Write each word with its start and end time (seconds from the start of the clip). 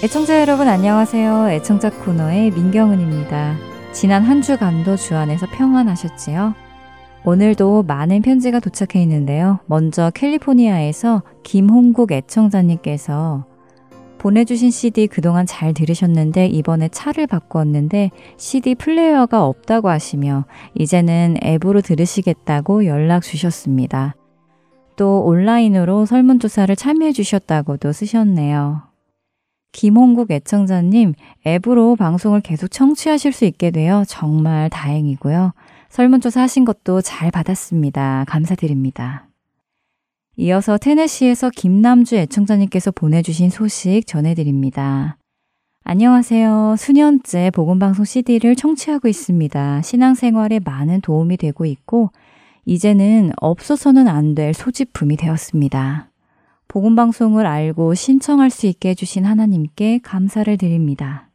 애청자 0.00 0.40
여러분 0.40 0.68
안녕하세요. 0.68 1.50
애청자 1.50 1.90
코너의 1.90 2.52
민경은입니다. 2.52 3.56
지난 3.92 4.22
한 4.22 4.42
주간도 4.42 4.94
주안에서 4.94 5.46
평안하셨지요? 5.50 6.54
오늘도 7.24 7.82
많은 7.82 8.22
편지가 8.22 8.60
도착해 8.60 9.02
있는데요. 9.02 9.58
먼저 9.66 10.12
캘리포니아에서 10.14 11.24
김홍국 11.42 12.12
애청자님께서 12.12 13.44
보내주신 14.18 14.70
CD 14.70 15.08
그동안 15.08 15.46
잘 15.46 15.74
들으셨는데 15.74 16.46
이번에 16.46 16.86
차를 16.90 17.26
바꾸었는데 17.26 18.12
CD 18.36 18.76
플레이어가 18.76 19.44
없다고 19.44 19.88
하시며 19.88 20.44
이제는 20.76 21.38
앱으로 21.42 21.80
들으시겠다고 21.80 22.86
연락 22.86 23.24
주셨습니다. 23.24 24.14
또 24.94 25.24
온라인으로 25.24 26.06
설문조사를 26.06 26.76
참여해 26.76 27.10
주셨다고도 27.10 27.90
쓰셨네요. 27.90 28.87
김홍국 29.72 30.30
애청자님, 30.30 31.14
앱으로 31.46 31.96
방송을 31.96 32.40
계속 32.40 32.68
청취하실 32.68 33.32
수 33.32 33.44
있게 33.44 33.70
되어 33.70 34.04
정말 34.06 34.70
다행이고요. 34.70 35.52
설문조사 35.88 36.42
하신 36.42 36.64
것도 36.64 37.00
잘 37.00 37.30
받았습니다. 37.30 38.24
감사드립니다. 38.28 39.26
이어서 40.36 40.78
테네시에서 40.78 41.50
김남주 41.50 42.16
애청자님께서 42.16 42.92
보내주신 42.92 43.50
소식 43.50 44.06
전해드립니다. 44.06 45.16
안녕하세요. 45.84 46.76
수년째 46.76 47.50
복음방송 47.50 48.04
CD를 48.04 48.54
청취하고 48.54 49.08
있습니다. 49.08 49.82
신앙생활에 49.82 50.60
많은 50.64 51.00
도움이 51.00 51.38
되고 51.38 51.64
있고, 51.64 52.10
이제는 52.66 53.32
없어서는 53.40 54.06
안 54.06 54.34
될 54.34 54.52
소지품이 54.52 55.16
되었습니다. 55.16 56.10
복음방송을 56.68 57.46
알고 57.46 57.94
신청할 57.94 58.50
수 58.50 58.66
있게 58.66 58.90
해주신 58.90 59.24
하나님께 59.24 60.00
감사를 60.02 60.56
드립니다. 60.56 61.28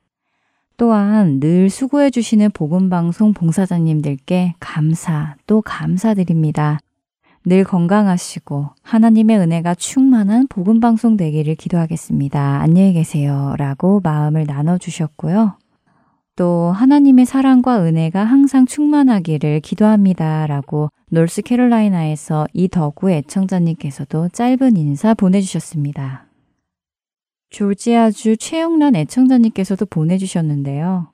또한 0.77 1.39
늘 1.39 1.69
수고해주시는 1.69 2.51
복음방송 2.51 3.33
봉사자님들께 3.33 4.55
감사 4.59 5.35
또 5.47 5.61
감사드립니다. 5.61 6.79
늘 7.45 7.63
건강하시고 7.63 8.69
하나님의 8.81 9.37
은혜가 9.37 9.75
충만한 9.75 10.47
복음방송 10.47 11.17
되기를 11.17 11.55
기도하겠습니다. 11.55 12.61
안녕히 12.61 12.93
계세요. 12.93 13.55
라고 13.57 13.99
마음을 14.01 14.45
나눠주셨고요. 14.45 15.57
또 16.35 16.71
하나님의 16.71 17.25
사랑과 17.25 17.83
은혜가 17.83 18.23
항상 18.23 18.65
충만하기를 18.65 19.59
기도합니다. 19.59 20.47
라고 20.47 20.89
노스캐롤라이나에서 21.11 22.47
이더구 22.53 23.11
애청자님께서도 23.11 24.29
짧은 24.29 24.77
인사 24.77 25.13
보내주셨습니다. 25.13 26.25
조지아주 27.51 28.37
최영란 28.37 28.95
애청자님께서도 28.95 29.85
보내주셨는데요. 29.85 31.13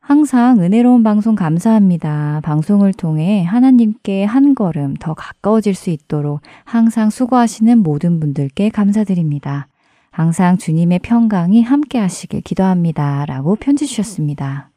항상 0.00 0.60
은혜로운 0.60 1.02
방송 1.02 1.34
감사합니다. 1.34 2.40
방송을 2.44 2.92
통해 2.92 3.44
하나님께 3.44 4.24
한 4.24 4.54
걸음 4.54 4.94
더 4.94 5.14
가까워질 5.14 5.74
수 5.74 5.90
있도록 5.90 6.40
항상 6.64 7.08
수고하시는 7.08 7.78
모든 7.78 8.20
분들께 8.20 8.68
감사드립니다. 8.68 9.68
항상 10.12 10.58
주님의 10.58 10.98
평강이 10.98 11.62
함께 11.62 11.98
하시길 11.98 12.42
기도합니다. 12.42 13.24
라고 13.24 13.56
편지 13.56 13.86
주셨습니다. 13.86 14.70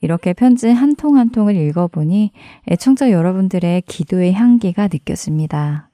이렇게 0.00 0.32
편지 0.32 0.68
한 0.68 0.96
통 0.96 1.16
한 1.16 1.30
통을 1.30 1.54
읽어보니 1.56 2.32
애청자 2.70 3.12
여러분들의 3.12 3.82
기도의 3.82 4.34
향기가 4.34 4.88
느껴집니다. 4.92 5.90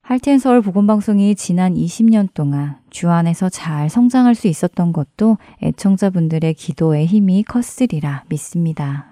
할텐 0.00 0.38
서울 0.38 0.62
복음방송이 0.62 1.34
지난 1.34 1.74
20년 1.74 2.32
동안 2.32 2.78
주 2.88 3.10
안에서 3.10 3.50
잘 3.50 3.90
성장할 3.90 4.34
수 4.34 4.48
있었던 4.48 4.92
것도 4.94 5.36
애청자분들의 5.62 6.54
기도의 6.54 7.04
힘이 7.06 7.44
컸으리라 7.44 8.24
믿습니다. 8.30 9.11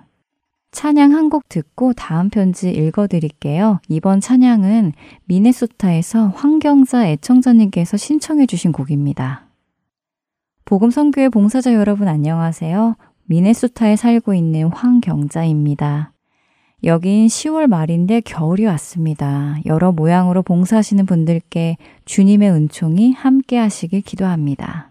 찬양 0.72 1.12
한 1.12 1.28
곡 1.31 1.48
듣고 1.48 1.92
다음 1.92 2.28
편지 2.31 2.70
읽어드릴게요. 2.70 3.81
이번 3.88 4.20
찬양은 4.20 4.92
미네소타에서 5.25 6.28
황경자 6.28 7.08
애청자님께서 7.08 7.97
신청해 7.97 8.47
주신 8.47 8.72
곡입니다. 8.72 9.47
복음성교회 10.64 11.28
봉사자 11.28 11.75
여러분 11.75 12.08
안녕하세요. 12.08 12.97
미네소타에 13.26 13.97
살고 13.97 14.34
있는 14.34 14.69
황경자입니다. 14.69 16.12
여긴 16.84 17.26
10월 17.26 17.66
말인데 17.66 18.20
겨울이 18.20 18.64
왔습니다. 18.66 19.56
여러 19.66 19.92
모양으로 19.92 20.42
봉사하시는 20.42 21.04
분들께 21.06 21.76
주님의 22.06 22.50
은총이 22.50 23.12
함께 23.12 23.58
하시길 23.58 24.00
기도합니다. 24.02 24.90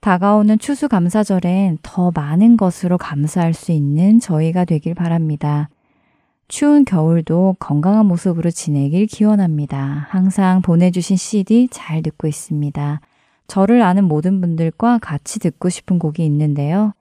다가오는 0.00 0.58
추수감사절엔 0.58 1.78
더 1.82 2.12
많은 2.14 2.56
것으로 2.56 2.98
감사할 2.98 3.52
수 3.52 3.72
있는 3.72 4.20
저희가 4.20 4.64
되길 4.64 4.94
바랍니다. 4.94 5.68
추운 6.46 6.84
겨울도 6.84 7.56
건강한 7.58 8.06
모습으로 8.06 8.50
지내길 8.50 9.06
기원합니다. 9.06 10.06
항상 10.08 10.62
보내주신 10.62 11.16
CD 11.16 11.68
잘 11.70 12.02
듣고 12.02 12.26
있습니다. 12.26 13.00
저를 13.48 13.82
아는 13.82 14.04
모든 14.04 14.40
분들과 14.40 14.98
같이 14.98 15.40
듣고 15.40 15.68
싶은 15.68 15.98
곡이 15.98 16.24
있는데요. 16.24 16.92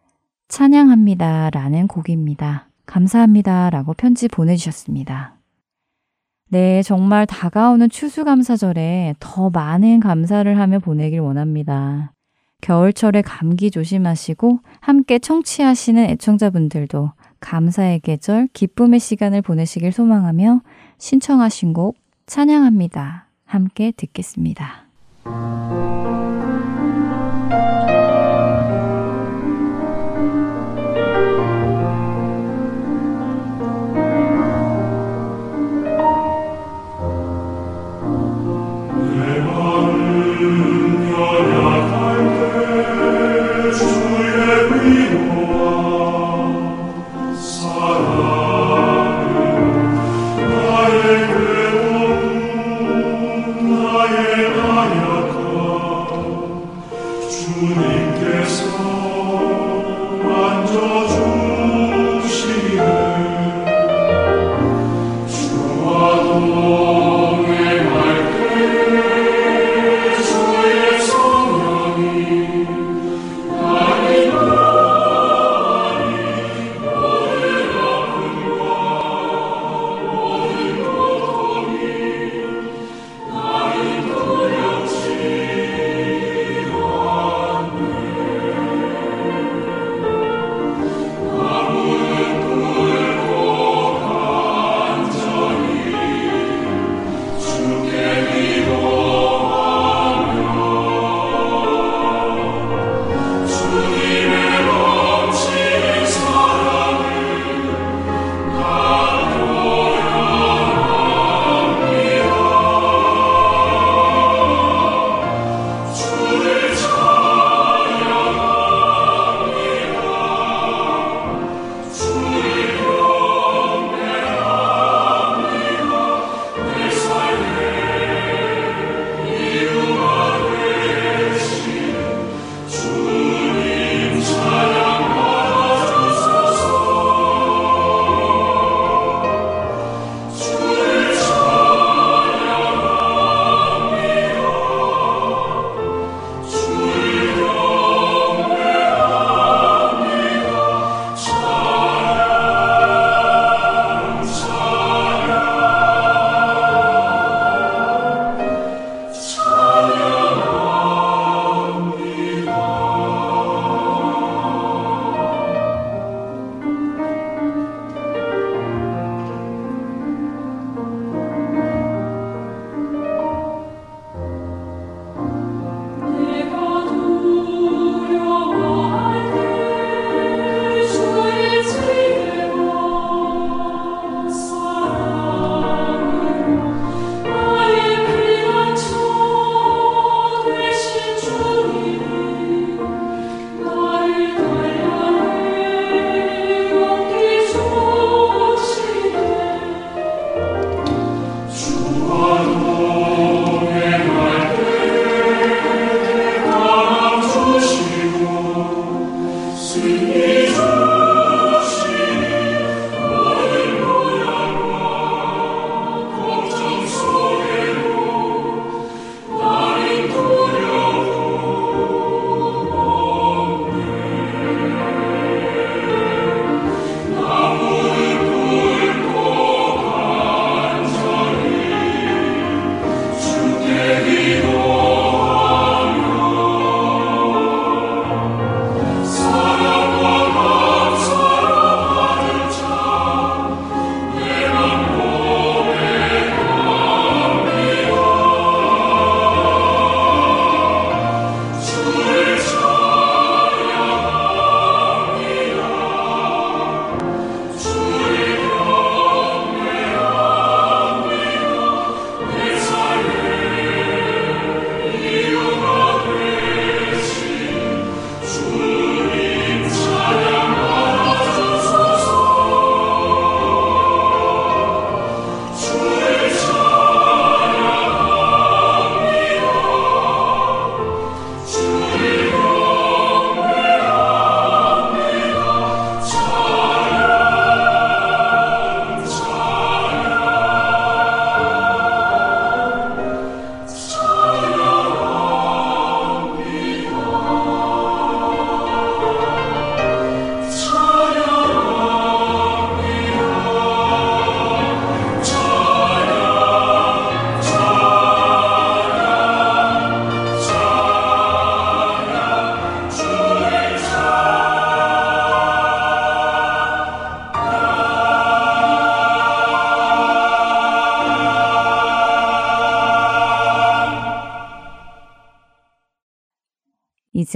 찬양합니다. 0.49 1.49
라는 1.51 1.87
곡입니다. 1.87 2.69
감사합니다. 2.85 3.69
라고 3.69 3.93
편지 3.93 4.27
보내주셨습니다. 4.27 5.35
네, 6.49 6.81
정말 6.81 7.25
다가오는 7.25 7.89
추수감사절에 7.89 9.15
더 9.19 9.49
많은 9.49 9.99
감사를 9.99 10.57
하며 10.57 10.79
보내길 10.79 11.19
원합니다. 11.19 12.13
겨울철에 12.61 13.21
감기 13.21 13.71
조심하시고 13.71 14.59
함께 14.79 15.19
청취하시는 15.19 16.03
애청자분들도 16.03 17.11
감사의 17.39 17.99
계절, 17.99 18.47
기쁨의 18.53 18.99
시간을 18.99 19.41
보내시길 19.41 19.91
소망하며 19.91 20.61
신청하신 20.97 21.73
곡 21.73 21.97
찬양합니다. 22.25 23.27
함께 23.45 23.91
듣겠습니다. 23.95 24.87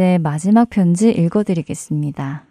이제 0.01 0.17
마지막 0.17 0.67
편지 0.71 1.11
읽어드리겠습니다. 1.11 2.45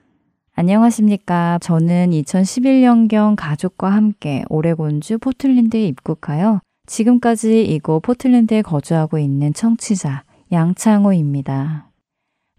안녕하십니까. 0.54 1.58
저는 1.60 2.10
2011년경 2.10 3.34
가족과 3.36 3.90
함께 3.90 4.44
오레곤주 4.48 5.18
포틀랜드에 5.18 5.84
입국하여 5.84 6.60
지금까지 6.86 7.64
이곳 7.64 8.02
포틀랜드에 8.02 8.62
거주하고 8.62 9.18
있는 9.18 9.52
청취자 9.52 10.22
양창호입니다. 10.52 11.90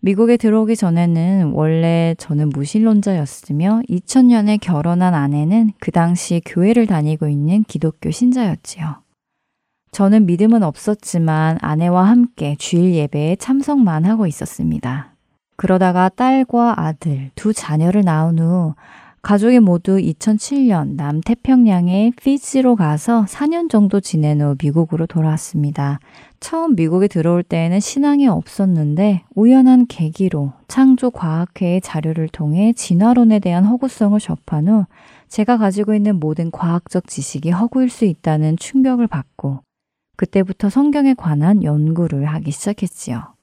미국에 0.01 0.35
들어오기 0.35 0.75
전에는 0.75 1.53
원래 1.53 2.13
저는 2.17 2.49
무신론자였으며 2.49 3.83
2000년에 3.87 4.59
결혼한 4.59 5.13
아내는 5.13 5.71
그 5.79 5.91
당시 5.91 6.41
교회를 6.45 6.85
다니고 6.85 7.29
있는 7.29 7.63
기독교 7.63 8.11
신자였지요. 8.11 9.00
저는 9.91 10.25
믿음은 10.25 10.63
없었지만 10.63 11.57
아내와 11.61 12.07
함께 12.07 12.55
주일 12.57 12.95
예배에 12.95 13.35
참석만 13.35 14.05
하고 14.05 14.25
있었습니다. 14.25 15.13
그러다가 15.57 16.09
딸과 16.09 16.81
아들, 16.81 17.31
두 17.35 17.53
자녀를 17.53 18.03
낳은 18.03 18.39
후 18.39 18.73
가족이 19.21 19.59
모두 19.59 19.97
2007년 19.97 20.95
남태평양의 20.95 22.13
피지로 22.19 22.75
가서 22.75 23.25
4년 23.25 23.69
정도 23.69 23.99
지낸 23.99 24.41
후 24.41 24.55
미국으로 24.61 25.05
돌아왔습니다. 25.05 25.99
처음 26.39 26.75
미국에 26.75 27.07
들어올 27.07 27.43
때에는 27.43 27.79
신앙이 27.79 28.27
없었는데 28.27 29.23
우연한 29.35 29.85
계기로 29.87 30.53
창조과학회의 30.67 31.81
자료를 31.81 32.29
통해 32.29 32.73
진화론에 32.73 33.39
대한 33.39 33.65
허구성을 33.65 34.19
접한 34.19 34.67
후 34.67 34.85
제가 35.27 35.57
가지고 35.57 35.93
있는 35.93 36.19
모든 36.19 36.49
과학적 36.49 37.07
지식이 37.07 37.51
허구일 37.51 37.89
수 37.89 38.05
있다는 38.05 38.57
충격을 38.57 39.05
받고 39.05 39.59
그때부터 40.21 40.69
성경에 40.69 41.15
관한 41.15 41.63
연구를 41.63 42.25
하기 42.25 42.51
시작했지요. 42.51 43.33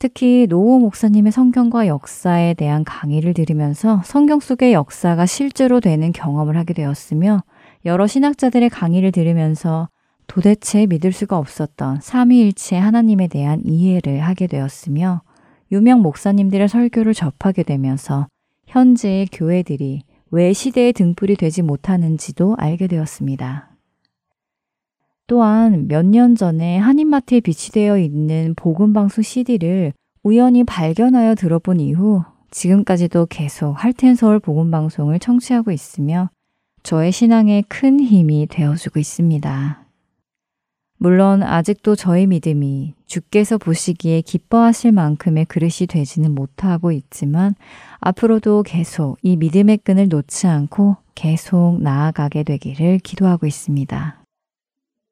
특히 0.00 0.48
노호 0.48 0.80
목사님의 0.80 1.30
성경과 1.30 1.86
역사에 1.86 2.54
대한 2.54 2.82
강의를 2.82 3.34
들으면서 3.34 4.02
성경 4.04 4.40
속의 4.40 4.72
역사가 4.72 5.26
실제로 5.26 5.78
되는 5.78 6.10
경험을 6.10 6.56
하게 6.56 6.74
되었으며 6.74 7.44
여러 7.84 8.08
신학자들의 8.08 8.68
강의를 8.68 9.12
들으면서 9.12 9.88
도대체 10.26 10.86
믿을 10.86 11.12
수가 11.12 11.38
없었던 11.38 12.00
삼위일체 12.00 12.76
하나님에 12.76 13.28
대한 13.28 13.62
이해를 13.64 14.18
하게 14.18 14.48
되었으며 14.48 15.22
유명 15.70 16.02
목사님들의 16.02 16.68
설교를 16.68 17.14
접하게 17.14 17.62
되면서 17.62 18.26
현재의 18.66 19.28
교회들이 19.30 20.02
왜 20.32 20.52
시대의 20.52 20.94
등불이 20.94 21.36
되지 21.36 21.62
못하는지도 21.62 22.56
알게 22.58 22.88
되었습니다. 22.88 23.75
또한 25.26 25.88
몇 25.88 26.06
년 26.06 26.34
전에 26.34 26.78
한인마트에 26.78 27.40
비치되어 27.40 27.98
있는 27.98 28.54
복음방송 28.56 29.22
CD를 29.22 29.92
우연히 30.22 30.64
발견하여 30.64 31.34
들어본 31.34 31.80
이후 31.80 32.22
지금까지도 32.50 33.26
계속 33.26 33.72
할텐서울 33.72 34.38
복음방송을 34.40 35.18
청취하고 35.18 35.72
있으며 35.72 36.30
저의 36.82 37.10
신앙에 37.10 37.62
큰 37.68 37.98
힘이 38.00 38.46
되어주고 38.48 39.00
있습니다. 39.00 39.82
물론 40.98 41.42
아직도 41.42 41.96
저의 41.96 42.26
믿음이 42.26 42.94
주께서 43.06 43.58
보시기에 43.58 44.22
기뻐하실 44.22 44.92
만큼의 44.92 45.44
그릇이 45.46 45.86
되지는 45.88 46.34
못하고 46.34 46.92
있지만 46.92 47.54
앞으로도 48.00 48.62
계속 48.62 49.18
이 49.22 49.36
믿음의 49.36 49.78
끈을 49.78 50.08
놓지 50.08 50.46
않고 50.46 50.96
계속 51.14 51.78
나아가게 51.82 52.44
되기를 52.44 53.00
기도하고 53.00 53.46
있습니다. 53.46 54.25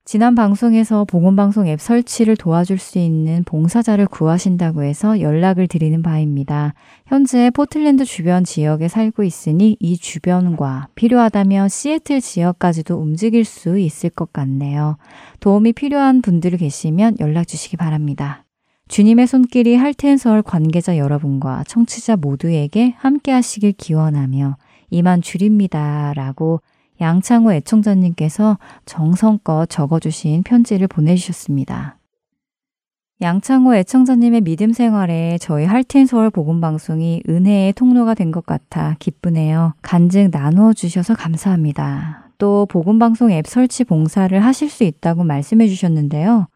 지난 0.07 0.35
방송에서 0.35 1.07
보건방송 1.07 1.67
앱 1.67 1.81
설치를 1.81 2.37
도와줄 2.37 2.77
수 2.77 2.99
있는 2.99 3.43
봉사자를 3.45 4.07
구하신다고 4.07 4.83
해서 4.83 5.19
연락을 5.19 5.67
드리는 5.67 6.03
바입니다. 6.03 6.75
현재 7.07 7.49
포틀랜드 7.49 8.05
주변 8.05 8.45
지역에 8.45 8.89
살고 8.89 9.23
있으니 9.23 9.79
이 9.81 9.97
주변과 9.97 10.89
필요하다면 10.95 11.71
시애틀 11.71 12.21
지역까지도 12.21 12.97
움직일 12.99 13.47
수 13.47 13.79
있을 13.79 14.11
것 14.11 14.31
같네요. 14.31 14.99
도움이 15.41 15.73
필요한 15.73 16.21
분들 16.21 16.59
계시면 16.59 17.17
연락 17.21 17.49
주시기 17.49 17.79
바랍니다. 17.79 18.45
주님의 18.89 19.27
손길이 19.27 19.75
할텐서울 19.75 20.43
관계자 20.43 20.99
여러분과 20.99 21.65
청취자 21.67 22.17
모두에게 22.17 22.95
함께 22.99 23.33
하시길 23.33 23.73
기원하며 23.73 24.59
이만 24.91 25.23
줄입니다. 25.23 26.13
라고 26.15 26.61
양창호 27.01 27.53
애청자님께서 27.53 28.59
정성껏 28.87 29.69
적어주신 29.69 30.43
편지를 30.43 30.87
보내주셨습니다. 30.87 31.99
양창호 33.21 33.75
애청자님의 33.77 34.43
믿음 34.43 34.73
생활에 34.73 35.39
저희 35.41 35.65
할텐 35.65 36.07
서울 36.07 36.31
복음 36.31 36.61
방송이 36.61 37.23
은혜의 37.29 37.73
통로가 37.75 38.15
된 38.15 38.33
것 38.33 38.45
같아 38.45 38.97
기쁘네요. 38.99 39.75
간증 39.83 40.31
나누어 40.33 40.73
주셔서 40.73 41.15
감사합니다. 41.15 42.31
또 42.39 42.67
복음 42.67 42.99
방송 42.99 43.31
앱 43.31 43.47
설치 43.47 43.85
봉사를 43.85 44.45
하실 44.45 44.69
수 44.69 44.83
있다고 44.85 45.25
말씀해 45.25 45.69
주셨는데요. 45.69 46.49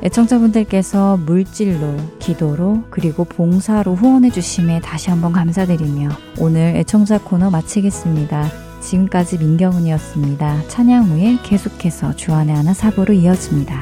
애청자분들께서 0.04 1.18
물질로, 1.18 1.96
기도로, 2.20 2.84
그리고 2.92 3.24
봉사로 3.24 3.96
후원해 3.96 4.30
주심에 4.30 4.80
다시 4.82 5.10
한번 5.10 5.34
감사드리며 5.34 6.10
오늘 6.40 6.76
애청자 6.76 7.20
코너 7.20 7.50
마치겠습니다. 7.50 8.48
지금까지 8.82 9.40
민경훈이었습니다. 9.40 10.68
찬양 10.68 11.10
후에 11.10 11.40
계속해서 11.44 12.16
주안의 12.16 12.56
하나 12.56 12.72
사부로 12.74 13.16
이어집니다. 13.16 13.82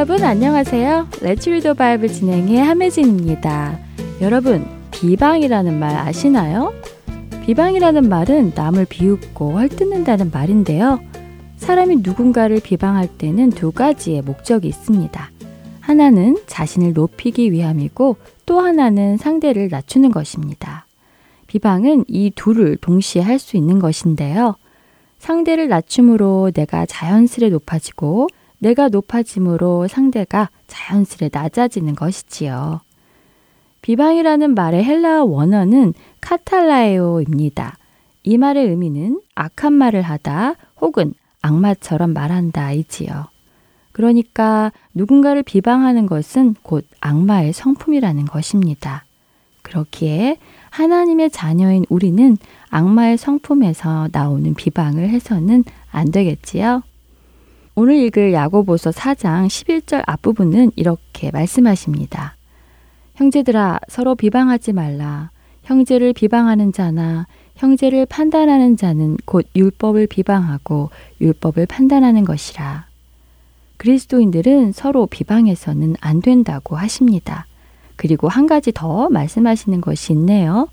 여러분 0.00 0.24
안녕하세요. 0.24 1.08
Let's 1.20 1.50
Read 1.50 1.64
the 1.64 1.74
Bible 1.74 2.08
진행의 2.08 2.56
함혜진입니다. 2.56 3.78
여러분 4.22 4.64
비방이라는 4.92 5.78
말 5.78 5.94
아시나요? 5.94 6.72
비방이라는 7.44 8.08
말은 8.08 8.52
남을 8.54 8.86
비웃고 8.86 9.58
헐뜯는다는 9.58 10.30
말인데요. 10.32 11.00
사람이 11.58 11.96
누군가를 11.96 12.60
비방할 12.60 13.08
때는 13.18 13.50
두 13.50 13.72
가지의 13.72 14.22
목적이 14.22 14.68
있습니다. 14.68 15.30
하나는 15.80 16.38
자신을 16.46 16.94
높이기 16.94 17.52
위함이고 17.52 18.16
또 18.46 18.58
하나는 18.58 19.18
상대를 19.18 19.68
낮추는 19.70 20.12
것입니다. 20.12 20.86
비방은 21.46 22.06
이 22.08 22.32
둘을 22.34 22.78
동시에 22.78 23.20
할 23.20 23.38
수 23.38 23.58
있는 23.58 23.78
것인데요. 23.78 24.54
상대를 25.18 25.68
낮춤으로 25.68 26.52
내가 26.54 26.86
자연스레 26.86 27.50
높아지고 27.50 28.28
내가 28.60 28.88
높아짐으로 28.88 29.88
상대가 29.88 30.48
자연스레 30.68 31.30
낮아지는 31.32 31.96
것이지요. 31.96 32.80
비방이라는 33.82 34.54
말의 34.54 34.84
헬라어 34.84 35.24
원어는 35.24 35.94
카탈라에오입니다. 36.20 37.76
이 38.22 38.36
말의 38.36 38.68
의미는 38.68 39.20
악한 39.34 39.72
말을 39.72 40.02
하다 40.02 40.54
혹은 40.80 41.14
악마처럼 41.42 42.12
말한다 42.12 42.72
이지요. 42.72 43.26
그러니까 43.92 44.70
누군가를 44.94 45.42
비방하는 45.42 46.06
것은 46.06 46.54
곧 46.62 46.86
악마의 47.00 47.52
성품이라는 47.52 48.26
것입니다. 48.26 49.04
그렇기에 49.62 50.36
하나님의 50.70 51.30
자녀인 51.30 51.84
우리는 51.88 52.36
악마의 52.68 53.16
성품에서 53.16 54.08
나오는 54.12 54.54
비방을 54.54 55.08
해서는 55.08 55.64
안 55.90 56.10
되겠지요. 56.10 56.82
오늘 57.82 57.96
읽을 57.96 58.34
야고보서 58.34 58.90
4장 58.90 59.46
11절 59.46 60.02
앞부분은 60.06 60.72
이렇게 60.76 61.30
말씀하십니다. 61.30 62.36
형제들아 63.14 63.80
서로 63.88 64.14
비방하지 64.14 64.74
말라. 64.74 65.30
형제를 65.62 66.12
비방하는 66.12 66.74
자나 66.74 67.26
형제를 67.54 68.04
판단하는 68.04 68.76
자는 68.76 69.16
곧 69.24 69.46
율법을 69.56 70.08
비방하고 70.08 70.90
율법을 71.22 71.64
판단하는 71.64 72.26
것이라. 72.26 72.84
그리스도인들은 73.78 74.72
서로 74.72 75.06
비방해서는 75.06 75.96
안 76.02 76.20
된다고 76.20 76.76
하십니다. 76.76 77.46
그리고 77.96 78.28
한 78.28 78.46
가지 78.46 78.72
더 78.72 79.08
말씀하시는 79.08 79.80
것이 79.80 80.12
있네요. 80.12 80.68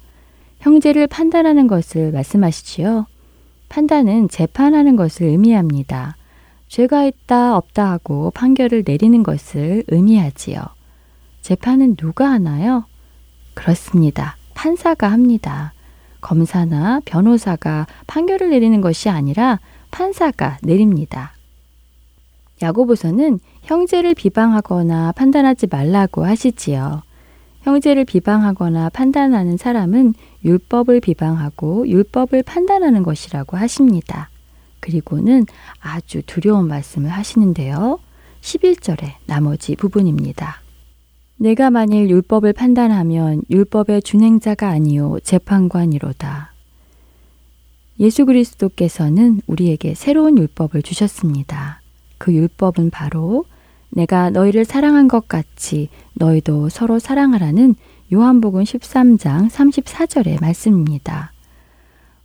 형제를 0.60 1.08
판단하는 1.08 1.67
것을 1.67 2.12
말씀하시지요. 2.12 3.06
판단은 3.70 4.28
재판하는 4.28 4.98
것을 4.98 5.28
의미합니다. 5.28 6.16
죄가 6.67 7.06
있다 7.06 7.56
없다 7.56 7.91
하고 7.91 8.32
판결을 8.32 8.84
내리는 8.86 9.23
것을 9.23 9.84
의미하지요. 9.88 10.62
재판은 11.41 11.95
누가 11.95 12.30
하나요? 12.30 12.86
그렇습니다. 13.53 14.38
판사가 14.53 15.12
합니다. 15.12 15.73
검사나 16.19 17.01
변호사가 17.06 17.88
판결을 18.06 18.49
내리는 18.49 18.82
것이 18.82 19.10
아니라 19.10 19.60
판사가 19.91 20.58
내립니다. 20.62 21.34
야고보서는 22.62 23.39
형제를 23.63 24.13
비방하거나 24.15 25.13
판단하지 25.13 25.67
말라고 25.67 26.25
하시지요. 26.25 27.03
형제를 27.62 28.06
비방하거나 28.06 28.89
판단하는 28.89 29.58
사람은 29.58 30.13
율법을 30.43 31.01
비방하고 31.01 31.88
율법을 31.88 32.43
판단하는 32.43 33.03
것이라고 33.03 33.58
하십니다. 33.58 34.30
그리고는 34.80 35.46
아주 35.80 36.22
두려운 36.26 36.68
말씀을 36.68 37.10
하시는데요. 37.10 38.00
11절의 38.42 39.13
나머지 39.26 39.76
부분입니다. 39.76 40.62
내가 41.38 41.70
만일 41.70 42.10
율법을 42.10 42.54
판단하면 42.54 43.44
율법의 43.50 44.02
준행자가 44.02 44.70
아니요 44.70 45.18
재판관이로다. 45.24 46.54
예수 48.00 48.26
그리스도께서는 48.26 49.42
우리에게 49.48 49.96
새로운 49.96 50.38
율법을 50.38 50.82
주셨습니다. 50.82 51.82
그 52.18 52.34
율법은 52.34 52.90
바로 52.90 53.46
내가 53.90 54.30
너희를 54.30 54.66
사랑한 54.66 55.08
것 55.08 55.28
같이 55.28 55.90
너희도 56.13 56.70
서로 56.70 57.00
사랑하라는 57.00 57.76
요한복음 58.13 58.63
13장 58.63 59.50
34절의 59.50 60.42
말씀입니다. 60.42 61.32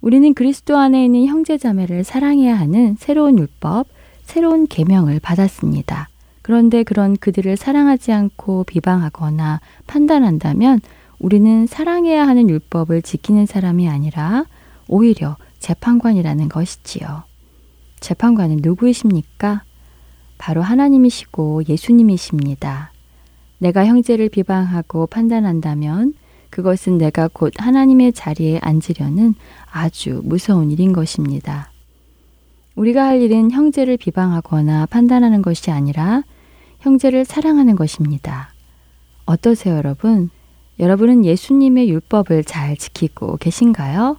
우리는 0.03 0.35
그리스도 0.35 0.77
안에 0.77 1.05
있는 1.05 1.27
형제자매를 1.27 2.03
사랑해야 2.03 2.59
하는 2.59 2.97
새로운 2.99 3.39
율법, 3.39 3.87
새로운 4.25 4.67
계명을 4.67 5.21
받았습니다. 5.21 6.09
그런데 6.43 6.83
그런 6.83 7.17
그들을 7.17 7.57
사랑하지 7.57 8.11
않고 8.11 8.65
비방하거나 8.65 9.61
판단한다면 9.87 10.81
우리는 11.21 11.69
사랑해야 11.69 12.27
하는 12.27 12.51
율법을 12.51 13.03
지키는 13.03 13.47
사람이 13.47 13.89
아니라 13.89 14.45
오히려 14.89 15.37
재판관이라는 15.61 16.49
것이지요. 16.49 17.23
재판관은 18.01 18.59
누구이십니까? 18.61 19.63
바로 20.37 20.63
하나님이시고 20.63 21.63
예수님이십니다. 21.69 22.91
내가 23.59 23.87
형제를 23.87 24.29
비방하고 24.31 25.07
판단한다면 25.07 26.15
그것은 26.53 26.99
내가 26.99 27.29
곧 27.33 27.55
하나님의 27.57 28.13
자리에 28.13 28.59
앉으려는 28.61 29.35
아주 29.71 30.21
무서운 30.23 30.71
일인 30.71 30.93
것입니다. 30.93 31.73
우리가 32.77 33.05
할 33.05 33.23
일은 33.23 33.51
형제를 33.51 33.97
비방하거나 33.97 34.87
판단하는 34.87 35.41
것이 35.41 35.71
아니라 35.71 36.23
형제를 36.81 37.25
사랑하는 37.25 37.75
것입니다. 37.75 38.53
어떠세요, 39.25 39.77
여러분? 39.77 40.29
여러분은 40.79 41.25
예수님의 41.25 41.89
율법을 41.89 42.45
잘 42.45 42.77
지키고 42.77 43.39
계신가요? 43.39 44.19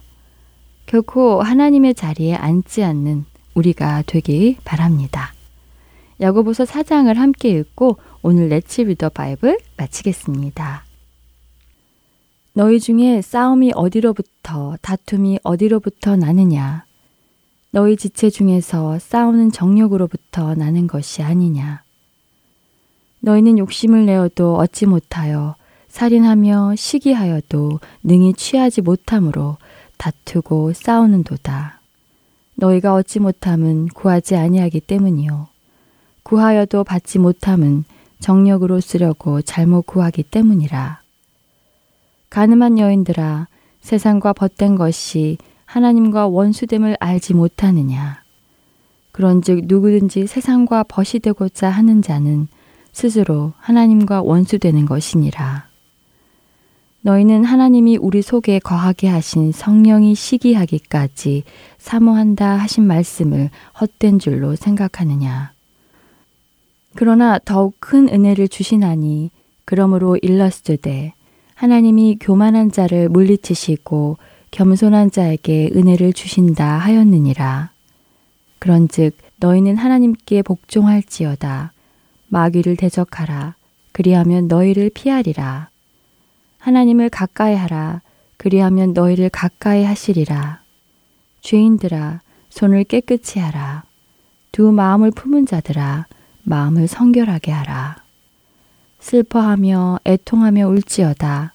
결코 0.86 1.40
하나님의 1.40 1.94
자리에 1.94 2.34
앉지 2.34 2.82
않는 2.82 3.26
우리가 3.54 4.02
되기 4.06 4.56
바랍니다. 4.64 5.32
야고보서 6.20 6.64
4장을 6.64 7.14
함께 7.14 7.50
읽고 7.50 7.98
오늘 8.22 8.48
레츠 8.48 8.80
리더 8.80 9.08
바이블 9.08 9.58
마치겠습니다. 9.76 10.83
너희 12.54 12.80
중에 12.80 13.20
싸움이 13.20 13.72
어디로부터 13.74 14.76
다툼이 14.80 15.40
어디로부터 15.42 16.16
나느냐 16.16 16.84
너희 17.70 17.96
지체 17.96 18.30
중에서 18.30 18.98
싸우는 18.98 19.50
정욕으로부터 19.52 20.54
나는 20.54 20.86
것이 20.86 21.22
아니냐 21.22 21.82
너희는 23.20 23.58
욕심을 23.58 24.06
내어도 24.06 24.56
얻지 24.56 24.86
못하여 24.86 25.56
살인하며 25.88 26.74
시기하여도 26.76 27.78
능히 28.02 28.34
취하지 28.34 28.80
못함으로 28.82 29.58
다투고 29.96 30.72
싸우는도다. 30.72 31.80
너희가 32.56 32.94
얻지 32.94 33.20
못함은 33.20 33.88
구하지 33.88 34.34
아니하기 34.34 34.80
때문이요. 34.80 35.46
구하여도 36.24 36.82
받지 36.82 37.20
못함은 37.20 37.84
정력으로 38.18 38.80
쓰려고 38.80 39.40
잘못 39.40 39.82
구하기 39.82 40.24
때문이라. 40.24 41.03
가늠한 42.34 42.80
여인들아, 42.80 43.46
세상과 43.80 44.32
벗된 44.32 44.74
것이 44.74 45.38
하나님과 45.66 46.26
원수됨을 46.26 46.96
알지 46.98 47.32
못하느냐. 47.32 48.24
그런즉 49.12 49.66
누구든지 49.66 50.26
세상과 50.26 50.82
벗이 50.88 51.20
되고자 51.22 51.70
하는 51.70 52.02
자는 52.02 52.48
스스로 52.90 53.52
하나님과 53.58 54.22
원수되는 54.22 54.84
것이니라. 54.84 55.68
너희는 57.02 57.44
하나님이 57.44 57.98
우리 57.98 58.20
속에 58.20 58.58
거하게 58.58 59.06
하신 59.06 59.52
성령이 59.52 60.16
시기하기까지 60.16 61.44
사모한다 61.78 62.56
하신 62.56 62.84
말씀을 62.84 63.50
헛된 63.80 64.18
줄로 64.18 64.56
생각하느냐. 64.56 65.52
그러나 66.96 67.38
더욱 67.38 67.76
큰 67.78 68.08
은혜를 68.08 68.48
주시나니 68.48 69.30
그러므로 69.64 70.16
일렀으되 70.16 71.14
하나님이 71.54 72.18
교만한 72.20 72.70
자를 72.70 73.08
물리치시고 73.08 74.18
겸손한 74.50 75.10
자에게 75.10 75.70
은혜를 75.74 76.12
주신다 76.12 76.78
하였느니라. 76.78 77.70
그런즉 78.58 79.16
너희는 79.38 79.76
하나님께 79.76 80.42
복종할지어다. 80.42 81.72
마귀를 82.28 82.76
대적하라. 82.76 83.54
그리하면 83.92 84.48
너희를 84.48 84.90
피하리라. 84.92 85.68
하나님을 86.58 87.10
가까이 87.10 87.54
하라. 87.54 88.00
그리하면 88.36 88.92
너희를 88.92 89.28
가까이 89.28 89.84
하시리라. 89.84 90.60
죄인들아, 91.40 92.20
손을 92.48 92.84
깨끗이 92.84 93.38
하라. 93.38 93.84
두 94.50 94.72
마음을 94.72 95.10
품은 95.10 95.46
자들아, 95.46 96.06
마음을 96.42 96.88
성결하게 96.88 97.52
하라. 97.52 98.03
슬퍼하며 99.04 100.00
애통하며 100.06 100.66
울지어다. 100.66 101.52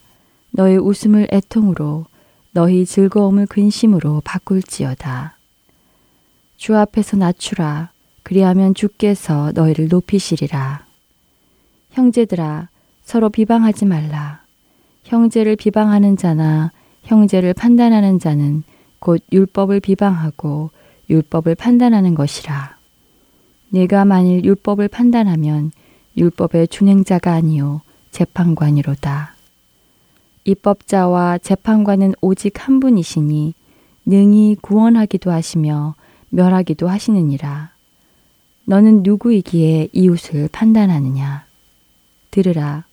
너희 0.52 0.78
웃음을 0.78 1.28
애통으로, 1.32 2.06
너희 2.52 2.86
즐거움을 2.86 3.48
근심으로 3.48 4.22
바꿀지어다. 4.24 5.36
주 6.58 6.78
앞에서 6.78 7.18
낮추라. 7.18 7.90
그리하면 8.22 8.76
주께서 8.76 9.52
너희를 9.56 9.88
높이시리라. 9.88 10.86
형제들아, 11.90 12.70
서로 13.02 13.30
비방하지 13.30 13.86
말라. 13.86 14.44
형제를 15.06 15.56
비방하는 15.56 16.18
자나 16.18 16.72
형제를 17.02 17.56
판단하는 17.56 18.20
자는 18.20 18.62
곧 19.00 19.24
율법을 19.32 19.80
비방하고 19.80 20.70
율법을 21.10 21.56
판단하는 21.56 22.14
것이라. 22.14 22.78
네가 23.70 24.06
만일 24.06 24.46
율법을 24.46 24.88
판단하면 24.88 25.72
율법의 26.17 26.67
준행자가 26.69 27.34
아니요 27.34 27.82
재판관이로다. 28.12 29.36
입법자와 30.43 31.38
재판관은 31.39 32.13
오직 32.22 32.67
한 32.67 32.80
분이시니 32.80 33.54
능히 34.06 34.58
구원하기도 34.62 35.32
하시며 35.32 35.95
멸하기도 36.30 36.88
하시느니라. 36.88 37.72
너는 38.65 39.04
누구이기에 39.04 39.89
이웃을 39.93 40.50
판단하느냐? 40.52 41.45
들으라. 42.32 42.86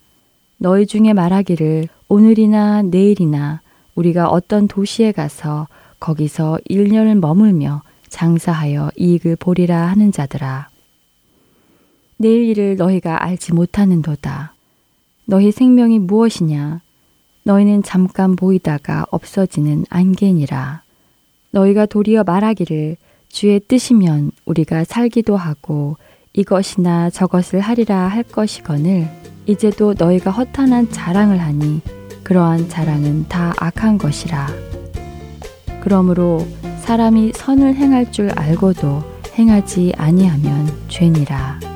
너희 0.59 0.87
중에 0.87 1.13
말하기를 1.13 1.89
오늘이나 2.09 2.83
내일이나 2.83 3.61
우리가 3.95 4.29
어떤 4.29 4.69
도시에 4.69 5.13
가서 5.13 5.69
거기서 6.01 6.59
1년을 6.69 7.19
머물며 7.19 7.83
장사하여 8.09 8.93
이익을 8.97 9.37
보리라 9.37 9.87
하는 9.89 10.13
자들아. 10.13 10.69
내일 12.19 12.49
일을 12.49 12.77
너희가 12.77 13.23
알지 13.25 13.53
못하는도다. 13.53 14.55
너희 15.27 15.53
생명이 15.53 15.99
무엇이냐? 15.99 16.81
너희는 17.43 17.83
잠깐 17.83 18.37
보이다가 18.37 19.07
없어지는 19.11 19.85
안개니라. 19.91 20.83
너희가 21.51 21.87
도리어 21.87 22.25
말하기를 22.25 22.97
주의 23.29 23.61
뜻이면 23.61 24.33
우리가 24.47 24.85
살기도 24.85 25.37
하고 25.37 25.97
이것이나 26.33 27.11
저것을 27.11 27.61
하리라 27.61 28.09
할 28.09 28.23
것이거늘 28.23 29.09
이제도 29.47 29.95
너희가 29.97 30.31
허탄한 30.31 30.91
자랑을 30.91 31.41
하니 31.41 31.81
그러한 32.25 32.69
자랑은 32.69 33.29
다 33.29 33.53
악한 33.59 33.99
것이라. 33.99 34.49
그러므로 35.81 36.47
사람이 36.81 37.33
선을 37.35 37.77
행할 37.77 38.11
줄 38.11 38.31
알고도 38.31 39.03
행하지 39.39 39.93
아니하면 39.97 40.67
죄니라. 40.89 41.76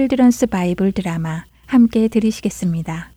Children's 0.00 0.46
Bible 0.46 0.92
Drama 0.92 1.44
함께 1.66 2.08
들으시겠습니다. 2.08 3.10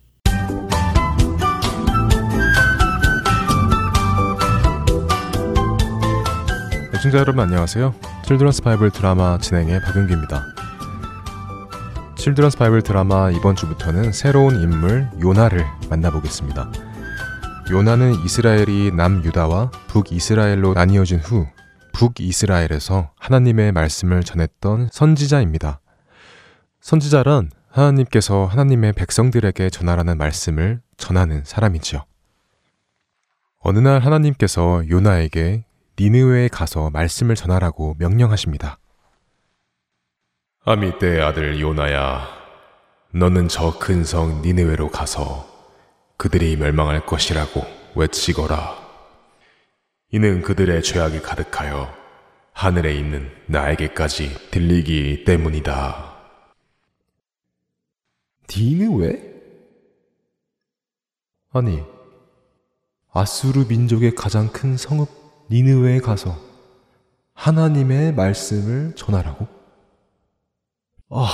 애청자 6.94 7.18
여러분 7.20 7.40
안녕하세요. 7.40 7.94
Children's 8.26 8.60
Bible 8.60 8.90
Drama 8.90 9.38
진행의 9.38 9.80
박윤기입니다. 9.80 10.44
Children's 12.18 12.58
Bible 12.58 12.82
Drama 12.82 13.30
이번 13.30 13.56
주부터는 13.56 14.12
새로운 14.12 14.60
인물 14.60 15.08
요나를 15.22 15.64
만나보겠습니다. 15.88 16.70
요나는 17.70 18.12
이스라엘이 18.26 18.92
남유다와 18.94 19.70
북이스라엘로 19.86 20.74
나뉘어진 20.74 21.18
후 21.20 21.46
북이스라엘에서 21.94 23.10
하나님의 23.18 23.72
말씀을 23.72 24.22
전했던 24.22 24.90
선지자입니다. 24.92 25.80
선지자란 26.84 27.50
하나님께서 27.70 28.44
하나님의 28.44 28.92
백성들에게 28.92 29.70
전하라는 29.70 30.18
말씀을 30.18 30.82
전하는 30.98 31.42
사람이지요. 31.42 32.04
어느 33.60 33.78
날 33.78 34.00
하나님께서 34.00 34.82
요나에게 34.90 35.64
니느웨에 35.98 36.48
가서 36.48 36.90
말씀을 36.90 37.36
전하라고 37.36 37.96
명령하십니다. 37.98 38.78
아미떼의 40.66 41.22
아들 41.22 41.58
요나야, 41.58 42.28
너는 43.12 43.48
저 43.48 43.78
큰 43.78 44.04
성 44.04 44.42
니느웨로 44.42 44.90
가서 44.90 45.48
그들이 46.18 46.54
멸망할 46.58 47.06
것이라고 47.06 47.64
외치거라. 47.94 48.76
이는 50.10 50.42
그들의 50.42 50.82
죄악이 50.82 51.22
가득하여 51.22 51.90
하늘에 52.52 52.92
있는 52.94 53.30
나에게까지 53.46 54.50
들리기 54.50 55.24
때문이다. 55.24 56.13
니느웨? 58.48 59.34
아니, 61.52 61.82
아수르 63.12 63.66
민족의 63.68 64.14
가장 64.14 64.50
큰 64.52 64.76
성읍 64.76 65.08
니느웨에 65.50 66.00
가서 66.00 66.36
하나님의 67.34 68.14
말씀을 68.14 68.94
전하라고? 68.96 69.46
아, 71.10 71.28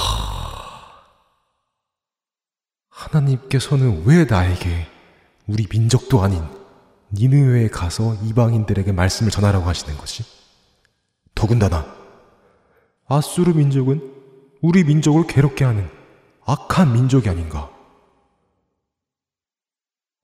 하나님께서는 2.88 4.04
왜 4.04 4.24
나에게 4.24 4.86
우리 5.46 5.66
민족도 5.70 6.22
아닌 6.22 6.42
니느웨에 7.12 7.68
가서 7.68 8.14
이방인들에게 8.22 8.92
말씀을 8.92 9.30
전하라고 9.30 9.64
하시는 9.66 9.96
거지? 9.96 10.24
더군다나 11.34 11.86
아수르 13.06 13.52
민족은 13.52 14.00
우리 14.60 14.84
민족을 14.84 15.26
괴롭게 15.26 15.64
하는 15.64 15.99
악한 16.50 16.92
민족이 16.92 17.28
아닌가? 17.28 17.70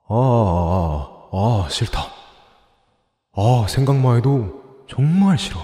아, 0.09 0.15
아, 0.15 1.29
아, 1.33 1.69
싫다. 1.69 2.01
아, 3.33 3.67
생각만 3.69 4.17
해도 4.17 4.85
정말 4.89 5.39
싫어. 5.39 5.61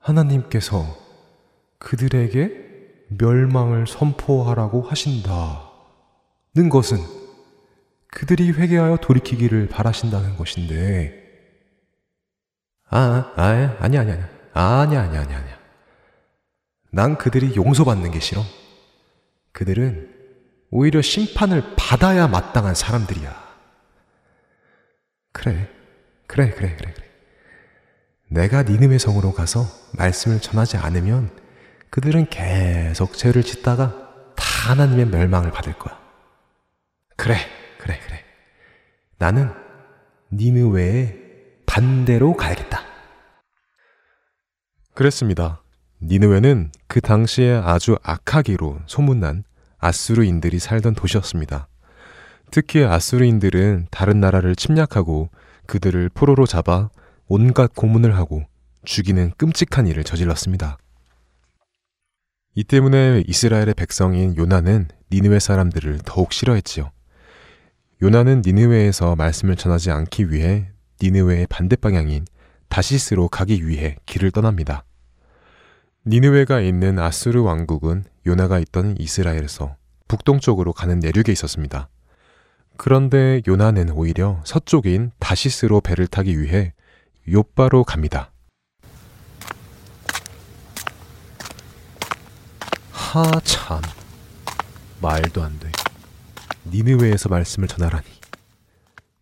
하나님께서 0.00 0.84
그들에게 1.78 2.50
멸망을 3.10 3.86
선포하라고 3.86 4.82
하신다는 4.82 5.38
것은 6.68 6.98
그들이 8.08 8.50
회개하여 8.50 8.96
돌이키기를 8.96 9.68
바라신다는 9.68 10.36
것인데, 10.36 11.22
아, 12.90 13.32
아, 13.36 13.42
아니, 13.80 13.98
아니, 13.98 13.98
아니, 13.98 14.10
아니, 14.52 14.96
아니, 14.96 15.16
아니, 15.16 15.34
아니. 15.34 15.50
난 16.90 17.16
그들이 17.16 17.54
용서받는 17.54 18.10
게 18.10 18.18
싫어. 18.18 18.42
그들은 19.54 20.12
오히려 20.70 21.00
심판을 21.00 21.76
받아야 21.76 22.26
마땅한 22.26 22.74
사람들이야. 22.74 23.44
그래, 25.32 25.70
그래, 26.26 26.50
그래, 26.50 26.76
그래, 26.76 26.92
그래. 26.92 27.10
내가 28.28 28.64
니느의 28.64 28.98
성으로 28.98 29.32
가서 29.32 29.64
말씀을 29.96 30.40
전하지 30.40 30.76
않으면 30.76 31.30
그들은 31.90 32.26
계속 32.26 33.14
죄를 33.14 33.44
짓다가 33.44 34.32
다 34.34 34.70
하나님의 34.70 35.06
멸망을 35.06 35.52
받을 35.52 35.72
거야. 35.78 35.98
그래, 37.16 37.36
그래, 37.78 38.00
그래. 38.04 38.24
나는 39.18 39.52
니느웨에 40.32 41.16
반대로 41.64 42.34
가야겠다. 42.34 42.82
그랬습니다. 44.94 45.63
니느웨는 46.06 46.70
그 46.86 47.00
당시에 47.00 47.54
아주 47.64 47.96
악하기로 48.02 48.80
소문난 48.86 49.42
아수르인들이 49.78 50.58
살던 50.58 50.94
도시였습니다. 50.94 51.66
특히 52.50 52.84
아수르인들은 52.84 53.86
다른 53.90 54.20
나라를 54.20 54.54
침략하고 54.54 55.30
그들을 55.66 56.10
포로로 56.10 56.46
잡아 56.46 56.90
온갖 57.26 57.74
고문을 57.74 58.16
하고 58.16 58.44
죽이는 58.84 59.32
끔찍한 59.38 59.86
일을 59.86 60.04
저질렀습니다. 60.04 60.76
이 62.54 62.64
때문에 62.64 63.24
이스라엘의 63.26 63.72
백성인 63.74 64.36
요나는 64.36 64.88
니느웨 65.10 65.38
사람들을 65.38 66.00
더욱 66.04 66.34
싫어했지요. 66.34 66.90
요나는 68.02 68.42
니느웨에서 68.44 69.16
말씀을 69.16 69.56
전하지 69.56 69.90
않기 69.90 70.30
위해 70.30 70.68
니느웨의 71.02 71.46
반대 71.48 71.76
방향인 71.76 72.26
다시스로 72.68 73.28
가기 73.28 73.66
위해 73.66 73.96
길을 74.04 74.32
떠납니다. 74.32 74.84
니느웨가 76.06 76.60
있는 76.60 76.98
아수르 76.98 77.42
왕국은 77.42 78.04
요나가 78.26 78.58
있던 78.58 78.96
이스라엘에서 78.98 79.76
북동쪽으로 80.06 80.72
가는 80.72 80.98
내륙에 81.00 81.32
있었습니다. 81.32 81.88
그런데 82.76 83.40
요나는 83.46 83.90
오히려 83.90 84.40
서쪽인 84.44 85.12
다시스로 85.18 85.80
배를 85.80 86.06
타기 86.06 86.40
위해 86.40 86.74
요바로 87.28 87.84
갑니다. 87.84 88.30
하 92.90 93.30
참 93.44 93.80
말도 95.00 95.42
안 95.42 95.58
돼. 95.58 95.70
니느웨에서 96.66 97.28
말씀을 97.28 97.68
전하라니. 97.68 98.04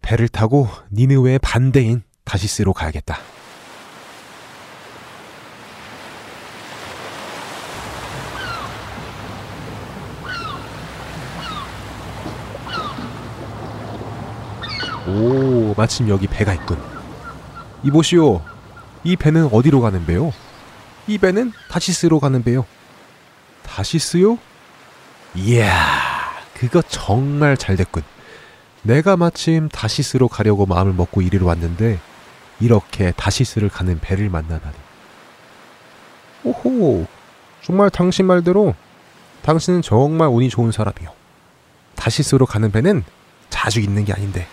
배를 0.01 0.29
타고 0.29 0.68
니느웨의 0.92 1.38
반대인 1.40 2.03
다시스로 2.25 2.73
가야겠다. 2.73 3.18
오, 15.12 15.75
마침 15.77 16.09
여기 16.09 16.27
배가 16.27 16.55
있군. 16.55 16.79
이보시오. 17.83 18.40
이 19.05 19.16
배는 19.16 19.51
어디로 19.53 19.81
가는 19.81 20.07
배요? 20.07 20.33
이 21.07 21.18
배는 21.18 21.53
다시스로 21.68 22.18
가는 22.18 22.42
배요. 22.42 22.64
다시스요? 23.66 24.38
이야, 25.35 25.70
그거 26.55 26.83
정말 26.83 27.57
잘 27.57 27.77
됐군. 27.77 28.03
내가 28.83 29.16
마침 29.16 29.68
다시스로 29.68 30.29
가려고 30.29 30.66
마음을 30.66 30.92
먹고 30.92 31.22
이리로 31.22 31.46
왔는데 31.46 32.01
이렇게 32.61 33.12
다시스를 33.12 33.68
가는 33.68 33.98
배를 34.01 34.29
만나다니. 34.31 34.77
오호, 36.44 37.07
정말 37.62 37.90
당신 37.90 38.27
말대로 38.27 38.75
당신은 39.42 39.83
정말 39.83 40.29
운이 40.29 40.48
좋은 40.48 40.72
사람이요. 40.72 41.12
다시스로 41.96 42.46
가는 42.46 42.70
배는 42.70 43.05
자주 43.51 43.81
있는 43.81 44.05
게 44.05 44.12
아닌데 44.12 44.46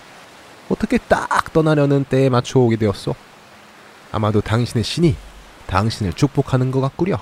어떻게 0.70 0.98
딱 0.98 1.52
떠나려는 1.52 2.04
때에 2.06 2.30
맞춰 2.30 2.60
오게 2.60 2.78
되었어? 2.78 3.16
아마도 4.12 4.42
당신의 4.42 4.84
신이 4.84 5.16
당신을 5.68 6.14
축복하는 6.14 6.72
것 6.72 6.82
같구려. 6.82 7.22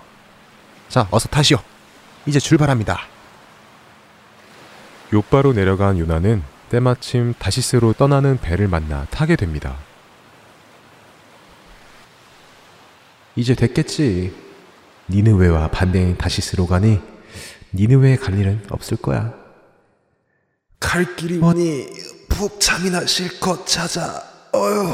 자, 0.90 1.08
어서 1.12 1.28
타시오. 1.28 1.58
이제 2.26 2.40
출발합니다. 2.40 3.00
요바로 5.14 5.54
내려간 5.54 5.98
유나는 5.98 6.44
때마침 6.70 7.34
다시스로 7.40 7.94
떠나는 7.94 8.38
배를 8.40 8.68
만나 8.68 9.06
타게 9.06 9.36
됩니다. 9.38 9.78
이제 13.36 13.56
됐겠지. 13.56 14.36
니느웨와 15.10 15.70
반대인 15.70 16.18
다시스로 16.18 16.68
가니 16.68 17.00
니느웨에 17.74 18.18
갈 18.18 18.38
일은 18.38 18.66
없을 18.70 18.98
거야. 18.98 19.34
갈 20.80 21.16
길이 21.16 21.38
머니 21.38 21.88
푹 22.38 22.60
잠이나 22.60 23.04
실컷 23.08 23.66
자자. 23.66 24.22
어휴. 24.54 24.94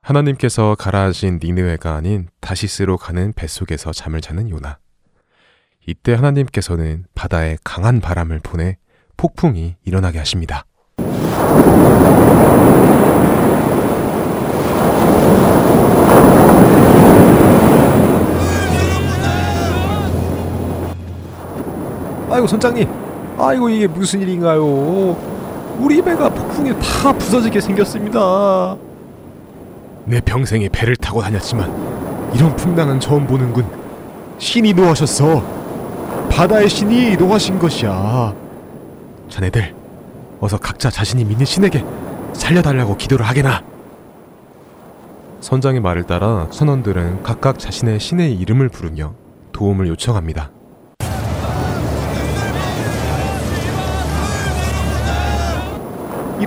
하나님께서 0.00 0.76
가라앉힌 0.76 1.40
니느웨가 1.42 1.96
아닌 1.96 2.28
다시스로 2.40 2.96
가는 2.98 3.32
뱃속에서 3.32 3.90
잠을 3.90 4.20
자는 4.20 4.48
요나. 4.48 4.78
이때 5.84 6.14
하나님께서는 6.14 7.04
바다에 7.16 7.56
강한 7.64 8.00
바람을 8.00 8.38
보내 8.44 8.76
폭풍이 9.16 9.74
일어나게 9.84 10.18
하십니다. 10.18 10.66
아이고 22.30 22.46
선장님, 22.46 22.88
아이고 23.38 23.68
이게 23.68 23.86
무슨 23.86 24.20
일인가요? 24.20 25.16
우리 25.78 26.02
배가 26.02 26.28
폭풍에 26.28 26.74
다 26.78 27.12
부서지게 27.12 27.60
생겼습니다. 27.60 28.76
내 30.04 30.20
평생에 30.20 30.68
배를 30.68 30.96
타고 30.96 31.22
다녔지만 31.22 31.72
이런 32.34 32.54
풍랑은 32.56 33.00
처음 33.00 33.26
보는군. 33.26 33.64
신이 34.38 34.72
노하셨어. 34.72 35.42
바다의 36.30 36.68
신이 36.68 37.16
노하신 37.16 37.58
것이야. 37.58 38.34
자네들 39.28 39.74
어서 40.40 40.58
각자 40.58 40.90
자신이 40.90 41.24
믿는 41.24 41.44
신에게 41.44 41.84
살려달라고 42.32 42.96
기도를 42.96 43.26
하게나. 43.26 43.62
선장의 45.40 45.80
말을 45.80 46.04
따라 46.04 46.48
선원들은 46.50 47.22
각각 47.22 47.58
자신의 47.58 48.00
신의 48.00 48.34
이름을 48.34 48.68
부르며 48.68 49.14
도움을 49.52 49.88
요청합니다. 49.88 50.50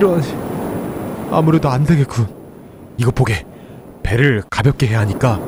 이런 0.02 0.20
아무래도 1.30 1.68
안 1.70 1.84
되겠군. 1.84 2.26
이것 2.96 3.14
보게 3.14 3.46
배를 4.02 4.42
가볍게 4.50 4.88
해야 4.88 4.98
하니까 4.98 5.38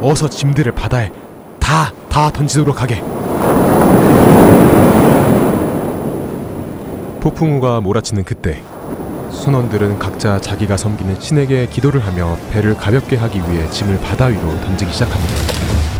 어서 0.00 0.28
짐들을 0.28 0.72
바다에 0.72 1.12
다 1.60 1.92
다 2.08 2.32
던지도록 2.32 2.82
하게. 2.82 3.00
폭풍우가 7.20 7.80
몰아치는 7.80 8.24
그때 8.24 8.60
선원들은 9.30 10.00
각자 10.00 10.40
자기가 10.40 10.76
섬기는 10.76 11.20
신에게 11.20 11.66
기도를 11.66 12.04
하며 12.04 12.36
배를 12.50 12.74
가볍게 12.76 13.14
하기 13.16 13.38
위해 13.38 13.70
짐을 13.70 14.00
바다 14.00 14.26
위로 14.26 14.40
던지기 14.62 14.92
시작합니다. 14.92 15.97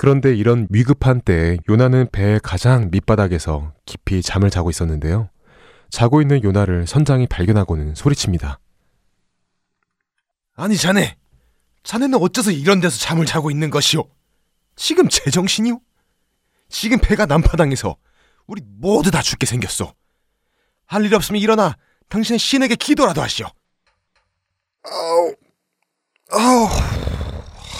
그런데 0.00 0.34
이런 0.34 0.66
위급한 0.70 1.20
때에 1.20 1.58
요나는 1.68 2.08
배의 2.10 2.40
가장 2.42 2.88
밑바닥에서 2.90 3.74
깊이 3.84 4.22
잠을 4.22 4.48
자고 4.48 4.70
있었는데요. 4.70 5.28
자고 5.90 6.22
있는 6.22 6.42
요나를 6.42 6.86
선장이 6.86 7.26
발견하고는 7.26 7.94
소리칩니다. 7.94 8.60
아니 10.56 10.78
자네, 10.78 11.18
자네는 11.82 12.18
어째서 12.18 12.50
이런 12.50 12.80
데서 12.80 12.96
잠을 12.96 13.26
자고 13.26 13.50
있는 13.50 13.68
것이오? 13.68 14.08
지금 14.74 15.06
제정신이오? 15.06 15.78
지금 16.70 16.96
배가 16.98 17.26
난파당해서 17.26 17.94
우리 18.46 18.62
모두 18.64 19.10
다 19.10 19.20
죽게 19.20 19.44
생겼어. 19.44 19.92
할일 20.86 21.14
없으면 21.14 21.42
일어나 21.42 21.76
당신의 22.08 22.38
신에게 22.38 22.76
기도라도 22.76 23.20
하시오. 23.20 23.48
아우, 24.82 25.34
아우, 26.30 26.68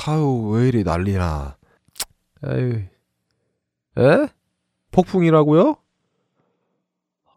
아우 0.07 0.51
왜 0.51 0.69
이리 0.69 0.85
난리나? 0.85 1.60
에이, 2.45 2.89
에? 3.99 4.29
폭풍이라고요? 4.93 5.77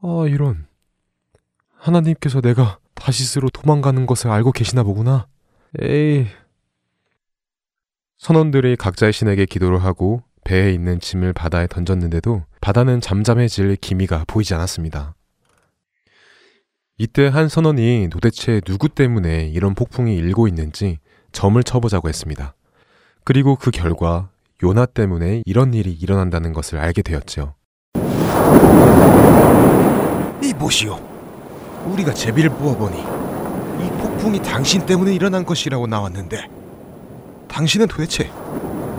아 0.01 0.25
이런 0.27 0.67
하나님께서 1.77 2.41
내가 2.41 2.79
다시스로 2.93 3.49
도망가는 3.49 4.05
것을 4.05 4.31
알고 4.31 4.51
계시나 4.51 4.83
보구나. 4.83 5.27
에이, 5.81 6.27
선원들이 8.17 8.77
각자의 8.77 9.11
신에게 9.11 9.45
기도를 9.45 9.83
하고 9.83 10.23
배에 10.45 10.71
있는 10.71 10.99
짐을 10.99 11.33
바다에 11.33 11.67
던졌는데도 11.67 12.43
바다는 12.61 13.01
잠잠해질 13.01 13.75
기미가 13.77 14.23
보이지 14.27 14.53
않았습니다. 14.53 15.15
이때 16.97 17.27
한 17.27 17.49
선원이 17.49 18.07
도대체 18.11 18.61
누구 18.61 18.87
때문에 18.87 19.47
이런 19.47 19.73
폭풍이 19.73 20.15
일고 20.15 20.47
있는지 20.47 20.99
점을 21.31 21.61
쳐보자고 21.61 22.07
했습니다. 22.07 22.55
그리고 23.25 23.55
그 23.55 23.71
결과 23.71 24.29
요나 24.63 24.85
때문에 24.85 25.43
이런 25.45 25.73
일이 25.73 25.91
일어난다는 25.91 26.53
것을 26.53 26.79
알게 26.79 27.01
되었죠. 27.01 27.55
이 30.41 30.53
보시오. 30.57 30.97
우리가 31.85 32.13
제비를 32.13 32.49
뽑아보니 32.51 32.97
이 32.97 33.89
폭풍이 33.99 34.41
당신 34.41 34.85
때문에 34.85 35.13
일어난 35.13 35.45
것이라고 35.45 35.85
나왔는데 35.87 36.47
당신은 37.49 37.87
도대체 37.87 38.31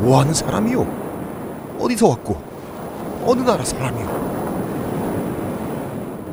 뭐하는 0.00 0.34
사람이오? 0.34 0.86
어디서 1.80 2.08
왔고 2.08 2.42
어느 3.24 3.40
나라 3.40 3.64
사람이오? 3.64 4.06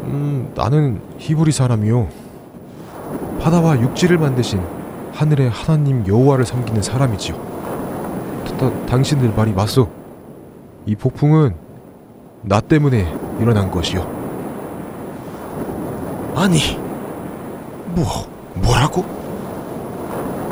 음, 0.08 0.52
나는 0.56 1.02
히브리 1.20 1.54
사람이요. 1.54 2.10
바다와 3.40 3.80
육지를 3.80 4.18
만드신 4.18 4.62
하늘의 5.14 5.50
하나님 5.52 6.06
여호와를 6.06 6.46
섬기는 6.46 6.82
사람이지요. 6.82 7.51
다, 8.46 8.58
다, 8.58 8.86
당신들 8.88 9.34
말이 9.36 9.52
맞소. 9.52 9.90
이 10.86 10.96
폭풍은 10.96 11.56
나 12.44 12.60
때문에 12.60 13.14
일어난 13.40 13.70
것이요. 13.70 14.02
아니, 16.36 16.78
뭐 17.88 18.06
뭐라고? 18.56 19.06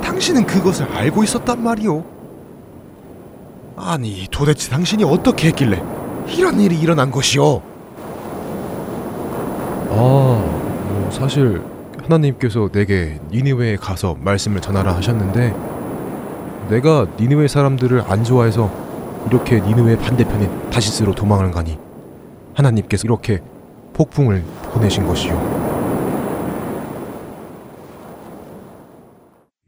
당신은 0.03 0.45
그것을 0.45 0.85
알고 0.91 1.23
있었단 1.23 1.61
말이오? 1.63 2.03
아니, 3.77 4.27
도대체 4.29 4.69
당신이 4.69 5.03
어떻게 5.03 5.47
했길래 5.47 5.81
이런 6.27 6.59
일이 6.59 6.77
일어난 6.79 7.09
것이오? 7.11 7.61
아, 9.91 9.91
뭐 9.91 11.09
사실 11.11 11.61
하나님께서 12.03 12.69
내게 12.71 13.19
니느웨에 13.31 13.77
가서 13.77 14.15
말씀을 14.19 14.61
전하라 14.61 14.95
하셨는데 14.95 15.55
내가 16.69 17.07
니느웨 17.19 17.47
사람들을 17.47 18.01
안 18.01 18.23
좋아해서 18.23 18.71
이렇게 19.27 19.59
니느웨 19.59 19.97
반대편인 19.97 20.69
다시스로 20.69 21.15
도망을 21.15 21.51
가니 21.51 21.79
하나님께서 22.53 23.03
이렇게 23.05 23.39
폭풍을 23.93 24.43
보내신 24.73 25.07
것이요. 25.07 25.59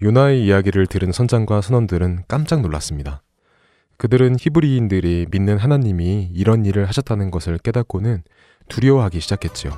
요나의 0.04 0.46
이야기를 0.46 0.88
들은 0.88 1.12
선장과 1.12 1.62
선원들은 1.62 2.24
깜짝 2.28 2.62
놀랐습니다. 2.62 3.22
그들은 3.98 4.36
히브리인들이 4.40 5.28
믿는 5.30 5.58
하나님이 5.58 6.32
이런 6.34 6.66
일을 6.66 6.88
하셨다는 6.88 7.30
것을 7.30 7.60
깨닫고는 7.60 8.24
두려워하기 8.68 9.20
시작했지요. 9.20 9.72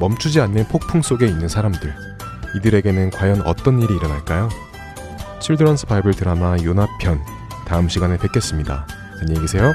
멈추지 0.00 0.40
않는 0.40 0.64
폭풍 0.68 1.02
속에 1.02 1.26
있는 1.26 1.48
사람들. 1.48 1.94
이들에게는 2.56 3.10
과연 3.10 3.42
어떤 3.42 3.82
일이 3.82 3.94
일어날까요? 3.94 4.48
칠드런스 5.44 5.84
바이블 5.84 6.14
드라마 6.14 6.56
요나 6.64 6.88
편 6.98 7.22
다음 7.66 7.86
시간에 7.86 8.16
뵙겠습니다. 8.16 8.86
안녕히 9.20 9.42
계세요. 9.42 9.74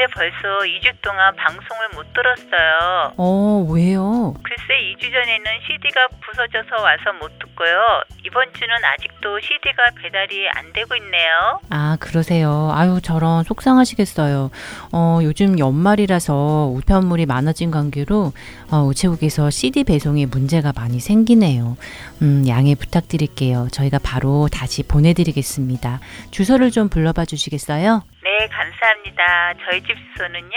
근데 0.00 0.14
벌써 0.14 0.64
2주 0.64 0.94
동안 1.02 1.36
방송을 1.36 1.88
못 1.94 2.06
들었어요. 2.14 3.12
어, 3.18 3.66
왜요? 3.68 4.32
글쎄 4.42 4.64
2주 4.96 5.12
전에는 5.12 5.44
CD가 5.66 6.08
부서져서 6.24 6.82
와서 6.82 7.12
못 7.20 7.38
듣고요. 7.38 7.76
이번 8.24 8.46
주는 8.54 8.74
아직도 8.82 9.38
CD가 9.40 9.84
배달이 10.00 10.48
안 10.54 10.72
되고 10.72 10.96
있네요. 10.96 11.60
아, 11.68 11.98
그러세요. 12.00 12.70
아유, 12.72 13.00
저런 13.02 13.44
속상하시겠어요. 13.44 14.50
어, 14.92 15.18
요즘 15.22 15.58
연말이라서 15.58 16.72
우편물이 16.74 17.26
많아진 17.26 17.70
관계로 17.70 18.32
어, 18.70 18.78
우체국에서 18.84 19.50
CD 19.50 19.84
배송에 19.84 20.24
문제가 20.24 20.72
많이 20.74 20.98
생기네요. 20.98 21.76
음, 22.22 22.48
양해 22.48 22.74
부탁드릴게요. 22.74 23.68
저희가 23.70 23.98
바로 24.02 24.48
다시 24.50 24.82
보내드리겠습니다. 24.82 26.00
주소를 26.30 26.70
좀 26.70 26.88
불러봐 26.88 27.26
주시겠어요? 27.26 28.02
네, 28.30 28.46
감사합니다. 28.46 29.54
저희 29.64 29.80
집 29.80 29.88
주소는요. 30.14 30.56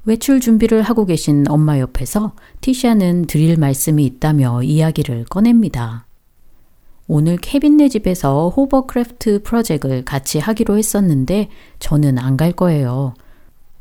외출 0.04 0.40
준비를 0.40 0.82
하고 0.82 1.06
계신 1.06 1.44
엄마 1.48 1.78
옆에서 1.78 2.34
티샤는 2.60 3.26
드릴 3.26 3.56
말씀이 3.56 4.04
있다며 4.04 4.62
이야기를 4.64 5.26
꺼냅니다. 5.26 6.06
오늘 7.06 7.36
케빈네 7.36 7.88
집에서 7.88 8.48
호버크래프트 8.48 9.42
프로젝트를 9.44 10.04
같이 10.04 10.38
하기로 10.40 10.76
했었는데 10.76 11.50
저는 11.78 12.18
안 12.18 12.36
갈 12.36 12.52
거예요. 12.52 13.14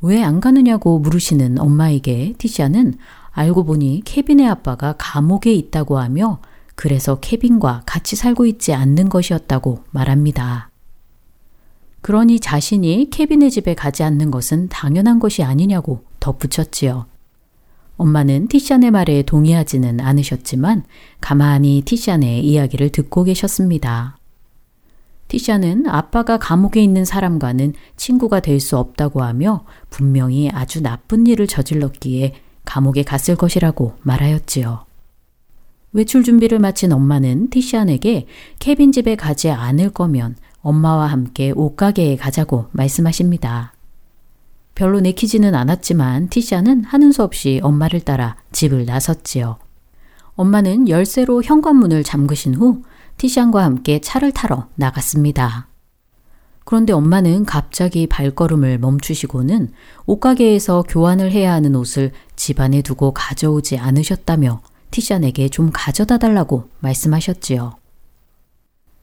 왜 0.02 0.22
안 0.24 0.39
가느냐고 0.39 0.99
물으시는 0.99 1.60
엄마에게 1.60 2.34
티샤는 2.38 2.95
알고 3.32 3.66
보니 3.66 4.02
케빈의 4.04 4.47
아빠가 4.47 4.95
감옥에 4.97 5.54
있다고 5.54 5.99
하며 5.99 6.39
그래서 6.76 7.20
케빈과 7.20 7.84
같이 7.86 8.16
살고 8.16 8.45
있지 8.47 8.74
않는 8.74 9.10
것이었다고 9.10 9.84
말합니다. 9.91 10.72
그러니 12.02 12.39
자신이 12.39 13.10
케빈의 13.12 13.52
집에 13.52 13.76
가지 13.76 14.04
않는 14.04 14.32
것은 14.32 14.70
당연한 14.70 15.20
것이 15.20 15.43
아니냐고 15.43 16.04
덧붙였지요. 16.20 17.06
엄마는 17.97 18.47
티샤네 18.47 18.89
말에 18.89 19.22
동의하지는 19.22 19.99
않으셨지만 19.99 20.84
가만히 21.20 21.84
티샤네의 21.86 22.43
이야기를 22.43 22.89
듣고 22.89 23.24
계셨습니다. 23.24 24.18
티샤는 25.32 25.88
아빠가 25.88 26.38
감옥에 26.38 26.84
있는 26.84 27.05
사람과는 27.05 27.73
친구가 27.95 28.41
될 28.41 28.59
수 28.59 28.77
없다고 28.77 29.23
하며 29.23 29.63
분명히 29.89 30.49
아주 30.51 30.82
나쁜 30.82 31.25
일을 31.25 31.47
저질렀기에 31.47 32.34
감옥에 32.65 33.03
갔을 33.03 33.38
것이라고 33.38 33.93
말하였지요. 34.01 34.86
외출 35.93 36.23
준비를 36.25 36.59
마친 36.59 36.91
엄마는 36.91 37.49
티샤에게 37.49 38.27
케빈 38.59 38.91
집에 38.91 39.15
가지 39.15 39.49
않을 39.49 39.91
거면 39.91 40.36
엄마와 40.59 41.07
함께 41.07 41.51
옷가게에 41.51 42.17
가자고 42.17 42.65
말씀하십니다. 42.73 43.73
별로 44.75 44.99
내키지는 44.99 45.55
않았지만 45.55 46.27
티샤는 46.27 46.84
하는 46.84 47.13
수 47.13 47.23
없이 47.23 47.61
엄마를 47.63 48.01
따라 48.01 48.36
집을 48.51 48.86
나섰지요. 48.86 49.59
엄마는 50.36 50.89
열쇠로 50.89 51.41
현관문을 51.41 52.03
잠그신 52.03 52.55
후 52.55 52.84
티샤과 53.22 53.63
함께 53.63 54.01
차를 54.01 54.32
타러 54.32 54.67
나갔습니다. 54.74 55.67
그런데 56.65 56.91
엄마는 56.91 57.45
갑자기 57.45 58.07
발걸음을 58.07 58.80
멈추시고는 58.80 59.72
옷가게에서 60.07 60.86
교환을 60.88 61.32
해야 61.32 61.53
하는 61.53 61.76
옷을 61.76 62.13
집안에 62.36 62.82
두고 62.82 63.11
가져오지 63.13 63.78
않으셨다며 63.78 64.63
티샤에게 64.89 65.49
좀 65.49 65.69
가져다 65.72 66.17
달라고 66.17 66.67
말씀하셨지요. 66.80 67.76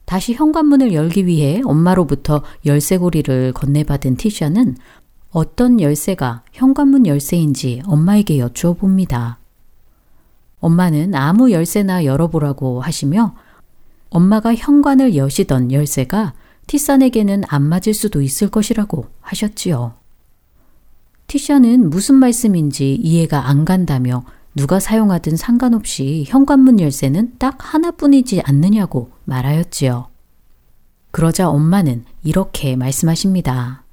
다시 0.03 0.33
현관문을 0.33 0.93
열기 0.93 1.25
위해 1.25 1.61
엄마로부터 1.63 2.43
열쇠고리를 2.65 3.53
건네받은 3.53 4.17
티샤는 4.17 4.75
어떤 5.31 5.79
열쇠가 5.79 6.43
현관문 6.51 7.07
열쇠인지 7.07 7.83
엄마에게 7.85 8.37
여쭈어 8.39 8.73
봅니다. 8.73 9.39
엄마는 10.59 11.15
아무 11.15 11.53
열쇠나 11.53 12.03
열어보라고 12.03 12.81
하시며 12.81 13.33
엄마가 14.09 14.55
현관을 14.55 15.15
여시던 15.15 15.71
열쇠가 15.71 16.33
티산에게는 16.67 17.43
안 17.47 17.63
맞을 17.63 17.93
수도 17.93 18.21
있을 18.21 18.49
것이라고 18.49 19.05
하셨지요. 19.21 19.93
티샤는 21.27 21.89
무슨 21.89 22.15
말씀인지 22.15 22.95
이해가 22.95 23.47
안 23.47 23.65
간다며 23.65 24.23
누가 24.55 24.79
사용하든 24.79 25.37
상관없이 25.37 26.25
현관문 26.27 26.79
열쇠는 26.79 27.33
딱 27.37 27.55
하나뿐이지 27.59 28.41
않느냐고 28.41 29.11
말하였지요. 29.25 30.07
그러자 31.11 31.49
엄마는 31.49 32.03
이렇게 32.23 32.75
말씀하십니다. 32.75 33.83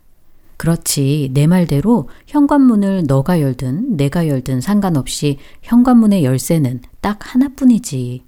그렇지, 0.57 1.31
내 1.35 1.47
말대로 1.47 2.09
현관문을 2.27 3.05
너가 3.07 3.43
열든 3.43 3.97
내가 3.97 4.27
열든 4.29 4.63
상관없이 4.63 5.39
현관문의 5.63 6.25
열쇠는 6.25 6.81
딱 7.01 7.19
하나뿐이지. 7.21 8.25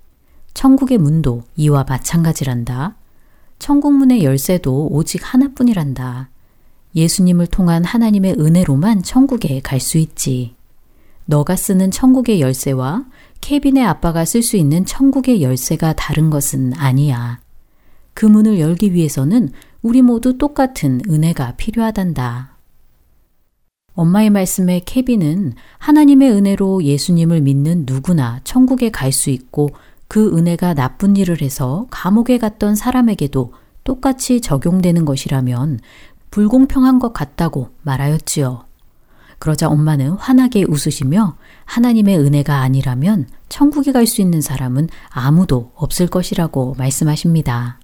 천국의 0.59 0.99
문도 0.99 1.45
이와 1.55 1.85
마찬가지란다. 1.89 2.97
천국문의 3.61 4.25
열쇠도 4.25 4.89
오직 4.91 5.21
하나뿐이란다. 5.23 6.31
예수님을 6.97 7.47
통한 7.47 7.85
하나님의 7.85 8.35
은혜로만 8.41 9.05
천국에 9.05 9.61
갈 9.61 9.79
수 9.79 9.99
있지. 9.99 10.57
너가 11.27 11.55
쓰는 11.55 11.93
천국의 11.93 12.41
열쇠와 12.41 13.05
케빈의 13.41 13.85
아빠가 13.85 14.25
쓸 14.25 14.43
수 14.43 14.57
있는 14.57 14.85
천국의 14.85 15.43
열쇠가 15.43 15.93
다른 15.93 16.29
것은 16.29 16.73
아니야. 16.75 17.39
그 18.13 18.27
문을 18.27 18.59
열기 18.59 18.93
위해서는 18.93 19.51
우리 19.83 20.03
모두 20.03 20.39
똑같은 20.39 21.01
은혜가 21.09 21.53
필요하단다. 21.53 22.57
엄마의 23.95 24.31
말씀에 24.31 24.83
케빈은 24.85 25.55
하나님의 25.79 26.33
은혜로 26.33 26.83
예수님을 26.83 27.43
믿는 27.43 27.85
누구나 27.87 28.41
천국에 28.43 28.91
갈 28.91 29.13
수 29.13 29.31
있고 29.31 29.71
그 30.09 30.37
은혜가 30.37 30.75
나쁜 30.75 31.17
일을 31.17 31.43
해서 31.43 31.87
감옥에 31.91 32.39
갔던 32.39 32.75
사람에게도 32.75 33.53
똑같이 33.85 34.41
적용되는 34.41 35.05
것이라면 35.05 35.81
불공평한 36.31 36.99
것 36.99 37.13
같다고 37.13 37.71
말하였지요. 37.83 38.65
그러자 39.39 39.69
엄마는 39.69 40.13
환하게 40.13 40.65
웃으시며 40.65 41.37
하나님의 41.65 42.19
은혜가 42.19 42.61
아니라면 42.61 43.29
천국에 43.49 43.93
갈 43.93 44.07
수 44.07 44.21
있는 44.21 44.41
사람은 44.41 44.89
아무도 45.11 45.71
없을 45.75 46.07
것이라고 46.09 46.75
말씀하십니다. 46.77 47.79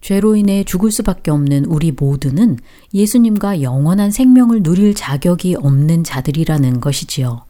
죄로 0.00 0.34
인해 0.34 0.64
죽을 0.64 0.90
수밖에 0.90 1.30
없는 1.30 1.66
우리 1.66 1.92
모두는 1.92 2.58
예수님과 2.92 3.62
영원한 3.62 4.10
생명을 4.10 4.62
누릴 4.62 4.94
자격이 4.94 5.56
없는 5.56 6.02
자들이라는 6.02 6.80
것이지요. 6.80 7.44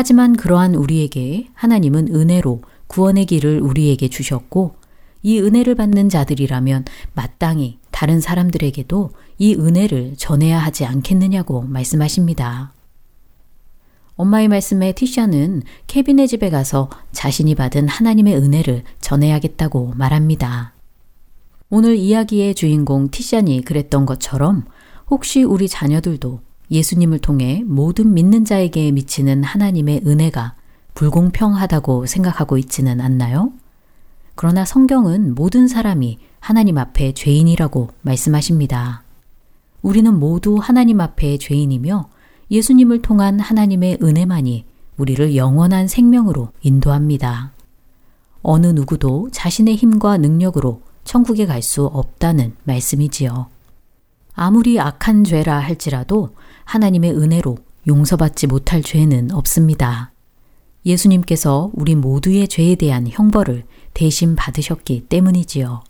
하지만 0.00 0.36
그러한 0.36 0.76
우리에게 0.76 1.48
하나님은 1.54 2.14
은혜로 2.14 2.62
구원의 2.86 3.26
길을 3.26 3.60
우리에게 3.60 4.06
주셨고 4.06 4.76
이 5.24 5.40
은혜를 5.40 5.74
받는 5.74 6.08
자들이라면 6.08 6.84
마땅히 7.14 7.80
다른 7.90 8.20
사람들에게도 8.20 9.10
이 9.38 9.56
은혜를 9.56 10.14
전해야 10.16 10.60
하지 10.60 10.84
않겠느냐고 10.84 11.62
말씀하십니다. 11.62 12.72
엄마의 14.14 14.46
말씀에 14.46 14.92
티샤는 14.92 15.64
케빈의 15.88 16.28
집에 16.28 16.48
가서 16.48 16.90
자신이 17.10 17.56
받은 17.56 17.88
하나님의 17.88 18.36
은혜를 18.36 18.84
전해야겠다고 19.00 19.94
말합니다. 19.96 20.74
오늘 21.70 21.96
이야기의 21.96 22.54
주인공 22.54 23.10
티샤니 23.10 23.62
그랬던 23.64 24.06
것처럼 24.06 24.64
혹시 25.10 25.42
우리 25.42 25.66
자녀들도 25.66 26.38
예수님을 26.70 27.18
통해 27.20 27.62
모든 27.66 28.14
믿는 28.14 28.44
자에게 28.44 28.90
미치는 28.92 29.44
하나님의 29.44 30.02
은혜가 30.06 30.54
불공평하다고 30.94 32.06
생각하고 32.06 32.58
있지는 32.58 33.00
않나요? 33.00 33.52
그러나 34.34 34.64
성경은 34.64 35.34
모든 35.34 35.66
사람이 35.68 36.18
하나님 36.40 36.78
앞에 36.78 37.12
죄인이라고 37.14 37.88
말씀하십니다. 38.02 39.02
우리는 39.82 40.18
모두 40.18 40.58
하나님 40.60 41.00
앞에 41.00 41.38
죄인이며 41.38 42.08
예수님을 42.50 43.02
통한 43.02 43.40
하나님의 43.40 43.98
은혜만이 44.02 44.64
우리를 44.96 45.36
영원한 45.36 45.86
생명으로 45.88 46.50
인도합니다. 46.62 47.52
어느 48.42 48.68
누구도 48.68 49.28
자신의 49.32 49.76
힘과 49.76 50.16
능력으로 50.18 50.82
천국에 51.04 51.46
갈 51.46 51.62
수 51.62 51.86
없다는 51.86 52.54
말씀이지요. 52.64 53.46
아무리 54.34 54.78
악한 54.78 55.24
죄라 55.24 55.58
할지라도 55.58 56.30
하나님의 56.68 57.12
은혜로 57.12 57.56
용서받지 57.86 58.46
못할 58.46 58.82
죄는 58.82 59.30
없습니다. 59.32 60.12
예수님께서 60.84 61.70
우리 61.72 61.94
모두의 61.94 62.46
죄에 62.46 62.74
대한 62.74 63.08
형벌을 63.08 63.64
대신 63.94 64.36
받으셨기 64.36 65.06
때문이지요. 65.08 65.82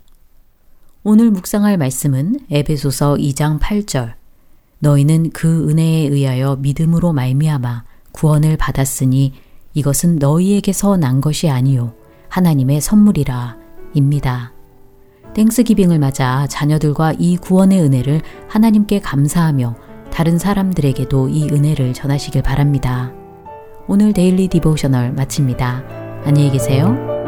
오늘 1.03 1.31
묵상할 1.31 1.77
말씀은 1.77 2.39
에베소서 2.49 3.15
2장 3.15 3.59
8절. 3.59 4.13
너희는 4.79 5.31
그 5.31 5.69
은혜에 5.69 6.07
의하여 6.07 6.55
믿음으로 6.55 7.11
말미암아 7.11 7.83
구원을 8.13 8.55
받았으니 8.55 9.33
이것은 9.73 10.15
너희에게서 10.15 10.95
난 10.95 11.19
것이 11.19 11.49
아니요 11.49 11.93
하나님의 12.29 12.79
선물이라 12.79 13.57
입니다. 13.95 14.53
Thanksgiving을 15.33 15.99
맞아 15.99 16.47
자녀들과 16.47 17.15
이 17.19 17.35
구원의 17.35 17.81
은혜를 17.81 18.21
하나님께 18.47 19.01
감사하며 19.01 19.88
다른 20.11 20.37
사람들에게도 20.37 21.29
이 21.29 21.49
은혜를 21.51 21.93
전하시길 21.93 22.41
바랍니다. 22.41 23.11
오늘 23.87 24.13
Daily 24.13 24.47
Devotional 24.47 25.13
마칩니다. 25.13 25.83
안녕히 26.25 26.51
계세요. 26.51 27.18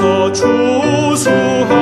어서 0.00 1.81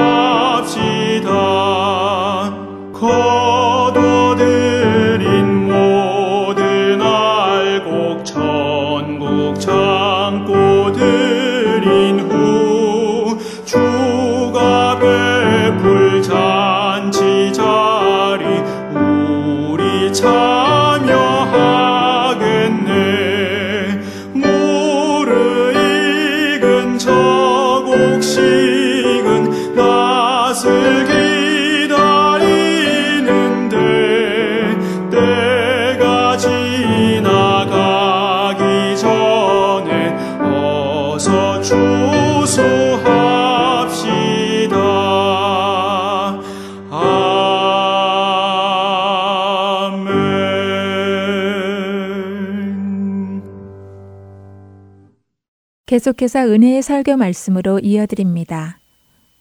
계속해서 55.90 56.46
은혜의 56.46 56.82
설교 56.82 57.16
말씀으로 57.16 57.80
이어드립니다. 57.80 58.78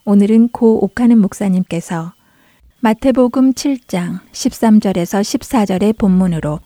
오늘은 0.04 0.50
고 0.50 0.84
옥하는 0.84 1.20
목사님께서 1.20 2.14
마태복음 2.80 3.52
7장 3.52 4.20
13절에서 4.32 5.22
14절의 5.22 6.00
본문으로 6.00 6.60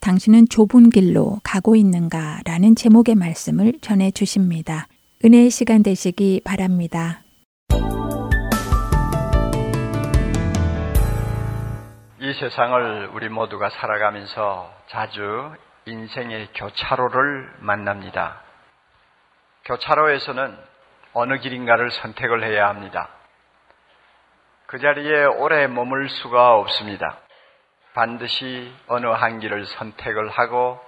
당신은 0.00 0.46
좁은 0.48 0.88
길로 0.88 1.38
가고 1.44 1.76
있는가 1.76 2.40
라는 2.46 2.74
제목의 2.74 3.14
말씀을 3.14 3.74
전해 3.82 4.10
주십니다. 4.10 4.86
은혜의 5.22 5.50
시간 5.50 5.82
되시기 5.82 6.40
바랍니다. 6.42 7.20
이 12.22 12.32
세상을 12.40 13.10
우리 13.12 13.28
모두가 13.28 13.68
살아가면서 13.68 14.72
자주 14.90 15.20
인생의 15.84 16.48
교차로를 16.54 17.50
만납니다. 17.60 18.45
교차로에서는 19.66 20.56
어느 21.12 21.38
길인가를 21.38 21.90
선택을 21.90 22.44
해야 22.44 22.68
합니다. 22.68 23.08
그 24.66 24.78
자리에 24.78 25.24
오래 25.24 25.66
머물 25.66 26.08
수가 26.08 26.54
없습니다. 26.54 27.18
반드시 27.94 28.72
어느 28.86 29.06
한 29.06 29.40
길을 29.40 29.64
선택을 29.66 30.28
하고 30.28 30.80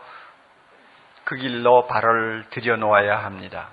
그 1.25 1.37
길로 1.37 1.87
발을 1.87 2.47
들여놓아야 2.51 3.25
합니다. 3.25 3.71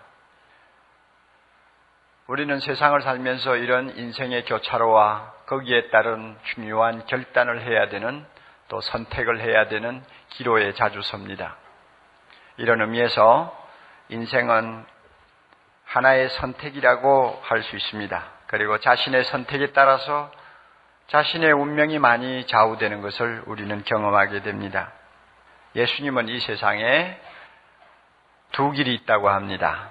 우리는 2.28 2.60
세상을 2.60 3.00
살면서 3.02 3.58
이런 3.58 3.96
인생의 3.96 4.46
교차로와 4.46 5.34
거기에 5.46 5.90
따른 5.90 6.36
중요한 6.44 7.06
결단을 7.06 7.62
해야 7.62 7.90
되는 7.90 8.26
또 8.68 8.82
선택을 8.82 9.40
해야 9.42 9.68
되는 9.68 10.04
기로에 10.30 10.74
자주 10.74 11.02
섭니다. 11.04 11.56
이런 12.58 12.82
의미에서 12.82 13.56
인생은 14.10 14.95
하나의 15.86 16.30
선택이라고 16.30 17.40
할 17.44 17.64
수 17.64 17.76
있습니다. 17.76 18.24
그리고 18.48 18.78
자신의 18.80 19.24
선택에 19.26 19.72
따라서 19.72 20.32
자신의 21.08 21.52
운명이 21.52 22.00
많이 22.00 22.46
좌우되는 22.48 23.02
것을 23.02 23.44
우리는 23.46 23.84
경험하게 23.84 24.42
됩니다. 24.42 24.92
예수님은 25.76 26.30
이 26.30 26.40
세상에 26.40 27.20
두 28.52 28.72
길이 28.72 28.94
있다고 28.96 29.30
합니다. 29.30 29.90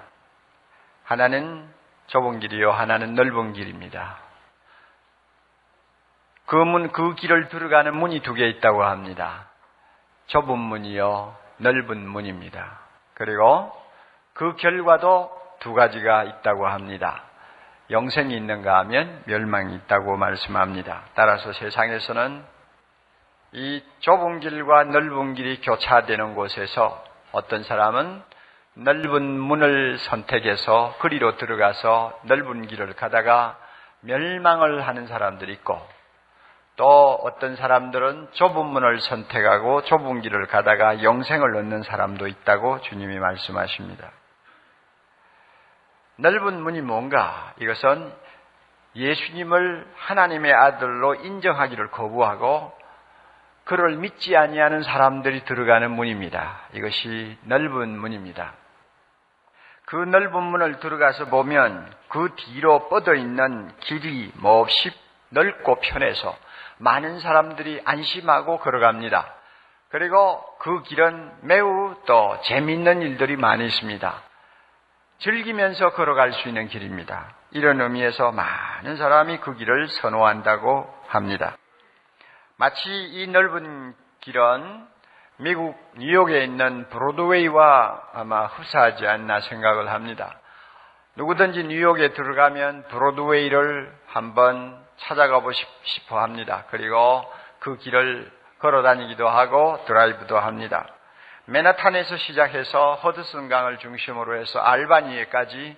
하나는 1.03 1.71
좁은 2.07 2.39
길이요, 2.39 2.71
하나는 2.71 3.13
넓은 3.15 3.53
길입니다. 3.53 4.17
그 6.45 6.55
문, 6.55 6.91
그 6.91 7.15
길을 7.15 7.49
들어가는 7.49 7.95
문이 7.95 8.19
두 8.21 8.33
개 8.35 8.47
있다고 8.47 8.83
합니다. 8.83 9.49
좁은 10.27 10.57
문이요, 10.57 11.35
넓은 11.57 12.07
문입니다. 12.07 12.79
그리고 13.13 13.71
그 14.33 14.55
결과도 14.55 15.31
두 15.59 15.73
가지가 15.73 16.23
있다고 16.23 16.67
합니다. 16.67 17.23
영생이 17.91 18.35
있는가 18.35 18.79
하면 18.79 19.23
멸망이 19.25 19.75
있다고 19.75 20.17
말씀합니다. 20.17 21.03
따라서 21.13 21.53
세상에서는 21.53 22.43
이 23.53 23.83
좁은 23.99 24.39
길과 24.39 24.85
넓은 24.85 25.35
길이 25.35 25.61
교차되는 25.61 26.35
곳에서 26.35 27.03
어떤 27.31 27.63
사람은 27.63 28.21
넓은 28.73 29.23
문을 29.23 29.97
선택해서 29.99 30.95
그리로 30.99 31.37
들어가서 31.37 32.19
넓은 32.23 32.67
길을 32.67 32.93
가다가 32.93 33.57
멸망을 34.01 34.85
하는 34.85 35.07
사람들이 35.07 35.53
있고 35.53 35.79
또 36.75 37.13
어떤 37.23 37.55
사람들은 37.55 38.29
좁은 38.33 38.65
문을 38.65 38.99
선택하고 38.99 39.83
좁은 39.83 40.21
길을 40.21 40.47
가다가 40.47 41.03
영생을 41.03 41.55
얻는 41.55 41.83
사람도 41.83 42.27
있다고 42.27 42.81
주님이 42.81 43.17
말씀하십니다. 43.19 44.11
넓은 46.17 46.61
문이 46.61 46.81
뭔가? 46.81 47.53
이것은 47.59 48.11
예수님을 48.95 49.85
하나님의 49.95 50.53
아들로 50.53 51.15
인정하기를 51.15 51.91
거부하고 51.91 52.73
그를 53.65 53.97
믿지 53.97 54.37
아니하는 54.37 54.83
사람들이 54.83 55.43
들어가는 55.43 55.91
문입니다. 55.91 56.61
이것이 56.73 57.37
넓은 57.43 57.89
문입니다. 57.89 58.53
그 59.85 59.95
넓은 59.95 60.43
문을 60.43 60.79
들어가서 60.79 61.25
보면 61.25 61.93
그 62.09 62.33
뒤로 62.35 62.87
뻗어 62.89 63.13
있는 63.13 63.71
길이 63.81 64.31
몹시 64.35 64.91
넓고 65.29 65.79
편해서 65.81 66.35
많은 66.77 67.19
사람들이 67.19 67.81
안심하고 67.85 68.59
걸어갑니다. 68.59 69.33
그리고 69.89 70.43
그 70.59 70.83
길은 70.83 71.31
매우 71.41 71.95
또 72.05 72.37
재미있는 72.43 73.01
일들이 73.01 73.35
많이 73.35 73.65
있습니다. 73.65 74.21
즐기면서 75.19 75.91
걸어갈 75.91 76.33
수 76.33 76.47
있는 76.47 76.67
길입니다. 76.67 77.35
이런 77.51 77.79
의미에서 77.79 78.31
많은 78.31 78.97
사람이 78.97 79.39
그 79.39 79.55
길을 79.55 79.87
선호한다고 79.87 80.93
합니다. 81.07 81.57
마치 82.57 82.89
이 82.89 83.27
넓은 83.27 83.93
길은 84.21 84.87
미국 85.37 85.77
뉴욕에 85.97 86.43
있는 86.43 86.87
브로드웨이와 86.89 88.09
아마 88.13 88.45
흡사하지 88.45 89.05
않나 89.05 89.41
생각을 89.41 89.91
합니다. 89.91 90.39
누구든지 91.15 91.63
뉴욕에 91.65 92.13
들어가면 92.13 92.87
브로드웨이를 92.89 93.93
한번 94.07 94.85
찾아가 94.97 95.39
보고 95.39 95.51
싶어 95.51 96.19
합니다. 96.21 96.65
그리고 96.71 97.23
그 97.59 97.77
길을 97.77 98.31
걸어 98.59 98.81
다니기도 98.81 99.27
하고 99.27 99.83
드라이브도 99.85 100.37
합니다. 100.37 100.87
맨하탄에서 101.47 102.17
시작해서 102.17 102.95
허드슨강을 102.95 103.77
중심으로 103.77 104.37
해서 104.37 104.59
알바니에까지 104.59 105.77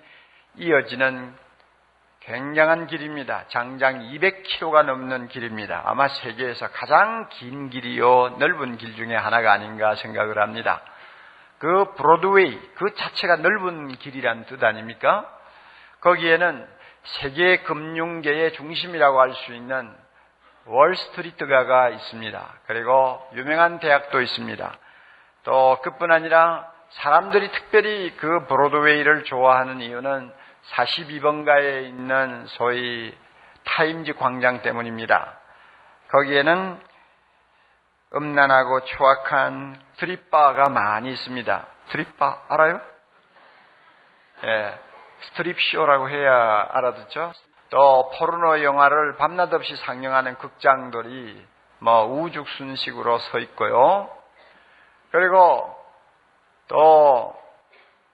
이어지는 0.56 1.34
굉장한 2.20 2.86
길입니다. 2.86 3.44
장장 3.48 4.00
200km가 4.00 4.84
넘는 4.84 5.28
길입니다. 5.28 5.82
아마 5.84 6.08
세계에서 6.08 6.68
가장 6.68 7.28
긴 7.30 7.70
길이요, 7.70 8.36
넓은 8.38 8.76
길 8.76 8.96
중에 8.96 9.14
하나가 9.14 9.52
아닌가 9.52 9.94
생각을 9.94 10.38
합니다. 10.38 10.82
그 11.58 11.94
브로드웨이, 11.94 12.58
그 12.74 12.94
자체가 12.94 13.36
넓은 13.36 13.88
길이란 13.88 14.46
뜻 14.46 14.62
아닙니까? 14.62 15.26
거기에는 16.00 16.66
세계 17.02 17.58
금융계의 17.58 18.52
중심이라고 18.54 19.20
할 19.20 19.32
수 19.34 19.54
있는 19.54 19.94
월스트리트가가 20.66 21.88
있습니다. 21.90 22.54
그리고 22.66 23.26
유명한 23.34 23.80
대학도 23.80 24.20
있습니다. 24.20 24.78
또 25.48 25.78
그뿐 25.80 26.12
아니라 26.12 26.70
사람들이 26.90 27.50
특별히 27.52 28.14
그 28.18 28.44
브로드웨이를 28.48 29.24
좋아하는 29.24 29.80
이유는 29.80 30.30
42번가에 30.72 31.84
있는 31.86 32.44
소위 32.48 33.16
타임즈 33.64 34.16
광장 34.16 34.60
때문입니다. 34.60 35.38
거기에는 36.10 36.78
음란하고 38.14 38.84
추악한 38.84 39.80
스트립바가 39.94 40.68
많이 40.68 41.12
있습니다. 41.12 41.66
스트립바 41.86 42.42
알아요? 42.50 42.82
예, 44.44 44.78
스트립쇼라고 45.20 46.10
해야 46.10 46.68
알아듣죠? 46.72 47.32
또 47.70 48.10
포르노 48.18 48.62
영화를 48.62 49.16
밤낮 49.16 49.54
없이 49.54 49.74
상영하는 49.76 50.36
극장들이 50.36 51.42
뭐 51.78 52.04
우후죽순식으로 52.04 53.18
서 53.18 53.38
있고요. 53.38 54.17
그리고 55.10 55.74
또 56.68 57.34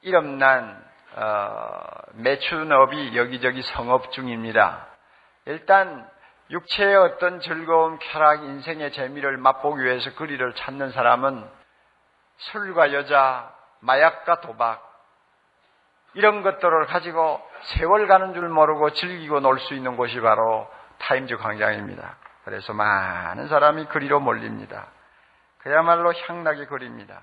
이름난 0.03 0.85
어, 1.17 1.81
매춘업이 2.15 3.17
여기저기 3.17 3.63
성업 3.63 4.13
중입니다. 4.13 4.87
일단 5.47 6.09
육체의 6.51 6.97
어떤 6.97 7.41
즐거움, 7.41 7.99
쾌락, 8.01 8.45
인생의 8.45 8.93
재미를 8.93 9.37
맛보기 9.39 9.83
위해서 9.83 10.13
거리를 10.15 10.55
찾는 10.55 10.91
사람은 10.91 11.49
술과 12.37 12.93
여자, 12.93 13.53
마약과 13.81 14.41
도박 14.41 14.93
이런 16.15 16.43
것들을 16.43 16.87
가지고 16.87 17.41
세월 17.63 18.07
가는 18.07 18.35
줄 18.35 18.49
모르고 18.49 18.91
즐기고 18.91 19.41
놀 19.41 19.59
수 19.59 19.75
있는 19.75 19.97
곳이 19.97 20.21
바로 20.21 20.69
타임즈 20.99 21.37
광장입니다. 21.39 22.17
그래서 22.45 22.73
많은 22.73 23.49
사람이 23.49 23.87
거리로 23.87 24.21
몰립니다. 24.21 24.87
그야말로 25.65 26.13
향락의 26.13 26.67
거리입니다. 26.67 27.23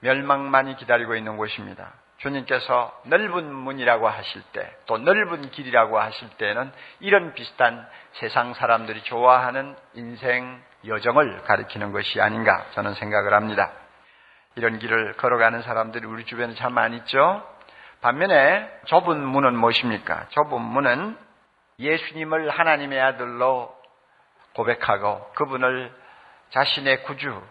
멸망만이 0.00 0.76
기다리고 0.76 1.16
있는 1.16 1.36
곳입니다. 1.36 1.92
주님께서 2.18 3.02
넓은 3.06 3.52
문이라고 3.52 4.08
하실 4.08 4.42
때, 4.52 4.76
또 4.86 4.98
넓은 4.98 5.50
길이라고 5.50 5.98
하실 5.98 6.28
때는 6.30 6.72
이런 7.00 7.34
비슷한 7.34 7.88
세상 8.12 8.54
사람들이 8.54 9.02
좋아하는 9.02 9.76
인생 9.94 10.62
여정을 10.86 11.42
가리키는 11.42 11.92
것이 11.92 12.20
아닌가 12.20 12.66
저는 12.74 12.94
생각을 12.94 13.34
합니다. 13.34 13.72
이런 14.54 14.78
길을 14.78 15.14
걸어가는 15.14 15.62
사람들이 15.62 16.06
우리 16.06 16.24
주변에 16.24 16.54
참 16.54 16.72
많이 16.72 16.98
있죠? 16.98 17.44
반면에 18.00 18.70
좁은 18.86 19.18
문은 19.24 19.56
무엇입니까? 19.56 20.26
좁은 20.30 20.60
문은 20.60 21.18
예수님을 21.80 22.50
하나님의 22.50 23.00
아들로 23.00 23.76
고백하고 24.54 25.32
그분을 25.34 25.92
자신의 26.50 27.02
구주, 27.04 27.42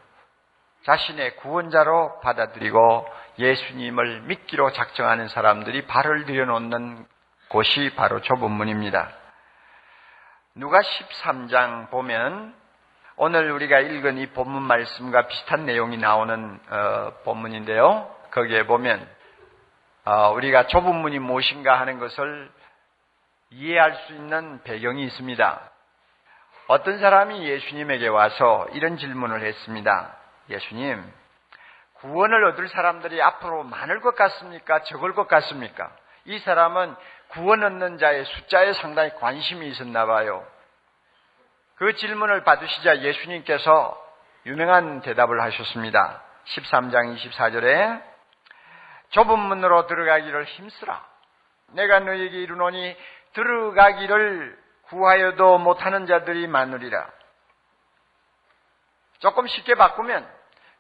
자신의 0.84 1.38
구원자로 1.38 2.20
받아들이고 2.22 3.08
예수님을 3.40 4.22
믿기로 4.22 4.72
작정하는 4.72 5.28
사람들이 5.28 5.86
발을 5.86 6.26
들여놓는 6.26 7.06
곳이 7.50 7.92
바로 7.96 8.22
좁은 8.22 8.52
문입니다. 8.52 9.10
누가 10.56 10.80
13장 10.82 11.90
보면 11.90 12.56
오늘 13.16 13.52
우리가 13.52 13.80
읽은 13.80 14.18
이 14.18 14.28
본문 14.28 14.62
말씀과 14.64 15.28
비슷한 15.28 15.66
내용이 15.66 15.98
나오는 15.98 16.60
어, 16.70 17.14
본문인데요. 17.24 18.16
거기에 18.32 18.66
보면 18.66 19.08
어, 20.06 20.32
우리가 20.32 20.68
좁은 20.68 20.96
문이 20.96 21.20
무엇인가 21.20 21.80
하는 21.80 22.00
것을 22.00 22.50
이해할 23.50 23.96
수 24.06 24.14
있는 24.14 24.62
배경이 24.64 25.04
있습니다. 25.04 25.72
어떤 26.68 27.00
사람이 27.00 27.48
예수님에게 27.48 28.08
와서 28.08 28.68
이런 28.74 28.98
질문을 28.98 29.42
했습니다. 29.42 30.18
예수님, 30.50 31.02
구원을 31.94 32.44
얻을 32.46 32.68
사람들이 32.68 33.22
앞으로 33.22 33.64
많을 33.64 34.02
것 34.02 34.16
같습니까? 34.16 34.84
적을 34.84 35.14
것 35.14 35.28
같습니까? 35.28 35.90
이 36.26 36.38
사람은 36.40 36.96
구원 37.30 37.64
얻는 37.64 37.98
자의 38.00 38.26
숫자에 38.26 38.74
상당히 38.74 39.12
관심이 39.16 39.66
있었나 39.68 40.06
봐요. 40.06 40.46
그 41.76 41.96
질문을 41.96 42.44
받으시자 42.44 43.00
예수님께서 43.00 44.06
유명한 44.46 45.02
대답을 45.02 45.42
하셨습니다. 45.42 46.22
13장 46.46 47.16
24절에 47.16 48.04
좁은 49.12 49.40
문으로 49.40 49.88
들어가기를 49.88 50.44
힘쓰라. 50.46 51.06
내가 51.74 52.00
너에게 52.00 52.42
이르노니 52.42 52.98
들어가기를 53.34 54.67
구하여도 54.90 55.58
못하는 55.58 56.06
자들이 56.06 56.48
많으리라. 56.48 57.08
조금 59.20 59.48
쉽게 59.48 59.76
바꾸면 59.76 60.28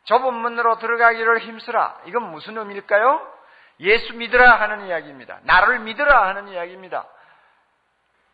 좁은 0.04 0.34
문으로 0.34 0.78
들어가기를 0.78 1.40
힘쓰라. 1.40 2.02
이건 2.06 2.32
무슨 2.32 2.58
의미일까요? 2.58 3.36
예수 3.82 4.14
믿으라 4.16 4.60
하는 4.60 4.88
이야기입니다. 4.88 5.40
나를 5.44 5.80
믿으라 5.80 6.28
하는 6.28 6.48
이야기입니다. 6.48 7.06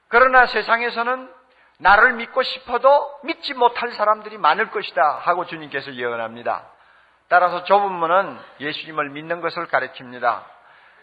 그러나 0.08 0.46
세상에서는 0.46 1.34
나를 1.80 2.14
믿고 2.14 2.44
싶어도 2.44 3.20
믿지 3.24 3.54
못할 3.54 3.92
사람들이 3.92 4.38
많을 4.38 4.70
것이다 4.70 5.20
하고 5.24 5.46
주님께서 5.46 5.96
예언합니다. 5.96 6.70
따라서 7.28 7.64
좁은 7.64 7.92
문은 7.92 8.40
예수님을 8.60 9.10
믿는 9.10 9.42
것을 9.42 9.68
가리킵니다. 9.68 10.44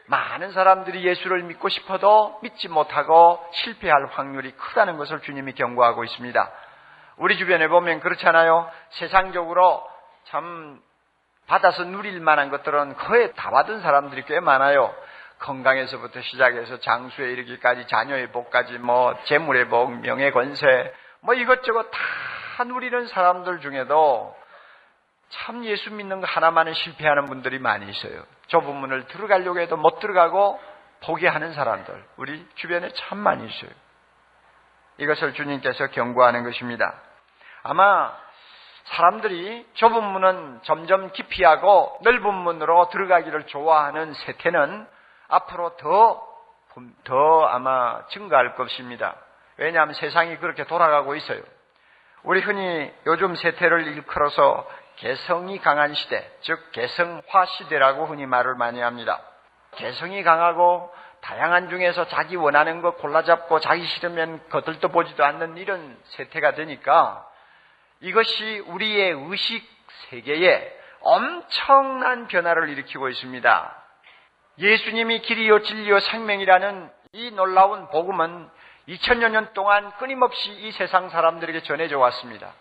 많은 0.07 0.53
사람들이 0.53 1.05
예수를 1.05 1.43
믿고 1.43 1.69
싶어도 1.69 2.39
믿지 2.43 2.69
못하고 2.69 3.45
실패할 3.53 4.07
확률이 4.07 4.53
크다는 4.53 4.97
것을 4.97 5.21
주님이 5.21 5.53
경고하고 5.55 6.05
있습니다. 6.05 6.51
우리 7.17 7.37
주변에 7.37 7.69
보면 7.69 8.01
그렇잖아요. 8.01 8.71
세상적으로 8.91 9.87
참 10.25 10.81
받아서 11.47 11.85
누릴 11.85 12.21
만한 12.21 12.51
것들은 12.51 12.95
거의 12.95 13.33
다 13.35 13.51
받은 13.51 13.81
사람들이 13.81 14.25
꽤 14.25 14.41
많아요. 14.41 14.95
건강에서부터 15.41 16.21
시작해서 16.21 16.81
장수에 16.81 17.31
이르기까지 17.33 17.87
자녀의 17.89 18.31
복까지 18.31 18.79
뭐 18.79 19.17
재물의 19.25 19.69
복, 19.69 19.91
명예 20.01 20.31
권세 20.31 20.93
뭐 21.21 21.35
이것저것 21.35 21.91
다 21.91 22.65
누리는 22.65 23.07
사람들 23.09 23.61
중에도 23.61 24.37
참 25.31 25.65
예수 25.65 25.93
믿는 25.93 26.21
거 26.21 26.27
하나만은 26.27 26.75
실패하는 26.75 27.27
분들이 27.27 27.59
많이 27.59 27.89
있어요. 27.89 28.25
좁은 28.49 28.75
문을 28.75 29.07
들어가려고 29.07 29.61
해도 29.61 29.77
못 29.77 30.01
들어가고 30.01 30.61
포기하는 31.05 31.53
사람들 31.55 32.05
우리 32.17 32.47
주변에 32.57 32.91
참 32.93 33.19
많이 33.19 33.47
있어요. 33.47 33.71
이것을 34.99 35.33
주님께서 35.35 35.89
경고하는 35.89 36.45
것입니다. 36.45 36.95
아마 37.63 38.13
사람들이 38.85 39.67
좁은 39.75 40.03
문은 40.03 40.61
점점 40.63 41.13
기피하고 41.13 41.99
넓은 42.03 42.35
문으로 42.35 42.89
들어가기를 42.91 43.47
좋아하는 43.47 44.13
세태는 44.15 44.87
앞으로 45.29 45.77
더, 45.77 46.27
더 47.05 47.47
아마 47.47 48.05
증가할 48.09 48.57
것입니다. 48.57 49.15
왜냐하면 49.59 49.95
세상이 49.95 50.39
그렇게 50.39 50.65
돌아가고 50.65 51.15
있어요. 51.15 51.41
우리 52.23 52.41
흔히 52.41 52.93
요즘 53.07 53.35
세태를 53.35 53.87
일컬어서 53.87 54.69
개성이 55.01 55.59
강한 55.59 55.95
시대, 55.95 56.31
즉 56.43 56.73
개성화 56.73 57.47
시대라고 57.47 58.05
흔히 58.05 58.27
말을 58.27 58.55
많이 58.55 58.81
합니다. 58.81 59.19
개성이 59.77 60.23
강하고 60.23 60.93
다양한 61.23 61.71
중에서 61.71 62.07
자기 62.09 62.37
원하는 62.37 62.83
거 62.83 62.93
골라잡고 62.97 63.61
자기 63.61 63.85
싫으면 63.87 64.47
거들떠 64.51 64.89
보지도 64.89 65.25
않는 65.25 65.57
이런 65.57 65.99
세태가 66.05 66.55
되니까 66.55 67.27
이것이 68.01 68.59
우리의 68.67 69.13
의식 69.13 69.67
세계에 70.11 70.71
엄청난 71.01 72.27
변화를 72.27 72.69
일으키고 72.69 73.09
있습니다. 73.09 73.77
예수님이 74.59 75.23
길이요 75.23 75.63
진리요 75.63 76.01
생명이라는 76.01 76.91
이 77.13 77.31
놀라운 77.31 77.89
복음은 77.89 78.51
2000여 78.89 79.31
년 79.31 79.51
동안 79.55 79.93
끊임없이 79.97 80.53
이 80.53 80.73
세상 80.73 81.09
사람들에게 81.09 81.63
전해져 81.63 81.99
왔습니다. 81.99 82.53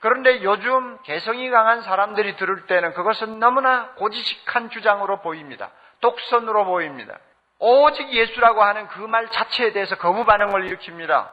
그런데 0.00 0.42
요즘 0.42 0.98
개성이 1.02 1.50
강한 1.50 1.82
사람들이 1.82 2.36
들을 2.36 2.66
때는 2.66 2.94
그것은 2.94 3.38
너무나 3.38 3.90
고지식한 3.96 4.70
주장으로 4.70 5.20
보입니다. 5.20 5.70
독선으로 6.00 6.64
보입니다. 6.64 7.18
오직 7.58 8.10
예수라고 8.10 8.62
하는 8.62 8.88
그 8.88 9.00
말 9.06 9.28
자체에 9.28 9.72
대해서 9.72 9.96
거부 9.96 10.24
반응을 10.24 10.66
일으킵니다. 10.68 11.30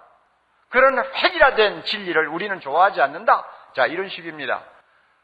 그런 0.69 0.97
획일화된 0.99 1.83
진리를 1.85 2.27
우리는 2.27 2.59
좋아하지 2.59 3.01
않는다. 3.01 3.45
자, 3.73 3.85
이런 3.85 4.09
식입니다. 4.09 4.61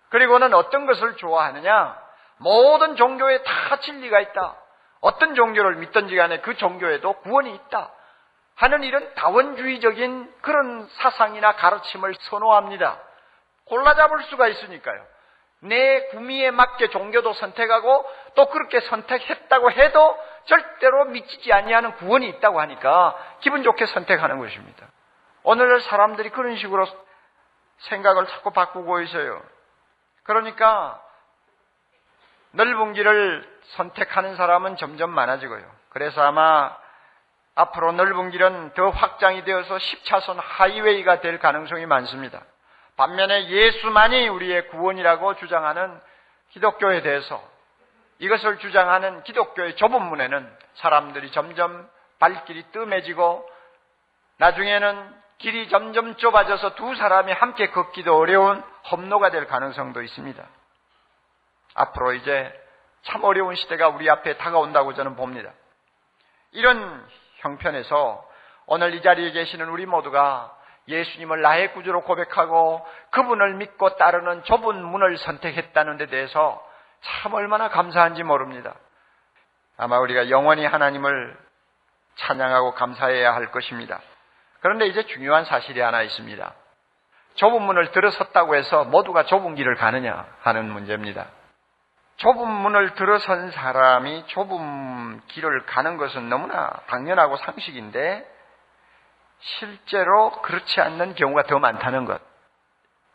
그리고는 0.09 0.53
어떤 0.53 0.85
것을 0.85 1.17
좋아하느냐? 1.17 2.01
모든 2.37 2.95
종교에 2.95 3.43
다 3.43 3.77
진리가 3.79 4.21
있다. 4.21 4.55
어떤 5.01 5.35
종교를 5.35 5.75
믿든지 5.75 6.15
간에 6.15 6.39
그 6.39 6.55
종교에도 6.55 7.13
구원이 7.13 7.53
있다. 7.53 7.91
하는 8.55 8.83
이런 8.83 9.13
다원주의적인 9.15 10.33
그런 10.41 10.87
사상이나 10.87 11.53
가르침을 11.53 12.13
선호합니다. 12.21 12.97
골라 13.65 13.95
잡을 13.95 14.23
수가 14.23 14.47
있으니까요. 14.47 15.05
내 15.59 16.07
구미에 16.07 16.51
맞게 16.51 16.89
종교도 16.89 17.33
선택하고 17.33 18.05
또 18.35 18.49
그렇게 18.49 18.81
선택했다고 18.81 19.71
해도 19.71 20.17
절대로 20.45 21.05
미치지 21.05 21.53
아니하는 21.53 21.93
구원이 21.95 22.27
있다고 22.27 22.59
하니까 22.59 23.17
기분 23.39 23.63
좋게 23.63 23.85
선택하는 23.85 24.39
것입니다. 24.39 24.87
오늘날 25.43 25.79
사람들이 25.81 26.29
그런 26.31 26.57
식으로 26.57 26.85
생각을 27.77 28.27
자꾸 28.27 28.51
바꾸고 28.51 29.01
있어요. 29.01 29.41
그러니까 30.23 31.01
넓은 32.51 32.93
길을 32.93 33.49
선택하는 33.75 34.35
사람은 34.35 34.75
점점 34.77 35.09
많아지고요. 35.11 35.63
그래서 35.89 36.21
아마 36.21 36.75
앞으로 37.55 37.93
넓은 37.93 38.31
길은 38.31 38.73
더 38.73 38.89
확장이 38.89 39.43
되어서 39.43 39.77
10차선 39.77 40.37
하이웨이가 40.39 41.21
될 41.21 41.39
가능성이 41.39 41.85
많습니다. 41.85 42.41
반면에 42.95 43.49
예수만이 43.49 44.27
우리의 44.27 44.67
구원이라고 44.67 45.35
주장하는 45.35 45.99
기독교에 46.51 47.01
대해서 47.01 47.43
이것을 48.19 48.59
주장하는 48.59 49.23
기독교의 49.23 49.75
좁은 49.75 50.01
문에는 50.01 50.57
사람들이 50.75 51.31
점점 51.31 51.89
발길이 52.19 52.63
뜸해지고 52.71 53.49
나중에는 54.37 55.23
길이 55.39 55.67
점점 55.69 56.15
좁아져서 56.15 56.75
두 56.75 56.95
사람이 56.95 57.31
함께 57.33 57.69
걷기도 57.69 58.15
어려운 58.15 58.63
험로가 58.91 59.31
될 59.31 59.47
가능성도 59.47 60.01
있습니다. 60.01 60.43
앞으로 61.73 62.13
이제 62.13 62.61
참 63.03 63.23
어려운 63.23 63.55
시대가 63.55 63.89
우리 63.89 64.09
앞에 64.09 64.37
다가온다고 64.37 64.93
저는 64.93 65.15
봅니다. 65.15 65.51
이런 66.51 67.05
형편에서 67.37 68.29
오늘 68.67 68.93
이 68.93 69.01
자리에 69.01 69.31
계시는 69.31 69.67
우리 69.67 69.85
모두가 69.85 70.55
예수님을 70.87 71.41
나의 71.41 71.73
구주로 71.73 72.01
고백하고 72.01 72.85
그분을 73.11 73.55
믿고 73.55 73.95
따르는 73.95 74.43
좁은 74.43 74.83
문을 74.83 75.17
선택했다는 75.17 75.97
데 75.97 76.07
대해서 76.07 76.61
참 77.01 77.33
얼마나 77.33 77.69
감사한지 77.69 78.23
모릅니다. 78.23 78.75
아마 79.77 79.99
우리가 79.99 80.29
영원히 80.29 80.65
하나님을 80.65 81.37
찬양하고 82.15 82.73
감사해야 82.73 83.33
할 83.33 83.51
것입니다. 83.51 83.99
그런데 84.61 84.87
이제 84.87 85.05
중요한 85.07 85.45
사실이 85.45 85.79
하나 85.79 86.01
있습니다. 86.03 86.53
좁은 87.35 87.61
문을 87.63 87.91
들어섰다고 87.91 88.55
해서 88.55 88.83
모두가 88.83 89.25
좁은 89.25 89.55
길을 89.55 89.75
가느냐 89.75 90.25
하는 90.41 90.69
문제입니다. 90.69 91.27
좁은 92.17 92.47
문을 92.47 92.93
들어선 92.93 93.51
사람이 93.51 94.27
좁은 94.27 95.21
길을 95.27 95.65
가는 95.65 95.97
것은 95.97 96.29
너무나 96.29 96.69
당연하고 96.87 97.37
상식인데 97.37 98.32
실제로 99.43 100.31
그렇지 100.41 100.79
않는 100.79 101.15
경우가 101.15 101.43
더 101.43 101.59
많다는 101.59 102.05
것. 102.05 102.21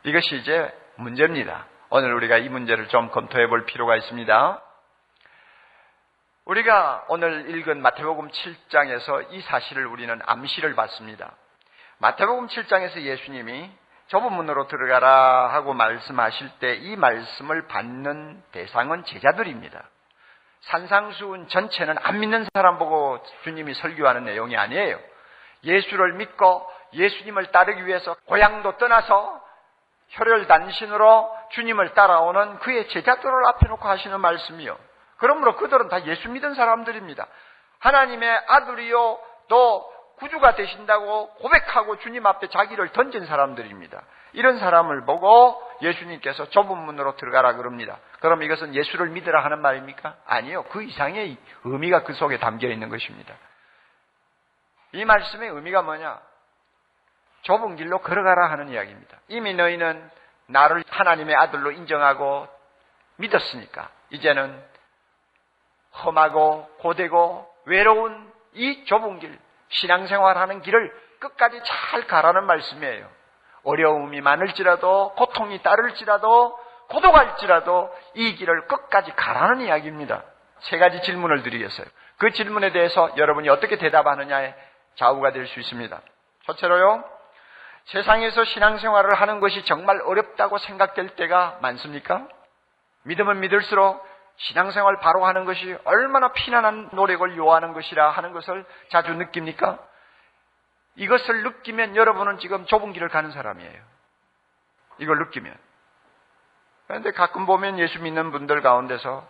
이것이 0.03 0.37
이제 0.37 0.71
문제입니다. 0.95 1.65
오늘 1.89 2.13
우리가 2.13 2.37
이 2.37 2.49
문제를 2.49 2.87
좀 2.87 3.09
검토해 3.09 3.47
볼 3.47 3.65
필요가 3.65 3.95
있습니다. 3.95 4.61
우리가 6.45 7.05
오늘 7.09 7.49
읽은 7.49 7.81
마태복음 7.81 8.29
7장에서 8.29 9.27
이 9.31 9.41
사실을 9.41 9.87
우리는 9.87 10.19
암시를 10.25 10.75
받습니다. 10.75 11.35
마태복음 11.97 12.47
7장에서 12.47 13.01
예수님이 13.01 13.71
좁은 14.07 14.31
문으로 14.33 14.67
들어가라 14.67 15.49
하고 15.53 15.73
말씀하실 15.73 16.49
때 16.59 16.75
이 16.77 16.95
말씀을 16.95 17.67
받는 17.67 18.43
대상은 18.51 19.03
제자들입니다. 19.03 19.83
산상수훈 20.61 21.47
전체는 21.47 21.97
안 22.01 22.19
믿는 22.19 22.45
사람 22.53 22.77
보고 22.77 23.23
주님이 23.43 23.73
설교하는 23.75 24.25
내용이 24.25 24.57
아니에요. 24.57 24.99
예수를 25.63 26.13
믿고 26.13 26.65
예수님을 26.93 27.51
따르기 27.51 27.85
위해서 27.85 28.15
고향도 28.25 28.77
떠나서 28.77 29.41
혈혈단신으로 30.09 31.37
주님을 31.51 31.93
따라오는 31.93 32.59
그의 32.59 32.87
제자들을 32.89 33.45
앞에 33.47 33.67
놓고 33.67 33.87
하시는 33.87 34.19
말씀이요. 34.19 34.77
그러므로 35.17 35.55
그들은 35.57 35.89
다 35.89 36.05
예수 36.05 36.29
믿은 36.29 36.55
사람들입니다. 36.55 37.27
하나님의 37.79 38.41
아들이요 38.47 39.19
또 39.49 39.93
구주가 40.17 40.55
되신다고 40.55 41.29
고백하고 41.35 41.97
주님 41.99 42.25
앞에 42.25 42.47
자기를 42.47 42.89
던진 42.89 43.25
사람들입니다. 43.25 44.01
이런 44.33 44.59
사람을 44.59 45.05
보고 45.05 45.61
예수님께서 45.81 46.49
좁은 46.49 46.77
문으로 46.77 47.15
들어가라 47.15 47.53
그럽니다. 47.53 47.97
그럼 48.19 48.43
이것은 48.43 48.75
예수를 48.75 49.09
믿으라 49.09 49.43
하는 49.43 49.61
말입니까? 49.61 50.15
아니요. 50.25 50.63
그 50.69 50.83
이상의 50.83 51.37
의미가 51.63 52.03
그 52.03 52.13
속에 52.13 52.37
담겨 52.37 52.67
있는 52.67 52.89
것입니다. 52.89 53.33
이 54.93 55.05
말씀의 55.05 55.49
의미가 55.49 55.81
뭐냐? 55.81 56.19
좁은 57.43 57.75
길로 57.75 57.99
걸어가라 57.99 58.49
하는 58.51 58.69
이야기입니다. 58.69 59.17
이미 59.27 59.53
너희는 59.53 60.09
나를 60.47 60.83
하나님의 60.89 61.35
아들로 61.35 61.71
인정하고 61.71 62.47
믿었으니까 63.17 63.89
이제는 64.09 64.61
험하고 66.03 66.67
고되고 66.79 67.47
외로운 67.65 68.31
이 68.53 68.85
좁은 68.85 69.19
길, 69.19 69.37
신앙생활하는 69.69 70.61
길을 70.61 70.91
끝까지 71.19 71.61
잘 71.63 72.07
가라는 72.07 72.45
말씀이에요. 72.45 73.07
어려움이 73.63 74.21
많을지라도 74.21 75.13
고통이 75.15 75.61
따를지라도 75.61 76.57
고독할지라도 76.89 77.95
이 78.15 78.35
길을 78.35 78.67
끝까지 78.67 79.11
가라는 79.15 79.61
이야기입니다. 79.61 80.23
세 80.59 80.77
가지 80.77 81.01
질문을 81.03 81.43
드리겠어요. 81.43 81.85
그 82.17 82.31
질문에 82.31 82.71
대해서 82.71 83.11
여러분이 83.15 83.47
어떻게 83.49 83.77
대답하느냐에 83.77 84.55
좌우가 84.95 85.31
될 85.31 85.47
수 85.47 85.59
있습니다. 85.59 86.01
첫째로요, 86.45 87.03
세상에서 87.85 88.43
신앙생활을 88.43 89.15
하는 89.15 89.39
것이 89.39 89.63
정말 89.65 90.01
어렵다고 90.01 90.57
생각될 90.57 91.15
때가 91.15 91.59
많습니까? 91.61 92.27
믿으면 93.03 93.39
믿을수록 93.39 94.07
신앙생활 94.37 94.97
바로 94.99 95.25
하는 95.25 95.45
것이 95.45 95.77
얼마나 95.85 96.31
피난한 96.31 96.89
노력을 96.93 97.35
요하는 97.37 97.73
것이라 97.73 98.09
하는 98.09 98.31
것을 98.31 98.65
자주 98.89 99.13
느낍니까? 99.13 99.79
이것을 100.95 101.43
느끼면 101.43 101.95
여러분은 101.95 102.39
지금 102.39 102.65
좁은 102.65 102.93
길을 102.93 103.09
가는 103.09 103.31
사람이에요. 103.31 103.81
이걸 104.99 105.17
느끼면. 105.19 105.55
그런데 106.87 107.11
가끔 107.11 107.45
보면 107.45 107.79
예수 107.79 108.01
믿는 108.01 108.31
분들 108.31 108.61
가운데서 108.61 109.27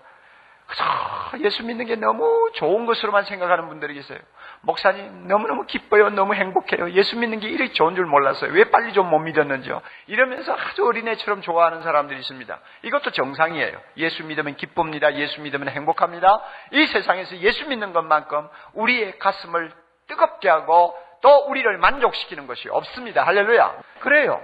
예수 1.42 1.64
믿는 1.64 1.86
게 1.86 1.96
너무 1.96 2.50
좋은 2.56 2.86
것으로만 2.86 3.26
생각하는 3.26 3.68
분들이 3.68 3.94
계세요. 3.94 4.18
목사님, 4.62 5.28
너무너무 5.28 5.66
기뻐요. 5.66 6.10
너무 6.10 6.34
행복해요. 6.34 6.92
예수 6.92 7.18
믿는 7.18 7.40
게 7.40 7.48
이렇게 7.48 7.72
좋은 7.74 7.96
줄 7.96 8.06
몰랐어요. 8.06 8.52
왜 8.52 8.70
빨리 8.72 8.94
좀 8.94 9.10
못 9.10 9.20
믿었는지요? 9.20 9.82
이러면서 10.08 10.54
아주 10.56 10.86
어린애처럼 10.86 11.42
좋아하는 11.42 11.82
사람들이 11.82 12.20
있습니다. 12.20 12.60
이것도 12.84 13.12
정상이에요. 13.12 13.80
예수 13.98 14.24
믿으면 14.26 14.56
기쁩니다. 14.56 15.14
예수 15.16 15.42
믿으면 15.42 15.70
행복합니다. 15.70 16.42
이 16.72 16.86
세상에서 16.88 17.38
예수 17.38 17.68
믿는 17.68 17.94
것만큼 17.94 18.48
우리의 18.74 19.18
가슴을 19.20 19.72
뜨겁게 20.08 20.50
하고 20.50 20.96
또 21.22 21.46
우리를 21.48 21.78
만족시키는 21.78 22.48
것이 22.48 22.70
없습니다. 22.70 23.24
할렐루야. 23.24 23.76
그래요. 24.00 24.42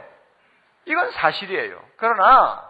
이건 0.86 1.12
사실이에요. 1.12 1.80
그러나 1.98 2.62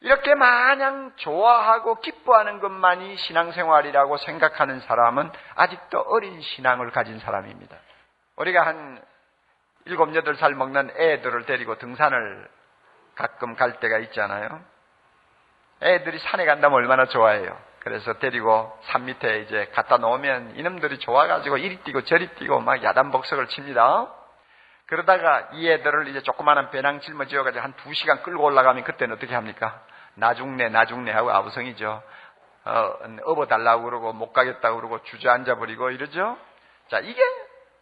이렇게 0.00 0.34
마냥 0.34 1.12
좋아하고 1.16 2.00
기뻐하는 2.00 2.60
것만이 2.60 3.16
신앙생활이라고 3.16 4.18
생각하는 4.18 4.80
사람은 4.80 5.30
아직도 5.54 6.00
어린 6.00 6.40
신앙을 6.40 6.90
가진 6.90 7.18
사람입니다. 7.18 7.76
우리가 8.36 8.66
한 8.66 9.02
일곱, 9.86 10.14
여덟 10.14 10.36
살 10.36 10.54
먹는 10.54 10.90
애들을 10.96 11.46
데리고 11.46 11.78
등산을 11.78 12.48
가끔 13.14 13.54
갈 13.54 13.80
때가 13.80 13.98
있잖아요. 13.98 14.62
애들이 15.82 16.18
산에 16.18 16.44
간다면 16.44 16.76
얼마나 16.76 17.06
좋아해요. 17.06 17.56
그래서 17.80 18.14
데리고 18.14 18.76
산 18.82 19.04
밑에 19.04 19.42
이제 19.42 19.70
갖다 19.72 19.96
놓으면 19.98 20.56
이놈들이 20.56 20.98
좋아가지고 20.98 21.58
이리 21.58 21.78
뛰고 21.84 22.02
저리 22.02 22.26
뛰고 22.34 22.60
막 22.60 22.82
야단복석을 22.82 23.46
칩니다. 23.46 24.12
그러다가 24.86 25.48
이 25.52 25.68
애들을 25.68 26.08
이제 26.08 26.22
조그마한 26.22 26.70
배낭 26.70 27.00
짊어지어가지고 27.00 27.62
한 27.62 27.72
두 27.76 27.92
시간 27.94 28.22
끌고 28.22 28.44
올라가면 28.44 28.84
그때는 28.84 29.16
어떻게 29.16 29.34
합니까? 29.34 29.82
나중내, 30.14 30.68
나중내 30.68 31.10
하고 31.12 31.30
아부성이죠. 31.30 32.02
어, 32.64 32.98
업어달라고 33.24 33.84
그러고 33.84 34.12
못 34.12 34.32
가겠다고 34.32 34.76
그러고 34.76 35.02
주저앉아 35.04 35.56
버리고 35.56 35.90
이러죠. 35.90 36.38
자, 36.88 37.00
이게 37.00 37.20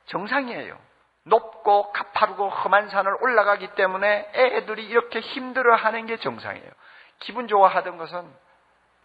정상이에요. 0.07 0.78
높고 1.26 1.92
가파르고 1.92 2.50
험한 2.50 2.90
산을 2.90 3.16
올라가기 3.22 3.68
때문에 3.76 4.30
애들이 4.34 4.84
이렇게 4.86 5.20
힘들어 5.20 5.74
하는 5.74 6.05
게 6.07 6.18
정상이에요. 6.18 6.70
기분 7.20 7.48
좋아하던 7.48 7.96
것은 7.96 8.30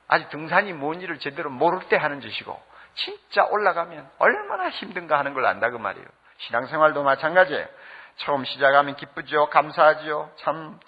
아직 0.10 0.30
등산이 0.30 0.74
뭔 0.74 1.00
일을 1.02 1.20
제대로 1.20 1.50
모를 1.50 1.80
때 1.88 1.95
하는 1.95 2.20
짓이고 2.20 2.62
진짜 2.95 3.45
올라가면 3.45 4.10
얼마나 4.18 4.70
힘든가 4.70 5.18
하는 5.20 5.34
걸 5.34 5.45
안다 5.45 5.70
그 5.70 5.78
말이에요. 5.78 6.06
신앙생활도 6.39 7.04
마찬가지예요. 7.04 7.68
처음 8.20 8.44
시작하면 8.46 8.96
기쁘죠. 8.96 9.50
감사하죠. 9.50 10.32
참 10.38 10.80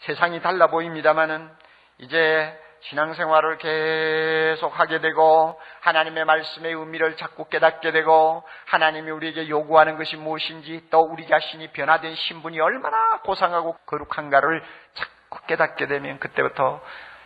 세상이 0.00 0.40
달라 0.42 0.68
보입니다만은 0.68 1.50
이제 1.98 2.60
신앙생활을 2.80 3.58
계속 3.58 4.78
하게 4.78 5.00
되고 5.00 5.60
하나님의 5.80 6.24
말씀의 6.24 6.72
의미를 6.72 7.16
자꾸 7.16 7.48
깨닫게 7.48 7.90
되고 7.90 8.44
하나님이 8.66 9.10
우리에게 9.10 9.48
요구하는 9.48 9.96
것이 9.96 10.16
무엇인지 10.16 10.86
또 10.90 11.00
우리 11.00 11.26
자신이 11.26 11.72
변화된 11.72 12.14
신분이 12.14 12.60
얼마나 12.60 13.20
고상하고 13.24 13.76
거룩한가를 13.86 14.62
자꾸 14.94 15.44
깨닫게 15.48 15.88
되면 15.88 16.20
그때부터 16.20 16.80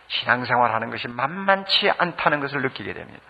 신앙생활하는 0.07 0.89
것이 0.89 1.07
만만치 1.07 1.91
않다는 1.91 2.39
것을 2.39 2.63
느끼게 2.63 2.93
됩니다. 2.93 3.23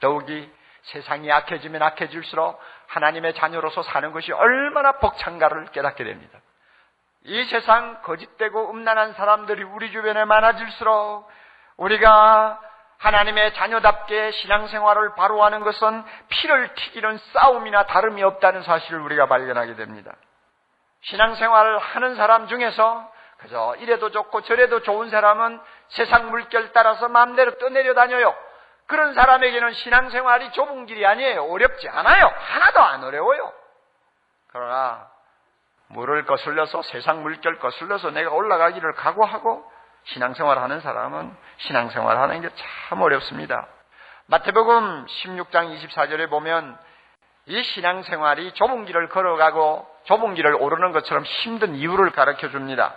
더욱이 0.00 0.50
세상이 0.82 1.30
악해지면 1.30 1.82
악해질수록 1.82 2.60
하나님의 2.88 3.34
자녀로서 3.34 3.82
사는 3.82 4.12
것이 4.12 4.32
얼마나 4.32 4.92
벅찬가를 4.92 5.66
깨닫게 5.66 6.04
됩니다. 6.04 6.38
이 7.24 7.44
세상 7.44 8.00
거짓되고 8.02 8.70
음란한 8.70 9.12
사람들이 9.12 9.62
우리 9.62 9.92
주변에 9.92 10.24
많아질수록 10.24 11.28
우리가 11.76 12.60
하나님의 12.98 13.54
자녀답게 13.54 14.30
신앙생활을 14.32 15.14
바로 15.14 15.42
하는 15.42 15.60
것은 15.60 16.04
피를 16.28 16.74
튀기는 16.74 17.18
싸움이나 17.32 17.86
다름이 17.86 18.22
없다는 18.22 18.62
사실을 18.62 19.00
우리가 19.00 19.26
발견하게 19.26 19.76
됩니다. 19.76 20.12
신앙생활을 21.02 21.78
하는 21.78 22.14
사람 22.16 22.46
중에서 22.46 23.10
그저 23.38 23.74
이래도 23.78 24.10
좋고 24.10 24.42
저래도 24.42 24.82
좋은 24.82 25.08
사람은 25.08 25.60
세상 25.88 26.30
물결 26.30 26.72
따라서 26.72 27.08
마음대로 27.08 27.56
떠내려 27.56 27.94
다녀요. 27.94 28.34
그런 28.90 29.14
사람에게는 29.14 29.72
신앙생활이 29.72 30.50
좁은 30.50 30.86
길이 30.86 31.06
아니에요. 31.06 31.44
어렵지 31.44 31.88
않아요. 31.88 32.26
하나도 32.36 32.80
안 32.80 33.04
어려워요. 33.04 33.52
그러나 34.48 35.08
물을 35.86 36.26
거슬려서 36.26 36.82
세상 36.82 37.22
물결 37.22 37.60
거슬려서 37.60 38.10
내가 38.10 38.30
올라가기를 38.30 38.94
각오하고 38.94 39.64
신앙생활 40.04 40.58
하는 40.58 40.80
사람은 40.80 41.36
신앙생활 41.58 42.18
하는 42.18 42.40
게 42.40 42.48
참 42.88 43.00
어렵습니다. 43.00 43.68
마태복음 44.26 45.06
16장 45.06 45.76
24절에 45.76 46.28
보면 46.28 46.76
이 47.46 47.62
신앙생활이 47.62 48.52
좁은 48.54 48.86
길을 48.86 49.08
걸어가고 49.08 49.86
좁은 50.04 50.34
길을 50.34 50.54
오르는 50.56 50.90
것처럼 50.90 51.22
힘든 51.24 51.76
이유를 51.76 52.10
가르쳐 52.10 52.48
줍니다. 52.50 52.94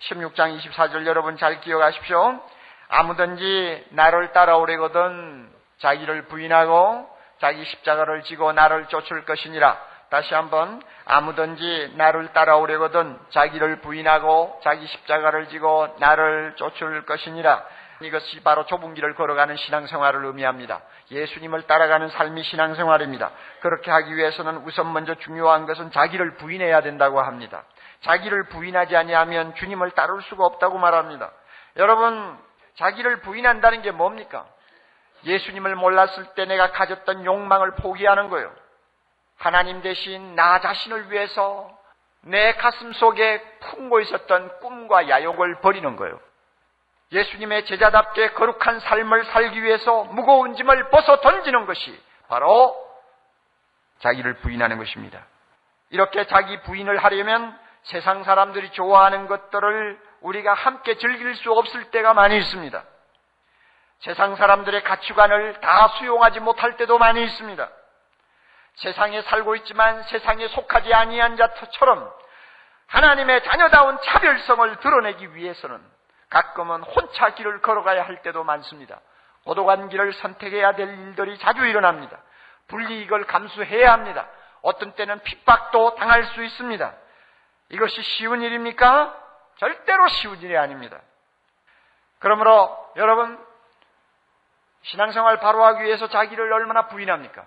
16장 0.00 0.58
24절 0.58 1.06
여러분 1.06 1.36
잘 1.36 1.60
기억하십시오. 1.60 2.40
아무든지 2.88 3.86
나를 3.90 4.32
따라오려거든 4.32 5.50
자기를 5.78 6.26
부인하고 6.26 7.08
자기 7.40 7.64
십자가를 7.64 8.22
지고 8.22 8.52
나를 8.52 8.86
쫓을 8.86 9.24
것이니라. 9.24 9.78
다시 10.08 10.34
한번 10.34 10.80
아무든지 11.04 11.92
나를 11.96 12.28
따라오려거든 12.32 13.18
자기를 13.30 13.80
부인하고 13.80 14.60
자기 14.62 14.86
십자가를 14.86 15.48
지고 15.48 15.88
나를 15.98 16.54
쫓을 16.56 17.04
것이니라. 17.04 17.64
이것이 18.00 18.42
바로 18.42 18.66
좁은 18.66 18.94
길을 18.94 19.14
걸어가는 19.14 19.56
신앙생활을 19.56 20.24
의미합니다. 20.26 20.82
예수님을 21.10 21.62
따라가는 21.62 22.08
삶이 22.10 22.42
신앙생활입니다. 22.42 23.30
그렇게 23.60 23.90
하기 23.90 24.14
위해서는 24.14 24.58
우선 24.58 24.92
먼저 24.92 25.14
중요한 25.14 25.66
것은 25.66 25.90
자기를 25.92 26.36
부인해야 26.36 26.82
된다고 26.82 27.20
합니다. 27.20 27.64
자기를 28.02 28.44
부인하지 28.48 28.96
아니하면 28.96 29.54
주님을 29.54 29.92
따를 29.92 30.20
수가 30.22 30.44
없다고 30.44 30.78
말합니다. 30.78 31.30
여러분, 31.78 32.38
자기를 32.76 33.20
부인한다는 33.20 33.82
게 33.82 33.90
뭡니까? 33.90 34.46
예수님을 35.24 35.74
몰랐을 35.76 36.34
때 36.34 36.44
내가 36.44 36.72
가졌던 36.72 37.24
욕망을 37.24 37.74
포기하는 37.76 38.28
거예요. 38.28 38.52
하나님 39.36 39.82
대신 39.82 40.34
나 40.34 40.60
자신을 40.60 41.10
위해서 41.10 41.70
내 42.22 42.54
가슴 42.54 42.92
속에 42.92 43.40
품고 43.60 44.00
있었던 44.00 44.60
꿈과 44.60 45.08
야욕을 45.08 45.60
버리는 45.60 45.96
거예요. 45.96 46.18
예수님의 47.12 47.66
제자답게 47.66 48.32
거룩한 48.32 48.80
삶을 48.80 49.26
살기 49.26 49.62
위해서 49.62 50.04
무거운 50.04 50.56
짐을 50.56 50.90
벗어 50.90 51.20
던지는 51.20 51.66
것이 51.66 52.00
바로 52.28 52.76
자기를 54.00 54.38
부인하는 54.38 54.76
것입니다. 54.78 55.24
이렇게 55.90 56.26
자기 56.26 56.60
부인을 56.62 56.98
하려면 56.98 57.56
세상 57.84 58.24
사람들이 58.24 58.70
좋아하는 58.72 59.28
것들을 59.28 60.00
우리가 60.20 60.54
함께 60.54 60.96
즐길 60.96 61.34
수 61.36 61.52
없을 61.52 61.90
때가 61.90 62.14
많이 62.14 62.36
있습니다. 62.38 62.84
세상 64.00 64.36
사람들의 64.36 64.82
가치관을 64.82 65.60
다 65.60 65.88
수용하지 65.98 66.40
못할 66.40 66.76
때도 66.76 66.98
많이 66.98 67.22
있습니다. 67.24 67.68
세상에 68.76 69.22
살고 69.22 69.56
있지만 69.56 70.02
세상에 70.04 70.48
속하지 70.48 70.92
아니한 70.92 71.36
자처럼 71.36 72.12
하나님의 72.88 73.42
자녀다운 73.44 73.98
차별성을 74.02 74.76
드러내기 74.76 75.34
위해서는 75.34 75.80
가끔은 76.28 76.82
혼자 76.82 77.30
길을 77.30 77.62
걸어가야 77.62 78.04
할 78.04 78.22
때도 78.22 78.44
많습니다. 78.44 79.00
고독한 79.44 79.88
길을 79.88 80.12
선택해야 80.14 80.74
될 80.74 80.88
일들이 80.88 81.38
자주 81.38 81.64
일어납니다. 81.64 82.18
불이익을 82.68 83.26
감수해야 83.26 83.92
합니다. 83.92 84.28
어떤 84.60 84.92
때는 84.92 85.20
핍박도 85.20 85.94
당할 85.94 86.24
수 86.24 86.42
있습니다. 86.42 86.94
이것이 87.70 88.02
쉬운 88.02 88.42
일입니까? 88.42 89.25
절대로 89.56 90.08
쉬운 90.08 90.40
일이 90.40 90.56
아닙니다. 90.56 91.00
그러므로 92.18 92.92
여러분 92.96 93.38
신앙생활 94.82 95.40
바로 95.40 95.64
하기 95.64 95.84
위해서 95.84 96.08
자기를 96.08 96.52
얼마나 96.52 96.88
부인합니까? 96.88 97.46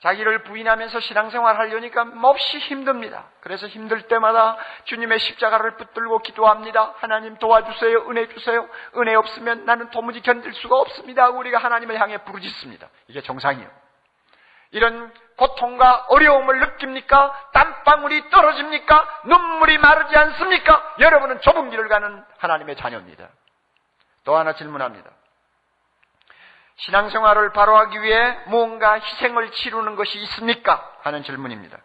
자기를 0.00 0.44
부인하면서 0.44 1.00
신앙생활 1.00 1.58
하려니까 1.58 2.04
몹시 2.04 2.58
힘듭니다. 2.58 3.30
그래서 3.40 3.66
힘들 3.66 4.02
때마다 4.02 4.56
주님의 4.84 5.18
십자가를 5.18 5.76
붙들고 5.76 6.18
기도합니다. 6.18 6.94
하나님 6.98 7.36
도와주세요. 7.38 8.08
은혜 8.10 8.28
주세요. 8.28 8.68
은혜 8.96 9.14
없으면 9.14 9.64
나는 9.64 9.90
도무지 9.90 10.20
견딜 10.20 10.52
수가 10.52 10.76
없습니다. 10.76 11.30
우리가 11.30 11.58
하나님을 11.58 11.98
향해 11.98 12.18
부르짖습니다. 12.18 12.88
이게 13.08 13.22
정상이에요. 13.22 13.70
이런 14.72 15.12
고통과 15.36 16.06
어려움을 16.08 16.60
느낍니까? 16.60 17.50
땀방울이 17.52 18.30
떨어집니까? 18.30 19.22
눈물이 19.24 19.78
마르지 19.78 20.16
않습니까? 20.16 20.94
여러분은 20.98 21.40
좁은 21.42 21.70
길을 21.70 21.88
가는 21.88 22.24
하나님의 22.38 22.76
자녀입니다. 22.76 23.28
또 24.24 24.36
하나 24.36 24.54
질문합니다. 24.54 25.10
신앙생활을 26.76 27.52
바로 27.52 27.76
하기 27.78 28.02
위해 28.02 28.38
무언가 28.46 28.94
희생을 28.94 29.50
치르는 29.52 29.96
것이 29.96 30.18
있습니까? 30.18 30.92
하는 31.02 31.22
질문입니다. 31.22 31.78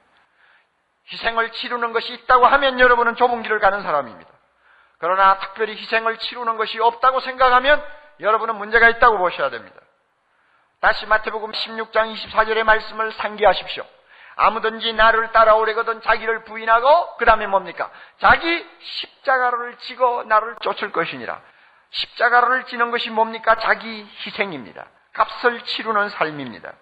희생을 1.11 1.51
치르는 1.51 1.93
것이 1.93 2.13
있다고 2.13 2.45
하면 2.45 2.79
여러분은 2.79 3.15
좁은 3.15 3.41
길을 3.43 3.59
가는 3.59 3.81
사람입니다. 3.83 4.29
그러나 4.97 5.39
특별히 5.39 5.75
희생을 5.75 6.17
치르는 6.17 6.57
것이 6.57 6.79
없다고 6.79 7.21
생각하면 7.21 7.83
여러분은 8.19 8.55
문제가 8.55 8.87
있다고 8.89 9.17
보셔야 9.17 9.49
됩니다. 9.49 9.80
다시 10.81 11.05
마태복음 11.05 11.51
16장 11.51 12.13
24절의 12.15 12.63
말씀을 12.63 13.11
상기하십시오. 13.13 13.85
아무든지 14.35 14.93
나를 14.93 15.31
따라오려거든 15.31 16.01
자기를 16.01 16.43
부인하고 16.45 17.17
그 17.17 17.25
다음에 17.25 17.45
뭡니까? 17.45 17.91
자기 18.17 18.67
십자가를 18.79 19.77
지고 19.77 20.23
나를 20.23 20.55
쫓을 20.61 20.91
것이니라. 20.91 21.39
십자가를 21.91 22.65
지는 22.65 22.89
것이 22.89 23.11
뭡니까? 23.11 23.55
자기 23.57 24.09
희생입니다. 24.25 24.87
값을 25.13 25.63
치르는 25.65 26.09
삶입니다. 26.09 26.73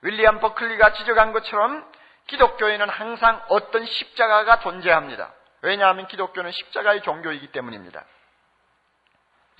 윌리엄 0.00 0.40
버클리가 0.40 0.94
지적한 0.94 1.32
것처럼 1.32 1.86
기독교에는 2.26 2.88
항상 2.88 3.40
어떤 3.48 3.86
십자가가 3.86 4.58
존재합니다. 4.60 5.32
왜냐하면 5.60 6.08
기독교는 6.08 6.50
십자가의 6.50 7.02
종교이기 7.02 7.52
때문입니다. 7.52 8.04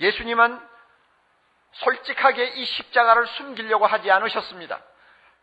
예수님은 0.01 0.72
솔직하게 1.73 2.45
이 2.55 2.65
십자가를 2.65 3.27
숨기려고 3.27 3.85
하지 3.85 4.11
않으셨습니다. 4.11 4.79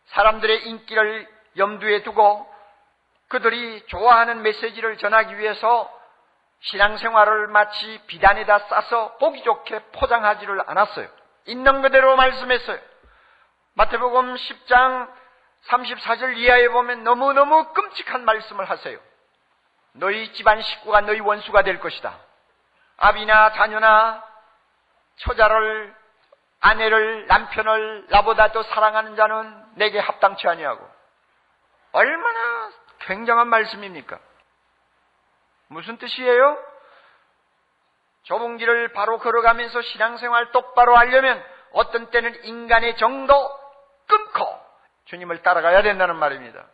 사람들의 0.07 0.67
인기를 0.67 1.27
염두에 1.57 2.03
두고 2.03 2.49
그들이 3.27 3.85
좋아하는 3.87 4.41
메시지를 4.41 4.97
전하기 4.97 5.37
위해서 5.37 5.91
신앙생활을 6.61 7.47
마치 7.47 8.01
비단에다 8.07 8.59
싸서 8.59 9.17
보기 9.17 9.43
좋게 9.43 9.79
포장하지를 9.93 10.61
않았어요. 10.67 11.07
있는 11.45 11.81
그대로 11.81 12.15
말씀했어요. 12.15 12.79
마태복음 13.73 14.35
10장 14.35 15.11
34절 15.67 16.37
이하에 16.37 16.67
보면 16.69 17.03
너무너무 17.03 17.73
끔찍한 17.73 18.25
말씀을 18.25 18.69
하세요. 18.69 18.99
너희 19.93 20.31
집안 20.33 20.61
식구가 20.61 21.01
너희 21.01 21.19
원수가 21.19 21.63
될 21.63 21.79
것이다. 21.79 22.17
아비나 22.97 23.53
자녀나 23.53 24.23
처자를 25.17 25.95
아내를 26.61 27.27
남편을 27.27 28.05
나보다 28.09 28.51
더 28.51 28.63
사랑하는 28.63 29.15
자는 29.15 29.65
내게 29.75 29.99
합당치 29.99 30.47
아니하고 30.47 30.87
얼마나 31.91 32.71
굉장한 32.99 33.47
말씀입니까? 33.47 34.19
무슨 35.67 35.97
뜻이에요? 35.97 36.63
좁은 38.23 38.57
길을 38.57 38.93
바로 38.93 39.17
걸어가면서 39.17 39.81
신앙생활 39.81 40.51
똑바로 40.51 40.95
하려면 40.95 41.43
어떤 41.73 42.11
때는 42.11 42.45
인간의 42.45 42.97
정도 42.97 43.33
끊고 44.07 44.61
주님을 45.05 45.41
따라가야 45.41 45.81
된다는 45.81 46.15
말입니다. 46.17 46.65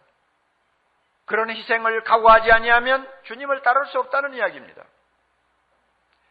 그런 1.25 1.49
희생을 1.49 2.03
각오하지 2.03 2.51
아니하면 2.51 3.09
주님을 3.23 3.61
따를 3.61 3.85
수 3.87 3.99
없다는 3.99 4.33
이야기입니다. 4.33 4.83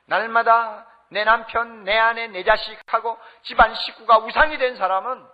날마다 0.07 0.87
내 1.09 1.25
남편, 1.25 1.85
내 1.85 1.97
아내, 1.97 2.27
내 2.29 2.43
자식하고 2.45 3.19
집안 3.43 3.75
식구가 3.75 4.19
우상이 4.19 4.59
된 4.59 4.77
사람은 4.77 5.27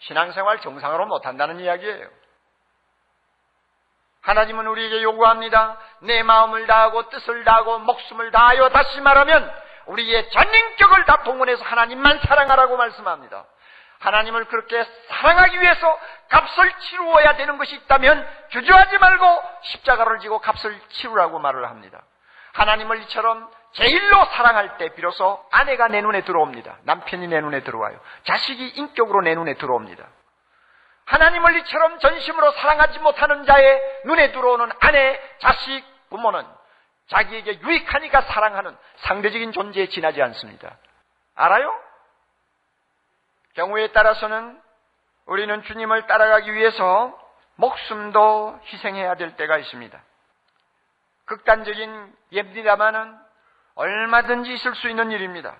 신앙생활 0.00 0.60
정상으로 0.60 1.06
못한다는 1.06 1.60
이야기예요. 1.60 2.08
하나님은 4.22 4.66
우리에게 4.66 5.02
요구합니다. 5.02 5.78
내 6.00 6.22
마음을 6.22 6.66
다하고 6.66 7.08
뜻을 7.08 7.44
다하고 7.44 7.78
목숨을 7.78 8.30
다하여 8.30 8.68
다시 8.68 9.00
말하면 9.00 9.50
우리의 9.86 10.30
전 10.30 10.54
인격을 10.54 11.04
다 11.06 11.22
동원해서 11.22 11.64
하나님만 11.64 12.20
사랑하라고 12.20 12.76
말씀합니다. 12.76 13.46
하나님을 14.00 14.46
그렇게 14.46 14.84
사랑하기 15.08 15.60
위해서 15.60 15.98
값을 16.28 16.72
치루어야 16.80 17.36
되는 17.36 17.58
것이 17.58 17.74
있다면 17.76 18.28
주저하지 18.50 18.98
말고 18.98 19.42
십자가를 19.62 20.20
지고 20.20 20.38
값을 20.38 20.78
치루라고 20.88 21.38
말을 21.38 21.68
합니다. 21.68 22.02
하나님을 22.52 23.02
이처럼 23.02 23.50
제일로 23.72 24.24
사랑할 24.26 24.78
때 24.78 24.88
비로소 24.94 25.44
아내가 25.50 25.88
내 25.88 26.00
눈에 26.00 26.22
들어옵니다. 26.22 26.78
남편이 26.82 27.28
내 27.28 27.40
눈에 27.40 27.62
들어와요. 27.62 28.00
자식이 28.24 28.68
인격으로 28.76 29.22
내 29.22 29.34
눈에 29.34 29.54
들어옵니다. 29.54 30.06
하나님을 31.06 31.56
이처럼 31.60 31.98
전심으로 31.98 32.52
사랑하지 32.52 32.98
못하는 33.00 33.44
자의 33.44 33.80
눈에 34.04 34.32
들어오는 34.32 34.70
아내, 34.80 35.20
자식, 35.38 35.84
부모는 36.10 36.44
자기에게 37.08 37.60
유익하니까 37.60 38.22
사랑하는 38.22 38.76
상대적인 38.96 39.52
존재에 39.52 39.88
지나지 39.88 40.22
않습니다. 40.22 40.76
알아요? 41.34 41.76
경우에 43.54 43.88
따라서는 43.88 44.60
우리는 45.26 45.62
주님을 45.62 46.06
따라가기 46.06 46.52
위해서 46.54 47.16
목숨도 47.56 48.60
희생해야 48.64 49.16
될 49.16 49.36
때가 49.36 49.58
있습니다. 49.58 50.00
극단적인 51.26 52.14
예입니다마는 52.32 53.29
얼마든지 53.74 54.52
있을 54.52 54.74
수 54.74 54.88
있는 54.88 55.10
일입니다. 55.10 55.56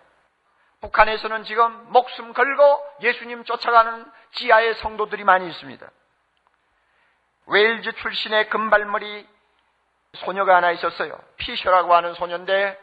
북한에서는 0.81 1.45
지금 1.45 1.93
목숨 1.93 2.33
걸고 2.33 2.87
예수님 3.03 3.45
쫓아가는 3.45 4.11
지하의 4.33 4.75
성도들이 4.77 5.25
많이 5.25 5.49
있습니다. 5.49 5.87
웨일즈 7.47 7.93
출신의 7.93 8.49
금발머리 8.49 9.29
소녀가 10.17 10.57
하나 10.57 10.71
있었어요. 10.71 11.19
피셔라고 11.37 11.95
하는 11.95 12.15
소녀인데 12.15 12.79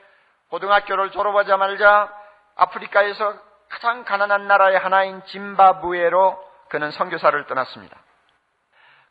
고등학교를 0.49 1.11
졸업하자마자 1.11 2.13
아프리카에서 2.55 3.35
가장 3.69 4.05
가난한 4.05 4.47
나라의 4.47 4.79
하나인 4.79 5.23
짐바브웨로 5.25 6.47
그는 6.69 6.91
선교사를 6.91 7.45
떠났습니다. 7.47 7.97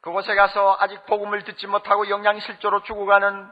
그곳에 0.00 0.34
가서 0.34 0.76
아직 0.78 1.04
복음을 1.06 1.42
듣지 1.44 1.66
못하고 1.66 2.08
영양실조로 2.08 2.84
죽어가는 2.84 3.50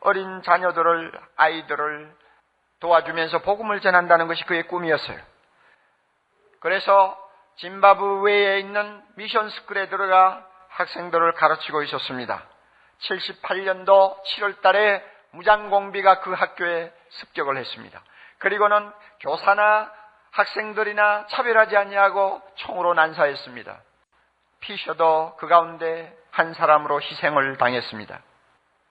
어린 0.00 0.42
자녀들을 0.42 1.12
아이들을 1.36 2.14
도와주면서 2.80 3.40
복음을 3.42 3.80
전한다는 3.80 4.26
것이 4.26 4.44
그의 4.44 4.66
꿈이었어요. 4.68 5.18
그래서 6.60 7.18
짐바브웨에 7.56 8.58
있는 8.60 9.02
미션 9.16 9.50
스쿨에 9.50 9.88
들어가 9.88 10.46
학생들을 10.68 11.32
가르치고 11.32 11.82
있었습니다. 11.84 12.42
78년도 13.00 14.22
7월 14.24 14.60
달에 14.60 15.04
무장공비가 15.30 16.20
그 16.20 16.32
학교에 16.32 16.92
습격을 17.10 17.56
했습니다. 17.56 18.02
그리고는 18.38 18.92
교사나 19.20 19.92
학생들이나 20.32 21.26
차별하지 21.28 21.76
아니하고 21.76 22.42
총으로 22.56 22.94
난사했습니다. 22.94 23.80
피셔도 24.60 25.36
그 25.38 25.46
가운데 25.46 26.16
한 26.30 26.54
사람으로 26.54 27.00
희생을 27.00 27.56
당했습니다. 27.56 28.20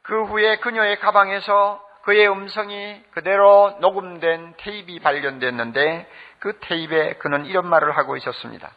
그 0.04 0.26
후에 0.26 0.58
그녀의 0.58 1.00
가방에서 1.00 1.82
그의 2.04 2.30
음성이 2.30 3.02
그대로 3.12 3.78
녹음된 3.80 4.56
테이프가 4.58 5.04
발견됐는데 5.04 6.10
그 6.40 6.60
테이프에 6.60 7.14
그는 7.14 7.46
이런 7.46 7.66
말을 7.68 7.96
하고 7.96 8.18
있었습니다. 8.18 8.70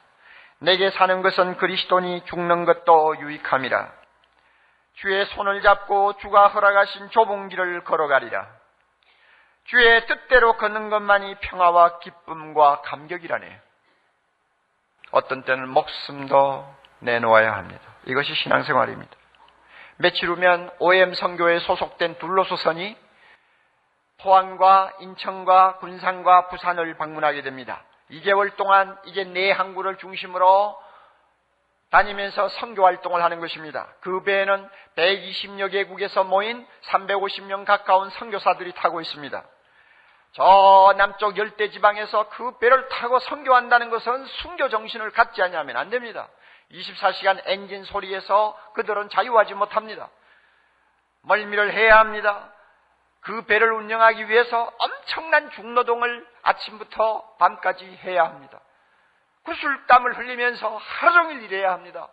내게 0.59 0.91
사는 0.91 1.23
것은 1.23 1.57
그리스도니 1.57 2.25
죽는 2.27 2.65
것도 2.65 3.19
유익함이라. 3.19 3.93
주의 4.95 5.27
손을 5.27 5.61
잡고 5.63 6.17
주가 6.19 6.49
허락하신 6.49 7.11
좁은 7.11 7.49
길을 7.49 7.85
걸어가리라. 7.85 8.47
주의 9.65 10.07
뜻대로 10.07 10.57
걷는 10.57 10.91
것만이 10.91 11.35
평화와 11.41 11.99
기쁨과 11.99 12.83
감격이라네. 12.83 13.61
어떤 15.11 15.43
때는 15.43 15.69
목숨도 15.69 16.75
내놓아야 17.01 17.53
합니다. 17.53 17.83
이것이 18.05 18.33
신앙생활입니다. 18.35 19.17
며칠 19.99 20.29
후면 20.29 20.71
OM 20.79 21.15
선교에 21.15 21.61
소속된 21.61 22.19
둘로소선이 22.19 22.97
포항과 24.19 24.93
인천과 25.01 25.79
군산과 25.79 26.49
부산을 26.49 26.97
방문하게 26.97 27.43
됩니다. 27.43 27.83
2개월 28.11 28.55
동안 28.57 28.97
이게 29.05 29.25
네 29.25 29.51
항구를 29.51 29.97
중심으로 29.97 30.79
다니면서 31.91 32.49
선교 32.49 32.85
활동을 32.85 33.23
하는 33.23 33.41
것입니다. 33.41 33.89
그 34.01 34.23
배에는 34.23 34.69
120여 34.97 35.71
개국에서 35.71 36.25
모인 36.25 36.67
350명 36.85 37.65
가까운 37.65 38.11
선교사들이 38.11 38.73
타고 38.73 39.01
있습니다. 39.01 39.45
저 40.33 40.95
남쪽 40.99 41.39
열대 41.39 41.71
지방에서 41.71 42.29
그 42.31 42.59
배를 42.59 42.89
타고 42.89 43.19
선교한다는 43.19 43.89
것은 43.89 44.27
순교 44.27 44.69
정신을 44.69 45.13
갖지 45.13 45.41
않으면 45.41 45.77
안 45.77 45.89
됩니다. 45.89 46.29
24시간 46.73 47.41
엔진 47.47 47.85
소리에서 47.85 48.59
그들은 48.75 49.09
자유하지 49.09 49.55
못합니다. 49.55 50.09
멀미를 51.23 51.73
해야 51.73 51.99
합니다. 51.99 52.53
그 53.21 53.43
배를 53.47 53.73
운영하기 53.73 54.29
위해서 54.29 54.71
엄청난 54.79 55.51
중노동을 55.51 56.27
아침부터 56.43 57.37
밤까지 57.39 57.85
해야 58.05 58.25
합니다. 58.25 58.61
구슬땀을 59.45 60.19
흘리면서 60.19 60.77
하루 60.77 61.13
종일 61.13 61.43
일해야 61.43 61.73
합니다. 61.73 62.09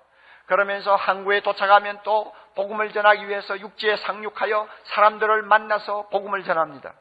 그러면서 0.45 0.95
항구에 0.95 1.41
도착하면 1.41 2.01
또 2.03 2.35
복음을 2.55 2.91
전하기 2.91 3.27
위해서 3.27 3.59
육지에 3.59 3.97
상륙하여 3.97 4.67
사람들을 4.85 5.43
만나서 5.43 6.09
복음을 6.09 6.43
전합니다. 6.43 6.93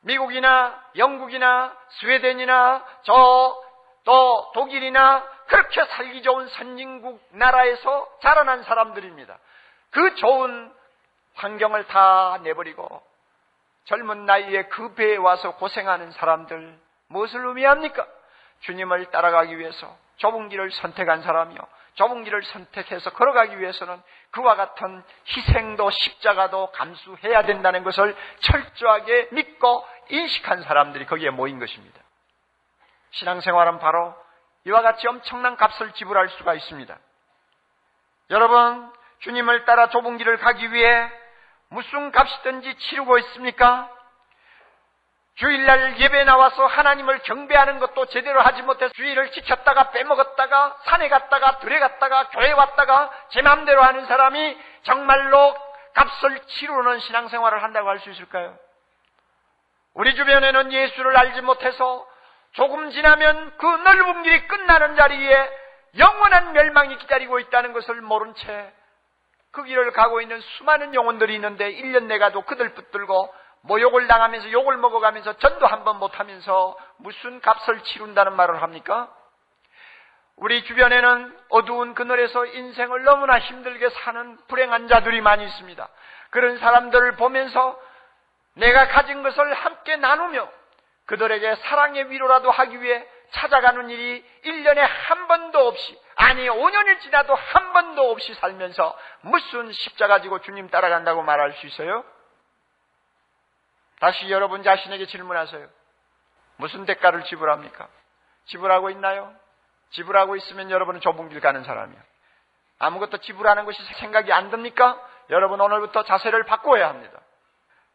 미국이나 0.00 0.84
영국이나 0.96 1.76
스웨덴이나 1.88 2.84
저 3.02 3.66
또 4.06 4.52
독일이나 4.54 5.26
그렇게 5.46 5.84
살기 5.84 6.22
좋은 6.22 6.48
선진국 6.48 7.22
나라에서 7.30 8.18
자라난 8.20 8.62
사람들입니다. 8.62 9.38
그 9.90 10.14
좋은 10.16 10.72
환경을 11.34 11.86
다 11.86 12.38
내버리고 12.42 13.02
젊은 13.84 14.26
나이에 14.26 14.64
그 14.64 14.94
배에 14.94 15.16
와서 15.16 15.54
고생하는 15.56 16.10
사람들 16.12 16.78
무엇을 17.08 17.46
의미합니까? 17.46 18.06
주님을 18.60 19.06
따라가기 19.06 19.58
위해서 19.58 19.96
좁은 20.16 20.48
길을 20.48 20.70
선택한 20.72 21.22
사람이요. 21.22 21.58
좁은 21.94 22.24
길을 22.24 22.42
선택해서 22.42 23.10
걸어가기 23.10 23.58
위해서는 23.58 24.02
그와 24.30 24.54
같은 24.54 25.02
희생도 25.28 25.90
십자가도 25.90 26.72
감수해야 26.72 27.42
된다는 27.44 27.84
것을 27.84 28.14
철저하게 28.40 29.28
믿고 29.32 29.86
인식한 30.08 30.62
사람들이 30.62 31.06
거기에 31.06 31.30
모인 31.30 31.58
것입니다. 31.58 32.00
신앙생활은 33.12 33.78
바로 33.78 34.14
이와 34.66 34.82
같이 34.82 35.06
엄청난 35.06 35.56
값을 35.56 35.92
지불할 35.92 36.28
수가 36.30 36.54
있습니다. 36.54 36.98
여러분, 38.30 38.92
주님을 39.20 39.64
따라 39.64 39.88
좁은 39.88 40.18
길을 40.18 40.38
가기 40.38 40.72
위해 40.72 41.10
무슨 41.68 42.10
값이든지 42.10 42.76
치르고 42.76 43.18
있습니까? 43.18 43.90
주일날 45.36 46.00
예배 46.00 46.24
나와서 46.24 46.66
하나님을 46.66 47.20
경배하는 47.20 47.78
것도 47.78 48.06
제대로 48.06 48.40
하지 48.40 48.62
못해서 48.62 48.92
주일을 48.94 49.30
지켰다가 49.32 49.90
빼먹었다가 49.90 50.78
산에 50.84 51.08
갔다가 51.10 51.58
들에 51.58 51.78
갔다가 51.78 52.28
교회 52.30 52.50
왔다가 52.52 53.10
제 53.28 53.42
마음대로 53.42 53.82
하는 53.82 54.06
사람이 54.06 54.58
정말로 54.82 55.54
값을 55.94 56.40
치르는 56.46 57.00
신앙생활을 57.00 57.62
한다고 57.62 57.88
할 57.88 58.00
수 58.00 58.10
있을까요? 58.10 58.58
우리 59.94 60.14
주변에는 60.14 60.72
예수를 60.72 61.16
알지 61.16 61.42
못해서 61.42 62.06
조금 62.56 62.90
지나면 62.90 63.56
그 63.56 63.66
넓은 63.66 64.22
길이 64.22 64.46
끝나는 64.46 64.96
자리에 64.96 65.50
영원한 65.98 66.52
멸망이 66.52 66.98
기다리고 66.98 67.38
있다는 67.38 67.72
것을 67.72 68.02
모른 68.02 68.34
채 68.34 68.72
그 69.56 69.64
길을 69.64 69.92
가고 69.92 70.20
있는 70.20 70.38
수많은 70.38 70.94
영혼들이 70.94 71.34
있는데 71.36 71.72
1년 71.72 72.04
내가도 72.04 72.42
그들 72.42 72.74
붙들고 72.74 73.34
모욕을 73.62 74.06
당하면서 74.06 74.52
욕을 74.52 74.76
먹어가면서 74.76 75.38
전도 75.38 75.66
한 75.66 75.82
번 75.82 75.98
못하면서 75.98 76.76
무슨 76.98 77.40
값을 77.40 77.80
치른다는 77.84 78.36
말을 78.36 78.60
합니까? 78.60 79.08
우리 80.36 80.62
주변에는 80.62 81.38
어두운 81.48 81.94
그늘에서 81.94 82.44
인생을 82.44 83.04
너무나 83.04 83.38
힘들게 83.38 83.88
사는 83.88 84.36
불행한 84.48 84.88
자들이 84.88 85.22
많이 85.22 85.46
있습니다. 85.46 85.88
그런 86.28 86.58
사람들을 86.58 87.16
보면서 87.16 87.80
내가 88.56 88.88
가진 88.88 89.22
것을 89.22 89.54
함께 89.54 89.96
나누며 89.96 90.46
그들에게 91.06 91.56
사랑의 91.56 92.10
위로라도 92.10 92.50
하기 92.50 92.82
위해 92.82 93.06
찾아가는 93.30 93.88
일이 93.90 94.24
1년에 94.44 94.78
한 94.78 95.26
번도 95.28 95.66
없이 95.66 95.98
아니 96.16 96.48
5년이 96.48 97.00
지나도 97.00 97.34
한 97.34 97.72
번도 97.72 98.10
없이 98.10 98.34
살면서 98.34 98.96
무슨 99.22 99.72
십자가 99.72 100.20
지고 100.20 100.40
주님 100.40 100.68
따라간다고 100.68 101.22
말할 101.22 101.52
수 101.54 101.66
있어요? 101.66 102.04
다시 104.00 104.30
여러분 104.30 104.62
자신에게 104.62 105.06
질문하세요. 105.06 105.68
무슨 106.56 106.84
대가를 106.86 107.24
지불합니까? 107.24 107.88
지불하고 108.46 108.90
있나요? 108.90 109.34
지불하고 109.90 110.36
있으면 110.36 110.70
여러분은 110.70 111.00
좁은 111.00 111.28
길 111.28 111.40
가는 111.40 111.62
사람이야. 111.64 112.00
아무것도 112.78 113.18
지불하는 113.18 113.64
것이 113.64 113.82
생각이 113.94 114.32
안 114.32 114.50
듭니까? 114.50 115.00
여러분 115.30 115.60
오늘부터 115.60 116.04
자세를 116.04 116.44
바꿔야 116.44 116.88
합니다. 116.88 117.20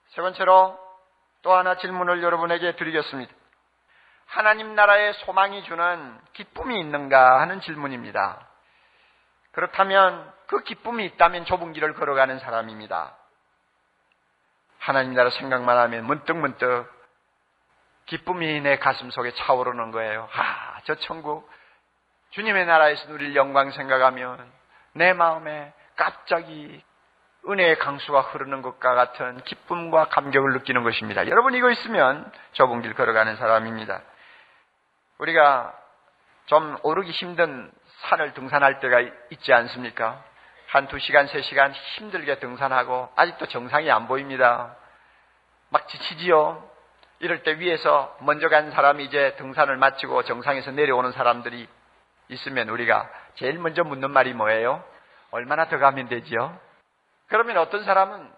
세 0.09 0.21
번째로 0.21 0.77
또 1.41 1.53
하나 1.53 1.75
질문을 1.75 2.21
여러분에게 2.23 2.75
드리겠습니다. 2.75 3.33
하나님 4.27 4.75
나라의 4.75 5.13
소망이 5.25 5.63
주는 5.63 6.19
기쁨이 6.33 6.79
있는가 6.79 7.41
하는 7.41 7.59
질문입니다. 7.61 8.47
그렇다면 9.51 10.31
그 10.47 10.63
기쁨이 10.63 11.05
있다면 11.05 11.45
좁은 11.45 11.73
길을 11.73 11.93
걸어가는 11.93 12.39
사람입니다. 12.39 13.15
하나님 14.79 15.13
나라 15.13 15.29
생각만 15.29 15.77
하면 15.77 16.05
문득문득 16.05 16.89
기쁨이 18.05 18.61
내 18.61 18.77
가슴 18.77 19.11
속에 19.11 19.33
차오르는 19.33 19.91
거예요. 19.91 20.27
아, 20.33 20.79
저 20.85 20.95
천국, 20.95 21.49
주님의 22.31 22.65
나라에서 22.65 23.07
누릴 23.07 23.35
영광 23.35 23.71
생각하면 23.71 24.51
내 24.93 25.13
마음에 25.13 25.73
갑자기 25.95 26.83
은혜의 27.47 27.79
강수가 27.79 28.21
흐르는 28.21 28.61
것과 28.61 28.93
같은 28.93 29.41
기쁨과 29.43 30.05
감격을 30.09 30.53
느끼는 30.53 30.83
것입니다. 30.83 31.27
여러분 31.27 31.55
이거 31.55 31.71
있으면 31.71 32.31
좁은 32.53 32.81
길 32.81 32.93
걸어가는 32.93 33.35
사람입니다. 33.37 34.01
우리가 35.17 35.73
좀 36.45 36.77
오르기 36.83 37.11
힘든 37.11 37.71
산을 38.01 38.33
등산할 38.33 38.79
때가 38.79 38.99
있지 39.31 39.53
않습니까? 39.53 40.23
한 40.67 40.87
두 40.87 40.99
시간, 40.99 41.27
세 41.27 41.41
시간 41.41 41.73
힘들게 41.73 42.39
등산하고 42.39 43.09
아직도 43.15 43.47
정상이 43.47 43.91
안 43.91 44.07
보입니다. 44.07 44.75
막 45.69 45.87
지치지요. 45.87 46.63
이럴 47.19 47.43
때 47.43 47.59
위에서 47.59 48.15
먼저 48.21 48.47
간 48.49 48.71
사람이 48.71 49.03
이제 49.03 49.35
등산을 49.37 49.77
마치고 49.77 50.23
정상에서 50.23 50.71
내려오는 50.71 51.11
사람들이 51.11 51.67
있으면 52.29 52.69
우리가 52.69 53.09
제일 53.35 53.59
먼저 53.59 53.83
묻는 53.83 54.11
말이 54.11 54.33
뭐예요? 54.33 54.83
얼마나 55.31 55.65
더 55.65 55.77
가면 55.77 56.07
되지요? 56.07 56.57
그러면 57.31 57.57
어떤 57.57 57.85
사람은 57.85 58.29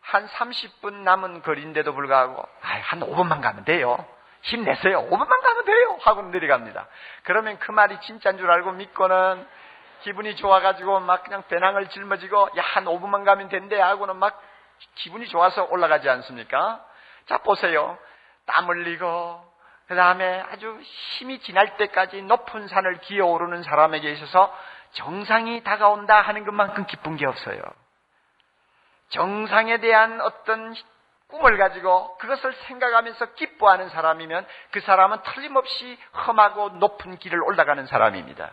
한 0.00 0.26
30분 0.26 0.92
남은 0.92 1.42
거리인데도 1.42 1.94
불구하고 1.94 2.44
한 2.60 3.00
5분만 3.00 3.40
가면 3.40 3.64
돼요. 3.64 4.04
힘내세요. 4.42 5.08
5분만 5.08 5.40
가면 5.42 5.64
돼요. 5.64 5.98
하고 6.02 6.22
내려갑니다. 6.22 6.88
그러면 7.22 7.58
그 7.60 7.70
말이 7.70 8.00
진짜인 8.00 8.36
줄 8.36 8.50
알고 8.50 8.72
믿고는 8.72 9.46
기분이 10.00 10.34
좋아가지고 10.34 10.98
막 11.00 11.22
그냥 11.22 11.44
배낭을 11.46 11.88
짊어지고 11.88 12.50
야, 12.56 12.62
한 12.62 12.84
5분만 12.86 13.24
가면 13.24 13.48
된대 13.48 13.78
하고는 13.78 14.16
막 14.16 14.42
기분이 14.96 15.28
좋아서 15.28 15.68
올라가지 15.70 16.08
않습니까? 16.08 16.84
자, 17.26 17.38
보세요. 17.38 17.96
땀 18.44 18.66
흘리고, 18.66 19.40
그 19.86 19.94
다음에 19.94 20.44
아주 20.50 20.80
힘이 20.82 21.38
지날 21.40 21.76
때까지 21.76 22.22
높은 22.22 22.66
산을 22.66 23.02
기어오르는 23.02 23.62
사람에게 23.62 24.10
있어서 24.12 24.52
정상이 24.94 25.62
다가온다 25.62 26.20
하는 26.20 26.44
것만큼 26.44 26.86
기쁜 26.86 27.16
게 27.16 27.26
없어요. 27.26 27.60
정상에 29.10 29.78
대한 29.78 30.20
어떤 30.20 30.74
꿈을 31.28 31.58
가지고 31.58 32.16
그것을 32.18 32.52
생각하면서 32.66 33.34
기뻐하는 33.34 33.88
사람이면 33.88 34.46
그 34.72 34.80
사람은 34.80 35.18
틀림없이 35.22 35.98
험하고 36.26 36.70
높은 36.70 37.18
길을 37.18 37.42
올라가는 37.42 37.84
사람입니다. 37.86 38.52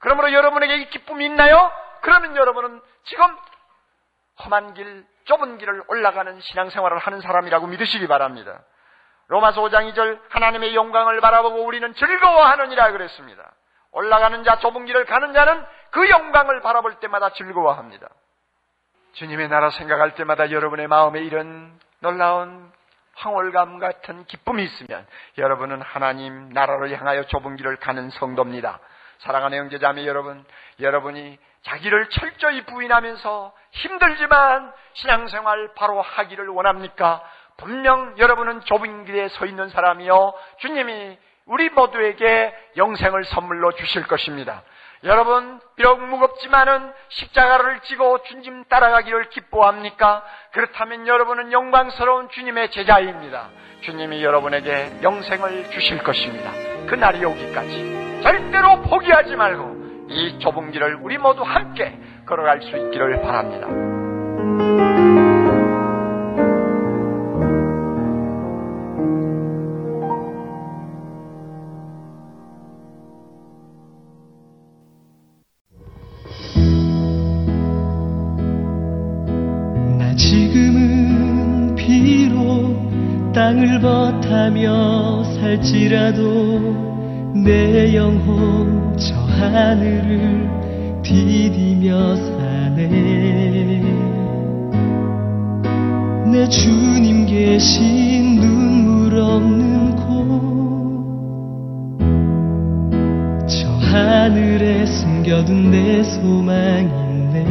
그러므로 0.00 0.32
여러분에게 0.32 0.76
이 0.78 0.90
기쁨이 0.90 1.24
있나요? 1.26 1.72
그러면 2.00 2.36
여러분은 2.36 2.80
지금 3.04 3.24
험한 4.44 4.74
길, 4.74 5.06
좁은 5.24 5.58
길을 5.58 5.84
올라가는 5.86 6.40
신앙생활을 6.40 6.98
하는 6.98 7.20
사람이라고 7.20 7.68
믿으시기 7.68 8.08
바랍니다. 8.08 8.60
로마서 9.28 9.62
5장 9.62 9.92
2절 9.92 10.20
하나님의 10.30 10.74
영광을 10.74 11.20
바라보고 11.20 11.64
우리는 11.64 11.94
즐거워하느니라 11.94 12.90
그랬습니다. 12.90 13.52
올라가는 13.92 14.42
자, 14.42 14.58
좁은 14.58 14.84
길을 14.86 15.04
가는 15.04 15.32
자는 15.32 15.64
그 15.90 16.10
영광을 16.10 16.60
바라볼 16.60 16.96
때마다 16.96 17.30
즐거워합니다. 17.30 18.08
주님의 19.12 19.48
나라 19.48 19.70
생각할 19.70 20.14
때마다 20.14 20.50
여러분의 20.50 20.88
마음에 20.88 21.20
이런 21.20 21.78
놀라운 22.00 22.70
황홀감 23.14 23.78
같은 23.78 24.24
기쁨이 24.24 24.64
있으면 24.64 25.06
여러분은 25.38 25.82
하나님 25.82 26.48
나라를 26.50 26.96
향하여 26.98 27.24
좁은 27.24 27.56
길을 27.56 27.76
가는 27.76 28.08
성도입니다. 28.10 28.78
사랑하는 29.18 29.58
형제자매 29.58 30.06
여러분, 30.06 30.44
여러분이 30.80 31.38
자기를 31.62 32.08
철저히 32.08 32.64
부인하면서 32.64 33.52
힘들지만 33.70 34.72
신앙생활 34.94 35.74
바로 35.76 36.00
하기를 36.00 36.48
원합니까? 36.48 37.22
분명 37.58 38.16
여러분은 38.18 38.62
좁은 38.62 39.04
길에 39.04 39.28
서 39.28 39.46
있는 39.46 39.68
사람이요. 39.68 40.34
주님이 40.58 41.18
우리 41.44 41.68
모두에게 41.68 42.54
영생을 42.76 43.24
선물로 43.24 43.72
주실 43.72 44.06
것입니다. 44.06 44.62
여러분, 45.04 45.60
비록 45.74 46.00
무겁지만은 46.00 46.92
십자가를 47.08 47.80
지고 47.80 48.22
주님 48.22 48.64
따라가기를 48.64 49.30
기뻐합니까? 49.30 50.22
그렇다면 50.52 51.08
여러분은 51.08 51.50
영광스러운 51.50 52.28
주님의 52.30 52.70
제자입니다. 52.70 53.48
주님이 53.80 54.22
여러분에게 54.22 55.00
영생을 55.02 55.70
주실 55.70 56.04
것입니다. 56.04 56.52
그 56.86 56.94
날이 56.94 57.24
오기까지 57.24 58.22
절대로 58.22 58.82
포기하지 58.82 59.34
말고 59.34 60.06
이 60.08 60.38
좁은 60.38 60.70
길을 60.70 60.98
우리 61.00 61.18
모두 61.18 61.42
함께 61.42 61.98
걸어갈 62.24 62.62
수 62.62 62.68
있기를 62.68 63.22
바랍니다. 63.22 63.91
버타며 83.82 85.24
살지라도 85.24 86.22
내 87.34 87.96
영혼 87.96 88.96
저 88.96 89.16
하늘을 89.16 90.48
디디며 91.02 92.14
사네. 92.14 92.88
내 96.30 96.48
주님 96.48 97.26
계신 97.26 98.38
눈물 98.40 99.18
없는 99.18 99.96
곳 99.96 100.12
저 103.48 103.68
하늘에 103.68 104.86
숨겨둔 104.86 105.72
내 105.72 106.04
소망 106.04 106.84
있네. 106.84 107.44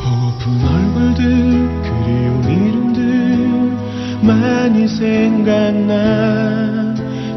보고픈 0.00 0.64
얼굴들 0.64 1.63
많이 4.44 4.86
생각나. 4.86 5.94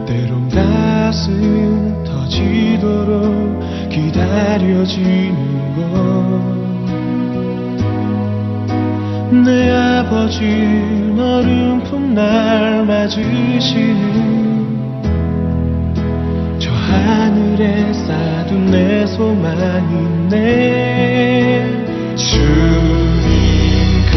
때론 0.06 0.50
가슴 0.50 2.04
터지도록 2.04 3.60
기다려지는 3.90 5.36
것내 9.32 9.72
아버지 9.72 10.46
너른 11.16 11.78
날 12.14 12.86
맞으시는 12.86 14.08
저 16.60 16.72
하늘에 16.72 17.94
쌓둔 17.94 18.66
내 18.72 19.06
소망이네. 19.06 20.38
주님 22.16 22.88
그 24.12 24.16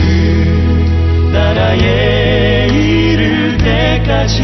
나라에 1.32 2.49
이를 2.70 3.58
때까지 3.58 4.42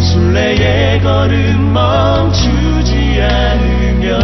순례의 0.00 1.00
걸음 1.00 1.72
멈추지 1.72 3.22
않으면 3.22 4.20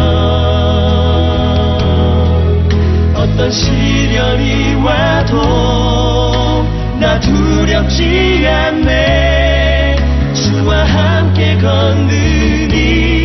어떤 3.15 3.51
시련이 3.51 4.75
와도 4.83 6.65
나 6.99 7.19
두렵지 7.19 8.45
않네. 8.47 9.95
주와 10.33 10.83
함께 10.83 11.57
걷는 11.57 12.71
이 12.71 13.20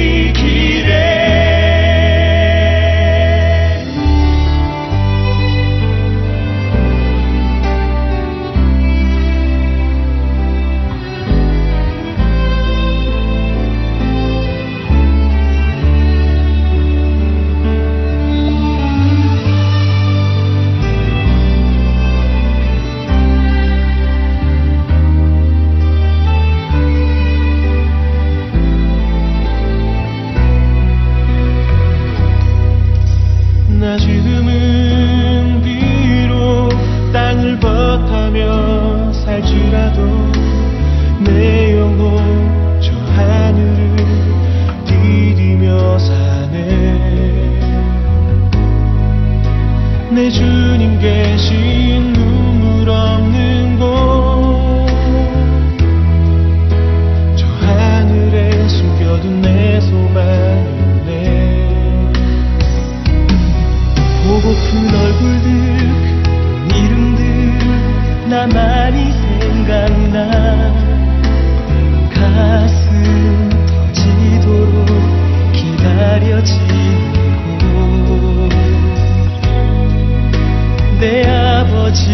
아버지 81.86 82.10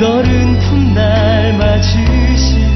너른 0.00 0.58
풋날 0.58 1.56
맞으시 1.56 2.75